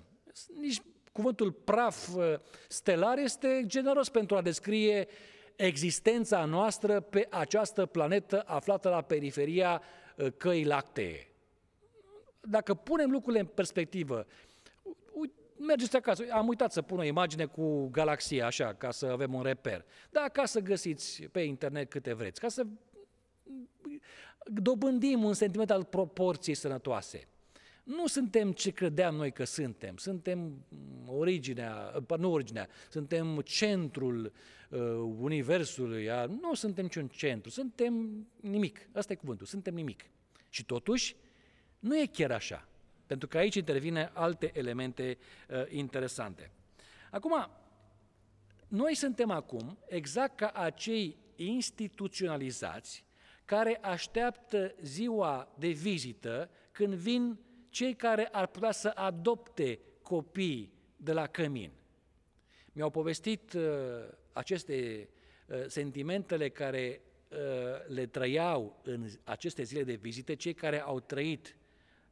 Nici 0.61 0.81
cuvântul 1.13 1.53
praf 1.53 2.15
uh, 2.15 2.35
stelar 2.69 3.19
este 3.19 3.63
generos 3.67 4.09
pentru 4.09 4.37
a 4.37 4.43
descrie 4.43 5.09
existența 5.57 6.45
noastră 6.45 7.01
pe 7.01 7.27
această 7.31 7.87
planetă 7.87 8.43
aflată 8.47 8.89
la 8.89 9.03
periferia 9.03 9.83
uh, 10.17 10.27
căii 10.37 10.65
lactee. 10.65 11.27
Dacă 12.41 12.75
punem 12.75 13.11
lucrurile 13.11 13.41
în 13.41 13.47
perspectivă, 13.47 14.27
mergeți 15.67 15.97
acasă. 15.97 16.25
Am 16.31 16.49
uitat 16.49 16.73
să 16.73 16.83
pun 16.83 16.99
o 16.99 17.05
imagine 17.05 17.45
cu 17.45 17.89
galaxia, 17.89 18.47
așa, 18.47 18.75
ca 18.75 18.91
să 18.91 19.07
avem 19.07 19.35
un 19.35 19.43
reper. 19.43 19.85
Da, 20.11 20.29
ca 20.33 20.45
să 20.45 20.61
găsiți 20.61 21.23
pe 21.23 21.41
internet 21.41 21.91
câte 21.91 22.13
vreți, 22.13 22.41
ca 22.41 22.49
să 22.49 22.67
dobândim 24.45 25.25
un 25.25 25.35
sentiment 25.35 25.71
al 25.71 25.85
proporției 25.85 26.55
sănătoase. 26.55 27.29
Nu 27.83 28.07
suntem 28.07 28.53
ce 28.53 28.71
credeam 28.71 29.15
noi 29.15 29.33
că 29.33 29.45
suntem, 29.45 29.97
suntem 29.97 30.65
originea, 31.07 32.05
nu 32.19 32.33
originea, 32.33 32.69
suntem 32.91 33.41
centrul 33.41 34.33
uh, 34.71 34.81
universului, 35.19 36.11
a, 36.11 36.27
nu 36.27 36.55
suntem 36.55 36.85
niciun 36.85 37.09
centru, 37.09 37.51
suntem 37.51 38.27
nimic, 38.41 38.89
asta 38.93 39.13
e 39.13 39.17
cuvântul, 39.17 39.47
suntem 39.47 39.75
nimic. 39.75 40.05
Și 40.49 40.65
totuși, 40.65 41.17
nu 41.79 41.99
e 41.99 42.07
chiar 42.07 42.31
așa. 42.31 42.69
Pentru 43.07 43.29
că 43.29 43.39
aici 43.39 43.55
intervine 43.55 44.11
alte 44.13 44.51
elemente 44.55 45.19
uh, 45.49 45.65
interesante. 45.69 46.51
Acum, 47.11 47.51
noi 48.69 48.95
suntem 48.95 49.31
acum 49.31 49.79
exact 49.89 50.37
ca 50.37 50.49
acei 50.49 51.17
instituționalizați 51.37 53.05
care 53.45 53.79
așteaptă 53.83 54.75
ziua 54.83 55.55
de 55.59 55.69
vizită 55.69 56.51
când 56.73 56.95
vin 56.95 57.39
cei 57.73 57.95
care 57.95 58.29
ar 58.33 58.47
putea 58.47 58.71
să 58.71 58.89
adopte 58.95 59.79
copii 60.03 60.73
de 60.97 61.13
la 61.13 61.27
cămin. 61.27 61.73
Mi-au 62.73 62.91
povestit 62.91 63.53
uh, 63.53 63.63
aceste 64.33 65.09
uh, 65.47 65.65
sentimentele 65.67 66.49
care 66.49 67.01
uh, 67.29 67.39
le 67.87 68.07
trăiau 68.07 68.81
în 68.83 69.09
aceste 69.25 69.63
zile 69.63 69.85
de 69.85 69.95
vizite 69.95 70.35
cei 70.35 70.55
care 70.55 70.81
au 70.81 71.01
trăit 71.01 71.57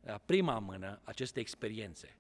la 0.01 0.19
prima 0.19 0.59
mână 0.59 1.01
aceste 1.05 1.41
experiențe. 1.41 2.17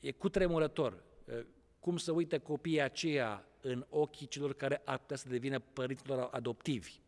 E 0.00 0.12
cu 0.12 0.28
tremurător 0.28 1.04
uh, 1.24 1.46
cum 1.80 1.96
să 1.96 2.12
uite 2.12 2.38
copiii 2.38 2.80
aceia 2.80 3.48
în 3.60 3.86
ochii 3.88 4.26
celor 4.26 4.54
care 4.54 4.82
ar 4.84 4.98
putea 4.98 5.16
să 5.16 5.28
devină 5.28 5.58
părinților 5.58 6.28
adoptivi. 6.32 7.00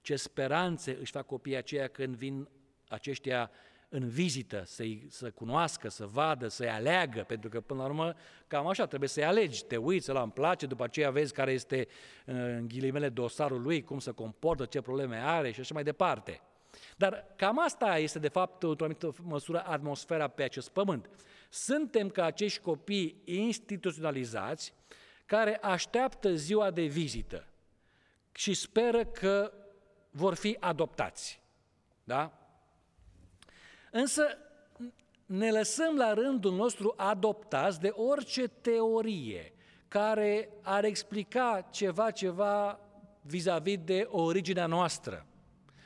Ce 0.00 0.16
speranțe 0.16 0.96
își 1.00 1.12
fac 1.12 1.26
copiii 1.26 1.56
aceia 1.56 1.88
când 1.88 2.16
vin 2.16 2.48
aceștia 2.88 3.50
în 3.88 4.08
vizită, 4.08 4.62
să-i 4.66 5.06
să 5.08 5.30
cunoască, 5.30 5.88
să 5.88 6.06
vadă, 6.06 6.48
să-i 6.48 6.68
aleagă, 6.68 7.24
pentru 7.26 7.48
că 7.48 7.60
până 7.60 7.80
la 7.80 7.86
urmă 7.86 8.14
cam 8.46 8.66
așa 8.66 8.86
trebuie 8.86 9.08
să-i 9.08 9.24
alegi, 9.24 9.64
te 9.64 9.76
uiți, 9.76 10.10
ăla 10.10 10.22
îmi 10.22 10.32
place, 10.32 10.66
după 10.66 10.84
aceea 10.84 11.10
vezi 11.10 11.32
care 11.32 11.52
este 11.52 11.88
în 12.24 12.68
ghilimele 12.68 13.08
dosarul 13.08 13.62
lui, 13.62 13.82
cum 13.82 13.98
se 13.98 14.10
comportă, 14.10 14.64
ce 14.64 14.80
probleme 14.80 15.16
are 15.16 15.50
și 15.50 15.60
așa 15.60 15.74
mai 15.74 15.82
departe. 15.82 16.40
Dar 16.96 17.26
cam 17.36 17.58
asta 17.58 17.98
este 17.98 18.18
de 18.18 18.28
fapt 18.28 18.62
într-o 18.62 18.84
anumită 18.84 19.14
măsură 19.22 19.64
atmosfera 19.66 20.28
pe 20.28 20.42
acest 20.42 20.68
pământ. 20.68 21.10
Suntem 21.48 22.08
ca 22.08 22.24
acești 22.24 22.60
copii 22.60 23.22
instituționalizați 23.24 24.74
care 25.26 25.56
așteaptă 25.56 26.34
ziua 26.34 26.70
de 26.70 26.82
vizită 26.82 27.46
și 28.32 28.54
speră 28.54 29.04
că 29.04 29.52
vor 30.10 30.34
fi 30.34 30.56
adoptați. 30.60 31.40
Da? 32.04 32.45
Însă 33.90 34.22
ne 35.26 35.50
lăsăm 35.50 35.96
la 35.96 36.12
rândul 36.12 36.54
nostru 36.54 36.94
adoptați 36.96 37.80
de 37.80 37.92
orice 37.94 38.48
teorie 38.48 39.52
care 39.88 40.48
ar 40.62 40.84
explica 40.84 41.68
ceva, 41.70 42.10
ceva 42.10 42.80
vis-a-vis 43.20 43.78
de 43.84 44.06
originea 44.10 44.66
noastră. 44.66 45.26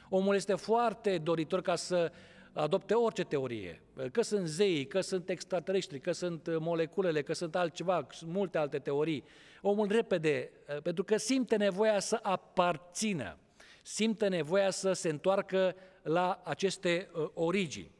Omul 0.09 0.34
este 0.34 0.55
foarte 0.55 1.18
doritor 1.18 1.62
ca 1.62 1.74
să 1.76 2.12
adopte 2.53 2.94
orice 2.94 3.24
teorie, 3.24 3.82
că 4.12 4.22
sunt 4.22 4.46
zei, 4.46 4.86
că 4.86 5.01
sunt 5.01 5.28
extraterestri, 5.28 6.01
că 6.01 6.12
sunt 6.12 6.59
moleculele, 6.59 7.22
că 7.22 7.32
sunt 7.32 7.57
altceva, 7.57 8.07
sunt 8.11 8.32
multe 8.32 8.59
alte 8.59 8.78
teorii. 8.78 9.24
Omul 9.62 9.86
repede, 9.88 10.51
pentru 10.82 11.05
că 11.05 11.16
simte 11.16 11.57
nevoia 11.57 11.98
să 11.98 12.18
aparțină, 12.22 13.36
simte 13.82 14.28
nevoia 14.28 14.70
să 14.70 14.92
se 14.92 15.09
întoarcă 15.09 15.74
la 16.03 16.42
aceste 16.44 17.11
uh, 17.12 17.30
origini. 17.34 17.90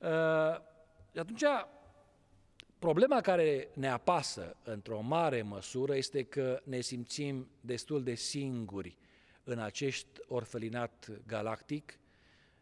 Uh, 0.00 0.08
atunci, 1.14 1.44
problema 2.78 3.20
care 3.20 3.68
ne 3.74 3.88
apasă 3.88 4.56
într-o 4.62 5.00
mare 5.00 5.42
măsură 5.42 5.96
este 5.96 6.22
că 6.22 6.60
ne 6.64 6.80
simțim 6.80 7.50
destul 7.60 8.02
de 8.02 8.14
singuri 8.14 8.96
în 9.44 9.58
acest 9.58 10.06
orfelinat 10.28 11.10
galactic 11.26 11.98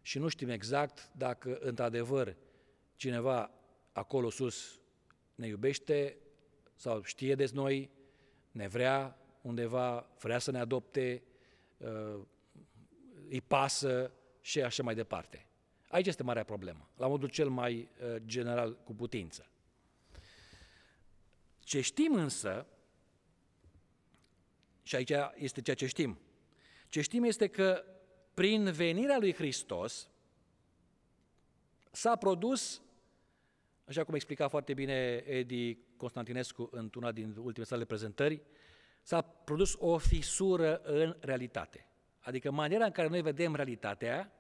și 0.03 0.18
nu 0.18 0.28
știm 0.28 0.49
exact 0.49 1.11
dacă 1.12 1.59
într-adevăr 1.61 2.36
cineva 2.96 3.51
acolo 3.92 4.30
sus 4.30 4.80
ne 5.34 5.46
iubește 5.46 6.16
sau 6.74 7.03
știe 7.03 7.34
de 7.34 7.51
noi, 7.53 7.90
ne 8.51 8.68
vrea 8.68 9.18
undeva, 9.40 10.11
vrea 10.18 10.38
să 10.38 10.51
ne 10.51 10.59
adopte, 10.59 11.22
uh, 11.76 12.20
îi 13.28 13.40
pasă 13.40 14.12
și 14.49 14.62
așa 14.62 14.82
mai 14.82 14.94
departe. 14.94 15.46
Aici 15.88 16.07
este 16.07 16.22
marea 16.22 16.44
problemă, 16.44 16.88
la 16.96 17.07
modul 17.07 17.28
cel 17.28 17.49
mai 17.49 17.88
uh, 18.03 18.16
general 18.24 18.78
cu 18.84 18.94
putință. 18.94 19.51
Ce 21.59 21.80
știm 21.80 22.14
însă, 22.14 22.66
și 24.82 24.96
aici 24.96 25.12
este 25.34 25.61
ceea 25.62 25.76
ce 25.76 25.86
știm, 25.86 26.18
ce 26.88 27.01
știm 27.01 27.24
este 27.24 27.46
că 27.46 27.84
prin 28.34 28.72
venirea 28.72 29.18
lui 29.18 29.34
Hristos 29.34 30.11
s-a 31.90 32.16
produs, 32.16 32.82
așa 33.84 34.05
cum 34.05 34.14
explica 34.14 34.49
foarte 34.49 34.74
bine 34.74 35.24
Edi 35.26 35.78
Constantinescu 35.96 36.68
într-una 36.72 37.12
din 37.12 37.26
ultimele 37.28 37.64
sale 37.64 37.84
prezentări, 37.84 38.42
s-a 39.03 39.20
produs 39.20 39.74
o 39.78 39.99
fisură 39.99 40.80
în 40.82 41.16
realitate. 41.20 41.86
Adică 42.20 42.51
maniera 42.51 42.84
în 42.84 42.90
care 42.90 43.09
noi 43.09 43.22
vedem 43.22 43.55
realitatea 43.55 44.32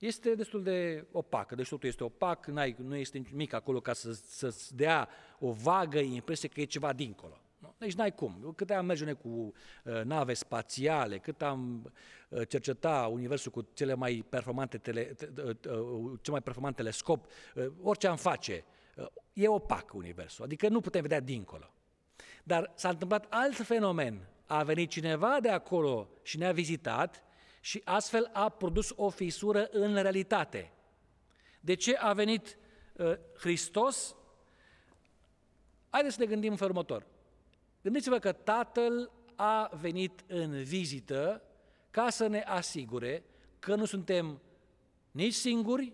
este 0.00 0.34
destul 0.34 0.62
de 0.62 1.06
opacă, 1.12 1.54
deci 1.54 1.68
totul 1.68 1.88
este 1.88 2.04
opac, 2.04 2.46
n-ai, 2.46 2.76
nu 2.78 2.96
este 2.96 3.18
nimic 3.30 3.52
acolo 3.52 3.80
ca 3.80 3.92
să, 3.92 4.12
să-ți 4.12 4.76
dea 4.76 5.08
o 5.38 5.52
vagă 5.52 5.98
impresie 5.98 6.48
că 6.48 6.60
e 6.60 6.64
ceva 6.64 6.92
dincolo. 6.92 7.40
Nu? 7.58 7.74
Deci 7.78 7.94
n-ai 7.94 8.14
cum. 8.14 8.52
Cât 8.56 8.70
am 8.70 8.86
merge 8.86 9.12
cu 9.12 9.28
uh, 9.28 10.02
nave 10.04 10.34
spațiale, 10.34 11.18
cât 11.18 11.42
am 11.42 11.92
uh, 12.28 12.48
cerceta 12.48 13.08
universul 13.12 13.52
cu 13.52 13.68
cele 13.72 13.94
mai 13.94 14.24
performante 14.28 14.78
tele, 14.78 15.02
te, 15.02 15.28
uh, 15.42 15.48
uh, 15.48 16.18
cel 16.20 16.32
mai 16.32 16.42
performant 16.42 16.76
telescop, 16.76 17.26
uh, 17.54 17.66
orice 17.82 18.06
am 18.06 18.16
face, 18.16 18.64
uh, 18.96 19.06
e 19.32 19.48
opac 19.48 19.94
universul, 19.94 20.44
adică 20.44 20.68
nu 20.68 20.80
putem 20.80 21.02
vedea 21.02 21.20
dincolo. 21.20 21.74
Dar 22.44 22.72
s-a 22.74 22.88
întâmplat 22.88 23.26
alt 23.28 23.56
fenomen. 23.56 24.28
A 24.46 24.62
venit 24.62 24.90
cineva 24.90 25.38
de 25.40 25.48
acolo 25.48 26.08
și 26.22 26.38
ne-a 26.38 26.52
vizitat 26.52 27.22
și 27.60 27.82
astfel 27.84 28.30
a 28.32 28.48
produs 28.48 28.92
o 28.96 29.08
fisură 29.08 29.68
în 29.70 29.94
realitate. 29.94 30.72
De 31.60 31.74
ce 31.74 31.96
a 31.96 32.12
venit 32.12 32.58
uh, 32.92 33.12
Hristos? 33.38 34.16
Haideți 35.90 36.14
să 36.14 36.20
ne 36.20 36.26
gândim 36.26 36.50
în 36.50 36.56
felul 36.56 36.72
următor. 36.72 37.06
Gândiți-vă 37.82 38.18
că 38.18 38.32
Tatăl 38.32 39.10
a 39.36 39.70
venit 39.80 40.24
în 40.26 40.62
vizită 40.62 41.42
ca 41.90 42.10
să 42.10 42.26
ne 42.26 42.40
asigure 42.40 43.24
că 43.58 43.74
nu 43.74 43.84
suntem 43.84 44.40
nici 45.10 45.34
singuri, 45.34 45.92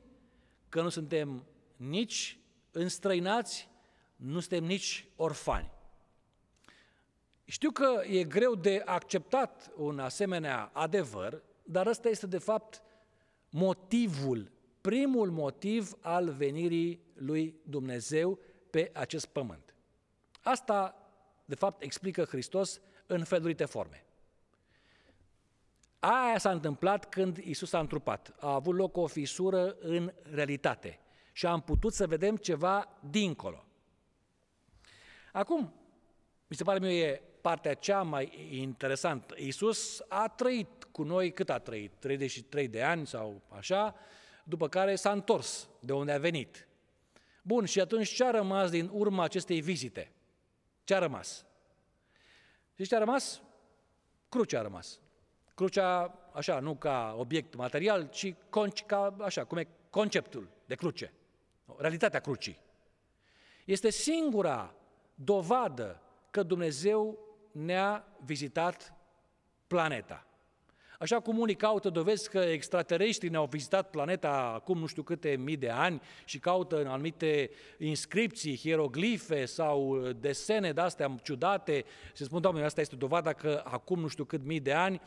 că 0.68 0.82
nu 0.82 0.88
suntem 0.88 1.46
nici 1.76 2.38
înstrăinați, 2.70 3.68
nu 4.16 4.40
suntem 4.40 4.64
nici 4.64 5.08
orfani. 5.16 5.70
Știu 7.44 7.70
că 7.70 8.02
e 8.04 8.24
greu 8.24 8.54
de 8.54 8.82
acceptat 8.84 9.72
un 9.76 9.98
asemenea 9.98 10.70
adevăr, 10.72 11.42
dar 11.66 11.86
ăsta 11.86 12.08
este 12.08 12.26
de 12.26 12.38
fapt 12.38 12.82
motivul, 13.48 14.52
primul 14.80 15.30
motiv 15.30 15.92
al 16.00 16.30
venirii 16.30 17.00
lui 17.14 17.60
Dumnezeu 17.62 18.38
pe 18.70 18.90
acest 18.94 19.26
pământ. 19.26 19.74
Asta, 20.42 20.94
de 21.44 21.54
fapt, 21.54 21.82
explică 21.82 22.24
Hristos 22.24 22.80
în 23.06 23.24
felurite 23.24 23.64
forme. 23.64 24.04
Aia 25.98 26.38
s-a 26.38 26.50
întâmplat 26.50 27.08
când 27.08 27.36
Isus 27.36 27.72
a 27.72 27.78
întrupat. 27.78 28.34
A 28.38 28.54
avut 28.54 28.76
loc 28.76 28.96
o 28.96 29.06
fisură 29.06 29.76
în 29.80 30.12
realitate 30.22 31.00
și 31.32 31.46
am 31.46 31.60
putut 31.60 31.92
să 31.92 32.06
vedem 32.06 32.36
ceva 32.36 32.98
dincolo. 33.10 33.64
Acum, 35.32 35.72
mi 36.46 36.56
se 36.56 36.64
pare 36.64 36.78
mie 36.78 37.04
e 37.04 37.22
partea 37.40 37.74
cea 37.74 38.02
mai 38.02 38.48
interesantă. 38.50 39.34
Isus 39.38 40.02
a 40.08 40.28
trăit 40.28 40.85
cu 40.96 41.02
noi, 41.02 41.32
cât 41.32 41.50
a 41.50 41.58
trăit? 41.58 41.92
33 41.98 42.68
de 42.68 42.82
ani 42.82 43.06
sau 43.06 43.42
așa, 43.48 43.94
după 44.44 44.68
care 44.68 44.94
s-a 44.94 45.12
întors 45.12 45.68
de 45.80 45.92
unde 45.92 46.12
a 46.12 46.18
venit. 46.18 46.68
Bun, 47.42 47.64
și 47.64 47.80
atunci 47.80 48.08
ce 48.08 48.24
a 48.24 48.30
rămas 48.30 48.70
din 48.70 48.90
urma 48.92 49.22
acestei 49.22 49.60
vizite? 49.60 50.12
Ce 50.84 50.94
a 50.94 50.98
rămas? 50.98 51.46
Și 52.74 52.86
ce 52.86 52.94
a 52.94 52.98
rămas? 52.98 53.42
Crucea 54.28 54.58
a 54.58 54.62
rămas. 54.62 55.00
Crucea, 55.54 56.18
așa, 56.32 56.60
nu 56.60 56.74
ca 56.74 57.14
obiect 57.18 57.54
material, 57.54 58.08
ci 58.08 58.34
ca, 58.86 59.16
așa, 59.20 59.44
cum 59.44 59.58
e 59.58 59.68
conceptul 59.90 60.48
de 60.66 60.74
cruce, 60.74 61.12
realitatea 61.76 62.20
crucii. 62.20 62.60
Este 63.64 63.90
singura 63.90 64.74
dovadă 65.14 66.02
că 66.30 66.42
Dumnezeu 66.42 67.18
ne-a 67.52 68.04
vizitat 68.24 68.94
planeta. 69.66 70.26
Așa 70.98 71.20
cum 71.20 71.38
unii 71.38 71.54
caută 71.54 71.90
dovezi 71.90 72.30
că 72.30 72.38
extraterestrii 72.38 73.30
ne-au 73.30 73.46
vizitat 73.46 73.90
planeta 73.90 74.52
acum 74.54 74.78
nu 74.78 74.86
știu 74.86 75.02
câte 75.02 75.36
mii 75.36 75.56
de 75.56 75.68
ani 75.68 76.00
și 76.24 76.38
caută 76.38 76.80
în 76.80 76.86
anumite 76.86 77.50
inscripții, 77.78 78.56
hieroglife 78.56 79.44
sau 79.44 79.98
desene 80.20 80.72
de-astea 80.72 81.14
ciudate 81.22 81.84
și 82.14 82.24
spun, 82.24 82.40
Doamne, 82.40 82.64
asta 82.64 82.80
este 82.80 82.96
dovada 82.96 83.32
că 83.32 83.62
acum 83.64 84.00
nu 84.00 84.08
știu 84.08 84.24
cât 84.24 84.44
mii 84.44 84.60
de 84.60 84.72
ani, 84.72 85.00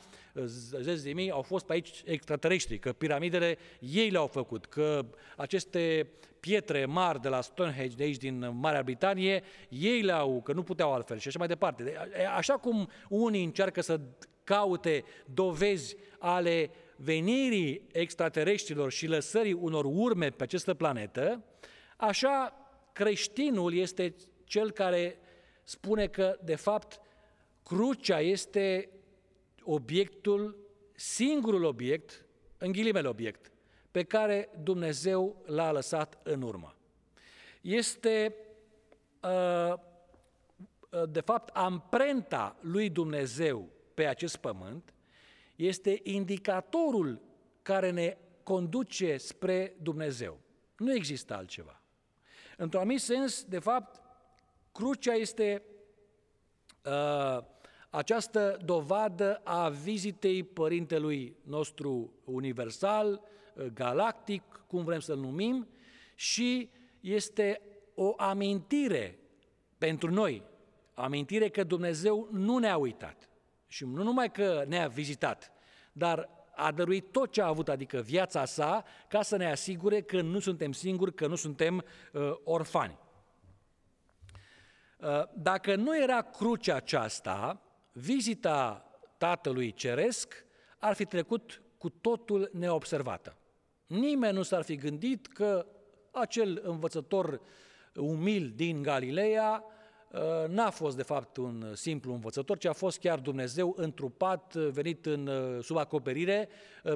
zeci 0.81 1.01
de 1.01 1.11
mii, 1.13 1.31
au 1.31 1.41
fost 1.41 1.65
pe 1.65 1.73
aici 1.73 2.01
extraterestri, 2.05 2.79
că 2.79 2.93
piramidele 2.93 3.57
ei 3.79 4.09
le-au 4.09 4.27
făcut, 4.27 4.65
că 4.65 5.05
aceste 5.37 6.09
pietre 6.39 6.85
mari 6.85 7.21
de 7.21 7.29
la 7.29 7.41
Stonehenge, 7.41 7.95
de 7.95 8.03
aici 8.03 8.17
din 8.17 8.51
Marea 8.53 8.83
Britanie, 8.83 9.43
ei 9.69 10.01
le-au, 10.01 10.41
că 10.41 10.53
nu 10.53 10.63
puteau 10.63 10.93
altfel 10.93 11.17
și 11.17 11.27
așa 11.27 11.39
mai 11.39 11.47
departe. 11.47 11.95
Așa 12.35 12.53
cum 12.53 12.89
unii 13.09 13.43
încearcă 13.43 13.81
să 13.81 13.99
caute 14.49 15.03
dovezi 15.25 15.95
ale 16.19 16.71
venirii 16.95 17.87
extraterestrilor 17.91 18.91
și 18.91 19.07
lăsării 19.07 19.53
unor 19.53 19.85
urme 19.85 20.29
pe 20.29 20.43
această 20.43 20.73
planetă, 20.73 21.43
așa 21.97 22.53
creștinul 22.93 23.73
este 23.73 24.15
cel 24.43 24.71
care 24.71 25.19
spune 25.63 26.07
că, 26.07 26.39
de 26.43 26.55
fapt, 26.55 27.01
crucea 27.63 28.19
este 28.19 28.89
obiectul, 29.63 30.57
singurul 30.95 31.63
obiect, 31.63 32.25
în 32.57 32.71
ghilimele 32.71 33.07
obiect, 33.07 33.51
pe 33.91 34.03
care 34.03 34.49
Dumnezeu 34.63 35.43
l-a 35.45 35.71
lăsat 35.71 36.19
în 36.23 36.41
urmă. 36.41 36.75
Este, 37.61 38.35
uh, 39.23 39.73
uh, 40.89 41.09
de 41.09 41.19
fapt, 41.21 41.55
amprenta 41.55 42.57
lui 42.61 42.89
Dumnezeu 42.89 43.77
pe 43.99 44.05
acest 44.05 44.37
pământ, 44.37 44.93
este 45.55 45.99
indicatorul 46.03 47.21
care 47.61 47.91
ne 47.91 48.17
conduce 48.43 49.17
spre 49.17 49.75
Dumnezeu. 49.81 50.39
Nu 50.77 50.93
există 50.93 51.35
altceva. 51.35 51.81
Într-un 52.57 52.81
anumit 52.81 53.01
sens, 53.01 53.43
de 53.43 53.59
fapt, 53.59 54.01
crucea 54.71 55.13
este 55.13 55.63
uh, 56.85 57.43
această 57.89 58.59
dovadă 58.65 59.41
a 59.43 59.69
vizitei 59.69 60.43
Părintelui 60.43 61.35
nostru 61.43 62.13
universal, 62.23 63.21
uh, 63.55 63.65
galactic, 63.65 64.43
cum 64.67 64.83
vrem 64.83 64.99
să-l 64.99 65.17
numim, 65.17 65.67
și 66.15 66.69
este 66.99 67.61
o 67.95 68.13
amintire 68.17 69.19
pentru 69.77 70.11
noi, 70.11 70.43
amintire 70.93 71.49
că 71.49 71.63
Dumnezeu 71.63 72.27
nu 72.31 72.57
ne-a 72.57 72.77
uitat 72.77 73.28
și 73.71 73.85
nu 73.85 74.03
numai 74.03 74.31
că 74.31 74.63
ne-a 74.67 74.87
vizitat, 74.87 75.51
dar 75.91 76.29
a 76.55 76.71
dăruit 76.71 77.11
tot 77.11 77.31
ce 77.31 77.41
a 77.41 77.47
avut, 77.47 77.69
adică 77.69 77.99
viața 77.99 78.45
sa, 78.45 78.83
ca 79.07 79.21
să 79.21 79.37
ne 79.37 79.51
asigure 79.51 80.01
că 80.01 80.21
nu 80.21 80.39
suntem 80.39 80.71
singuri, 80.71 81.13
că 81.13 81.27
nu 81.27 81.35
suntem 81.35 81.83
uh, 82.13 82.31
orfani. 82.43 82.97
Uh, 84.97 85.23
dacă 85.33 85.75
nu 85.75 86.01
era 86.01 86.21
crucea 86.21 86.75
aceasta, 86.75 87.61
vizita 87.91 88.89
Tatălui 89.17 89.73
Ceresc 89.73 90.45
ar 90.77 90.93
fi 90.93 91.05
trecut 91.05 91.61
cu 91.77 91.89
totul 91.89 92.49
neobservată. 92.53 93.37
Nimeni 93.87 94.35
nu 94.35 94.43
s-ar 94.43 94.63
fi 94.63 94.75
gândit 94.75 95.27
că 95.27 95.65
acel 96.11 96.61
învățător 96.63 97.41
umil 97.95 98.53
din 98.55 98.81
Galileea 98.81 99.63
uh, 99.65 99.78
n-a 100.47 100.69
fost 100.69 100.95
de 100.95 101.03
fapt 101.03 101.37
un 101.37 101.75
simplu 101.75 102.13
învățător, 102.13 102.57
ci 102.57 102.65
a 102.65 102.73
fost 102.73 102.99
chiar 102.99 103.19
Dumnezeu 103.19 103.73
întrupat, 103.77 104.53
uh, 104.53 104.69
venit 104.71 105.05
în, 105.05 105.27
uh, 105.27 105.63
sub 105.63 105.77
acoperire 105.77 106.49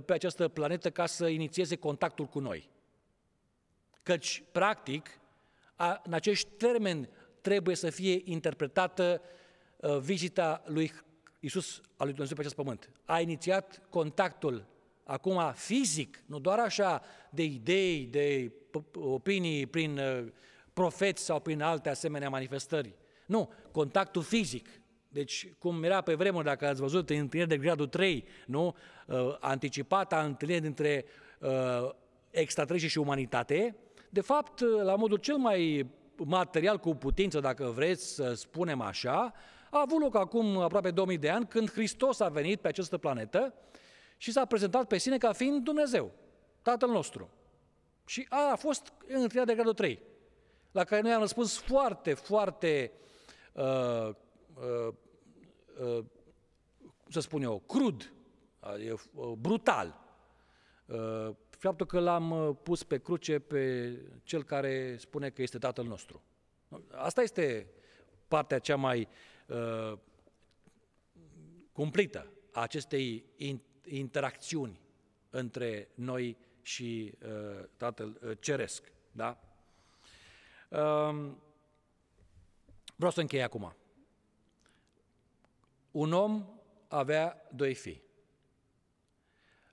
pe 0.05 0.14
această 0.14 0.47
planetă 0.47 0.89
ca 0.89 1.05
să 1.05 1.28
inițieze 1.28 1.76
contactul 1.76 2.26
cu 2.26 2.39
noi. 2.39 2.70
Căci, 4.03 4.43
practic, 4.51 5.20
în 6.03 6.14
acești 6.14 6.49
termeni 6.57 7.09
trebuie 7.41 7.76
să 7.76 7.89
fie 7.89 8.22
interpretată 8.24 9.22
vizita 9.99 10.64
lui 10.66 10.91
Isus 11.39 11.76
al 11.78 12.05
lui 12.05 12.11
Dumnezeu 12.11 12.36
pe 12.36 12.41
acest 12.41 12.55
pământ. 12.55 12.89
A 13.05 13.20
inițiat 13.20 13.82
contactul 13.89 14.66
acum 15.03 15.51
fizic, 15.53 16.24
nu 16.26 16.39
doar 16.39 16.59
așa 16.59 17.01
de 17.30 17.43
idei, 17.43 18.05
de 18.05 18.51
opinii 18.93 19.68
prin 19.68 19.97
uh, 19.97 20.26
profeți 20.74 21.24
sau 21.24 21.39
prin 21.39 21.61
alte 21.61 21.89
asemenea 21.89 22.30
manifestări. 22.30 22.95
Nu, 23.34 23.52
contactul 23.72 24.22
fizic. 24.22 24.70
Deci, 25.08 25.54
cum 25.60 25.84
era 25.84 26.02
pe 26.02 26.14
vremuri, 26.14 26.46
dacă 26.46 26.68
ați 26.68 26.82
văzut, 26.82 27.10
în 27.10 27.18
întâlniri 27.18 27.50
de 27.50 27.58
gradul 27.58 27.88
3, 27.88 28.26
nu? 28.46 28.76
Uh, 29.08 29.36
anticipata 29.40 30.24
întâlnire 30.24 30.60
dintre 30.60 31.06
uh, 31.40 31.90
extraterestri 32.30 32.90
și 32.90 32.98
umanitate, 32.98 33.76
de 34.10 34.22
fapt, 34.22 34.60
la 34.60 34.96
modul 34.96 35.18
cel 35.18 35.36
mai 35.36 35.90
material 36.16 36.78
cu 36.78 36.96
putință, 36.96 37.40
dacă 37.40 37.66
vreți 37.76 38.14
să 38.14 38.34
spunem 38.34 38.82
așa, 38.82 39.34
a 39.70 39.82
avut 39.82 40.02
loc 40.02 40.16
acum 40.16 40.58
aproape 40.58 40.92
2000 40.92 41.18
de 41.18 41.30
ani, 41.30 41.48
când 41.48 41.72
Hristos 41.72 42.20
a 42.20 42.28
venit 42.28 42.60
pe 42.60 42.68
această 42.68 42.98
planetă 42.98 43.54
și 44.18 44.32
s-a 44.32 44.46
prezentat 44.46 44.88
pe 44.88 44.98
sine 44.98 45.18
ca 45.18 45.32
fiind 45.32 45.64
Dumnezeu, 45.64 46.12
Tatăl 46.62 46.90
nostru. 46.90 47.30
Și 48.06 48.26
a, 48.30 48.52
a 48.52 48.56
fost 48.56 48.94
în 49.08 49.22
întâlnirea 49.22 49.46
de 49.46 49.54
gradul 49.54 49.74
3, 49.74 50.00
la 50.72 50.84
care 50.84 51.02
noi 51.02 51.12
am 51.12 51.20
răspuns 51.20 51.58
foarte, 51.58 52.14
foarte, 52.14 52.92
uh, 52.94 53.02
uh, 53.54 54.10
uh, 55.80 56.06
să 57.10 57.20
spun 57.20 57.41
eu, 57.41 57.60
crud, 57.60 58.14
uh, 59.14 59.32
brutal. 59.38 60.01
Uh, 60.86 61.36
faptul 61.49 61.86
că 61.86 61.99
l-am 61.99 62.32
uh, 62.32 62.56
pus 62.64 62.84
pe 62.84 62.97
cruce 62.97 63.39
pe 63.39 63.93
cel 64.24 64.43
care 64.43 64.97
spune 64.97 65.30
că 65.30 65.41
este 65.41 65.58
Tatăl 65.58 65.86
nostru. 65.86 66.22
Asta 66.91 67.22
este 67.22 67.68
partea 68.28 68.60
cea 68.60 68.76
mai 68.76 69.08
uh, 69.47 69.97
cumplită 71.72 72.32
a 72.51 72.62
acestei 72.62 73.26
interacțiuni 73.86 74.82
între 75.30 75.89
noi 75.93 76.38
și 76.62 77.14
uh, 77.24 77.66
Tatăl 77.78 78.20
uh, 78.24 78.38
Ceresc. 78.39 78.91
Da? 79.12 79.39
Uh, 80.70 81.32
vreau 82.96 83.12
să 83.12 83.20
închei 83.20 83.44
acum. 83.44 83.76
Un 85.91 86.14
om 86.14 86.46
avea 86.88 87.48
doi 87.56 87.74
fii. 87.74 88.04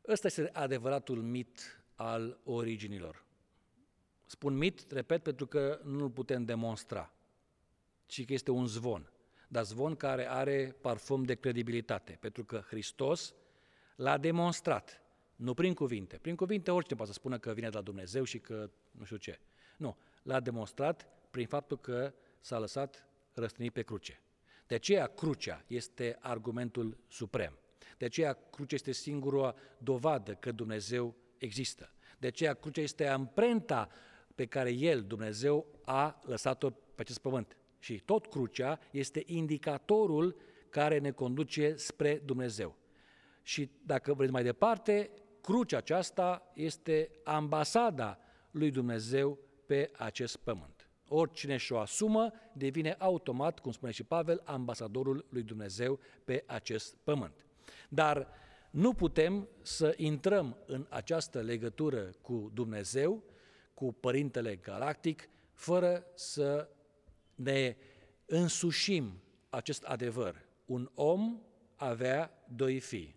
Ăsta 0.09 0.27
este 0.27 0.51
adevăratul 0.53 1.23
mit 1.23 1.83
al 1.95 2.41
originilor. 2.45 3.25
Spun 4.27 4.57
mit, 4.57 4.91
repet, 4.91 5.23
pentru 5.23 5.47
că 5.47 5.81
nu-l 5.85 6.11
putem 6.11 6.45
demonstra, 6.45 7.13
ci 8.07 8.25
că 8.25 8.33
este 8.33 8.51
un 8.51 8.67
zvon. 8.67 9.13
Dar 9.49 9.65
zvon 9.65 9.97
care 9.97 10.31
are 10.31 10.77
parfum 10.81 11.23
de 11.23 11.35
credibilitate, 11.35 12.17
pentru 12.21 12.45
că 12.45 12.63
Hristos 12.67 13.35
l-a 13.97 14.19
demonstrat 14.19 15.03
nu 15.37 15.55
prin 15.55 15.75
cuvinte. 15.75 16.19
Prin 16.19 16.37
cuvinte 16.37 16.71
oricine 16.71 16.97
poate 16.97 17.13
să 17.13 17.19
spună 17.19 17.39
că 17.39 17.53
vine 17.53 17.69
de 17.69 17.77
la 17.77 17.83
Dumnezeu 17.83 18.25
și 18.25 18.39
că 18.39 18.71
nu 18.91 19.05
știu 19.05 19.17
ce. 19.17 19.41
Nu. 19.77 19.97
L-a 20.23 20.41
demonstrat 20.41 21.09
prin 21.31 21.47
faptul 21.47 21.79
că 21.79 22.15
s-a 22.41 22.59
lăsat 22.59 23.09
răstănit 23.33 23.73
pe 23.73 23.83
cruce. 23.83 24.21
De 24.67 24.75
aceea 24.75 25.07
crucea 25.07 25.65
este 25.67 26.17
argumentul 26.21 26.99
suprem. 27.09 27.59
De 27.99 28.05
aceea 28.05 28.33
crucea 28.51 28.75
este 28.75 28.93
singura 28.93 29.55
dovadă 29.79 30.35
că 30.35 30.53
Dumnezeu 30.53 31.15
există. 31.39 31.93
De 32.19 32.27
aceea 32.27 32.55
crucea 32.55 32.81
este 32.83 33.07
amprenta 33.07 33.89
pe 34.35 34.47
care 34.47 34.73
El, 34.73 35.03
Dumnezeu, 35.03 35.67
a 35.85 36.21
lăsat-o 36.23 36.71
pe 36.71 37.01
acest 37.01 37.19
pământ. 37.19 37.57
Și 37.79 37.99
tot 37.99 38.27
crucea 38.27 38.79
este 38.91 39.23
indicatorul 39.27 40.37
care 40.69 40.99
ne 40.99 41.11
conduce 41.11 41.75
spre 41.75 42.23
Dumnezeu. 42.25 42.77
Și 43.43 43.71
dacă 43.83 44.15
vreți 44.15 44.33
mai 44.33 44.43
departe, 44.43 45.11
crucea 45.41 45.77
aceasta 45.77 46.51
este 46.55 47.11
ambasada 47.25 48.19
lui 48.51 48.71
Dumnezeu 48.71 49.39
pe 49.67 49.91
acest 49.97 50.37
pământ. 50.37 50.80
Oricine 51.13 51.57
și-o 51.57 51.79
asumă 51.79 52.33
devine 52.53 52.95
automat, 52.99 53.59
cum 53.59 53.73
spune 53.73 53.93
și 53.93 54.03
Pavel, 54.03 54.43
ambasadorul 54.45 55.27
lui 55.29 55.43
Dumnezeu 55.43 55.99
pe 56.25 56.45
acest 56.47 56.97
pământ. 57.05 57.47
Dar 57.89 58.29
nu 58.71 58.93
putem 58.93 59.49
să 59.63 59.95
intrăm 59.97 60.57
în 60.67 60.87
această 60.89 61.41
legătură 61.41 62.11
cu 62.21 62.51
Dumnezeu, 62.55 63.23
cu 63.75 63.93
Părintele 63.93 64.57
Galactic, 64.57 65.29
fără 65.53 66.05
să 66.15 66.69
ne 67.35 67.77
însușim 68.27 69.23
acest 69.49 69.83
adevăr. 69.83 70.47
Un 70.67 70.91
om 70.95 71.41
avea 71.77 72.45
doi 72.55 72.81
fii. 72.81 73.17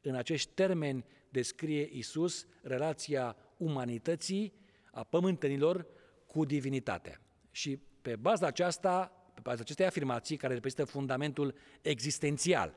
În 0.00 0.14
acești 0.14 0.50
termeni 0.54 1.04
descrie 1.28 1.88
Isus 1.92 2.46
relația 2.62 3.36
umanității, 3.56 4.52
a 4.90 5.04
pământenilor, 5.04 5.86
cu 6.26 6.44
divinitatea. 6.44 7.21
Și 7.52 7.78
pe 8.02 8.16
baza 8.16 8.46
aceasta, 8.46 9.12
pe 9.34 9.40
baza 9.42 9.60
acestei 9.60 9.86
afirmații, 9.86 10.36
care 10.36 10.54
reprezintă 10.54 10.84
fundamentul 10.84 11.54
existențial, 11.82 12.74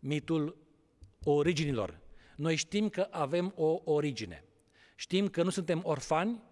mitul 0.00 0.56
originilor, 1.24 2.00
noi 2.36 2.56
știm 2.56 2.88
că 2.88 3.06
avem 3.10 3.52
o 3.56 3.80
origine. 3.84 4.44
Știm 4.94 5.28
că 5.28 5.42
nu 5.42 5.50
suntem 5.50 5.80
orfani, 5.84 6.42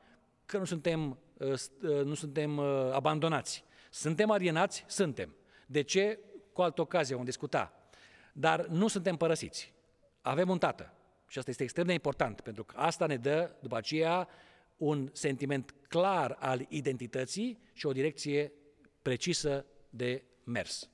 că 0.47 0.59
nu 0.59 0.64
suntem, 0.64 1.18
uh, 1.37 1.53
uh, 1.82 2.05
nu 2.05 2.14
suntem 2.14 2.57
uh, 2.57 2.91
abandonați. 2.93 3.64
Suntem 3.91 4.30
alienați? 4.30 4.84
Suntem. 4.89 5.34
De 5.66 5.82
ce? 5.82 6.18
Cu 6.53 6.62
altă 6.62 6.80
ocazie 6.80 7.14
vom 7.14 7.24
discuta. 7.24 7.91
Dar 8.32 8.66
nu 8.66 8.89
suntem 8.89 9.16
părăsiți. 9.16 9.72
Avem 10.20 10.49
un 10.49 10.59
tată. 10.59 10.93
Și 11.28 11.39
asta 11.39 11.51
este 11.51 11.62
extrem 11.62 11.87
de 11.87 11.93
important, 11.93 12.41
pentru 12.41 12.64
că 12.64 12.76
asta 12.76 13.07
ne 13.07 13.16
dă, 13.16 13.51
după 13.61 13.76
aceea, 13.76 14.28
un 14.77 15.09
sentiment 15.12 15.74
clar 15.89 16.37
al 16.41 16.66
identității 16.68 17.59
și 17.72 17.87
o 17.87 17.93
direcție 17.93 18.53
precisă 19.03 19.66
de 19.91 20.22
mers. 20.45 20.91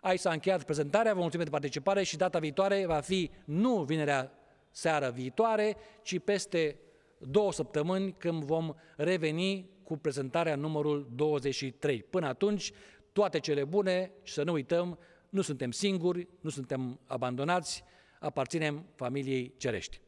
Aici 0.00 0.20
s-a 0.20 0.32
încheiat 0.32 0.64
prezentarea, 0.64 1.14
vă 1.14 1.20
mulțumim 1.20 1.44
de 1.44 1.50
participare 1.50 2.02
și 2.02 2.16
data 2.16 2.38
viitoare 2.38 2.86
va 2.86 3.00
fi 3.00 3.30
nu 3.44 3.82
vinerea 3.82 4.32
seară 4.70 5.10
viitoare, 5.10 5.76
ci 6.02 6.18
peste 6.18 6.78
două 7.18 7.52
săptămâni 7.52 8.12
când 8.12 8.44
vom 8.44 8.74
reveni 8.96 9.70
cu 9.82 9.96
prezentarea 9.96 10.56
numărul 10.56 11.08
23. 11.14 12.02
Până 12.02 12.26
atunci, 12.26 12.72
toate 13.12 13.38
cele 13.38 13.64
bune 13.64 14.12
și 14.22 14.32
să 14.32 14.42
nu 14.42 14.52
uităm, 14.52 14.98
nu 15.28 15.40
suntem 15.40 15.70
singuri, 15.70 16.28
nu 16.40 16.50
suntem 16.50 17.00
abandonați, 17.06 17.84
aparținem 18.20 18.86
familiei 18.94 19.54
cerești. 19.56 20.00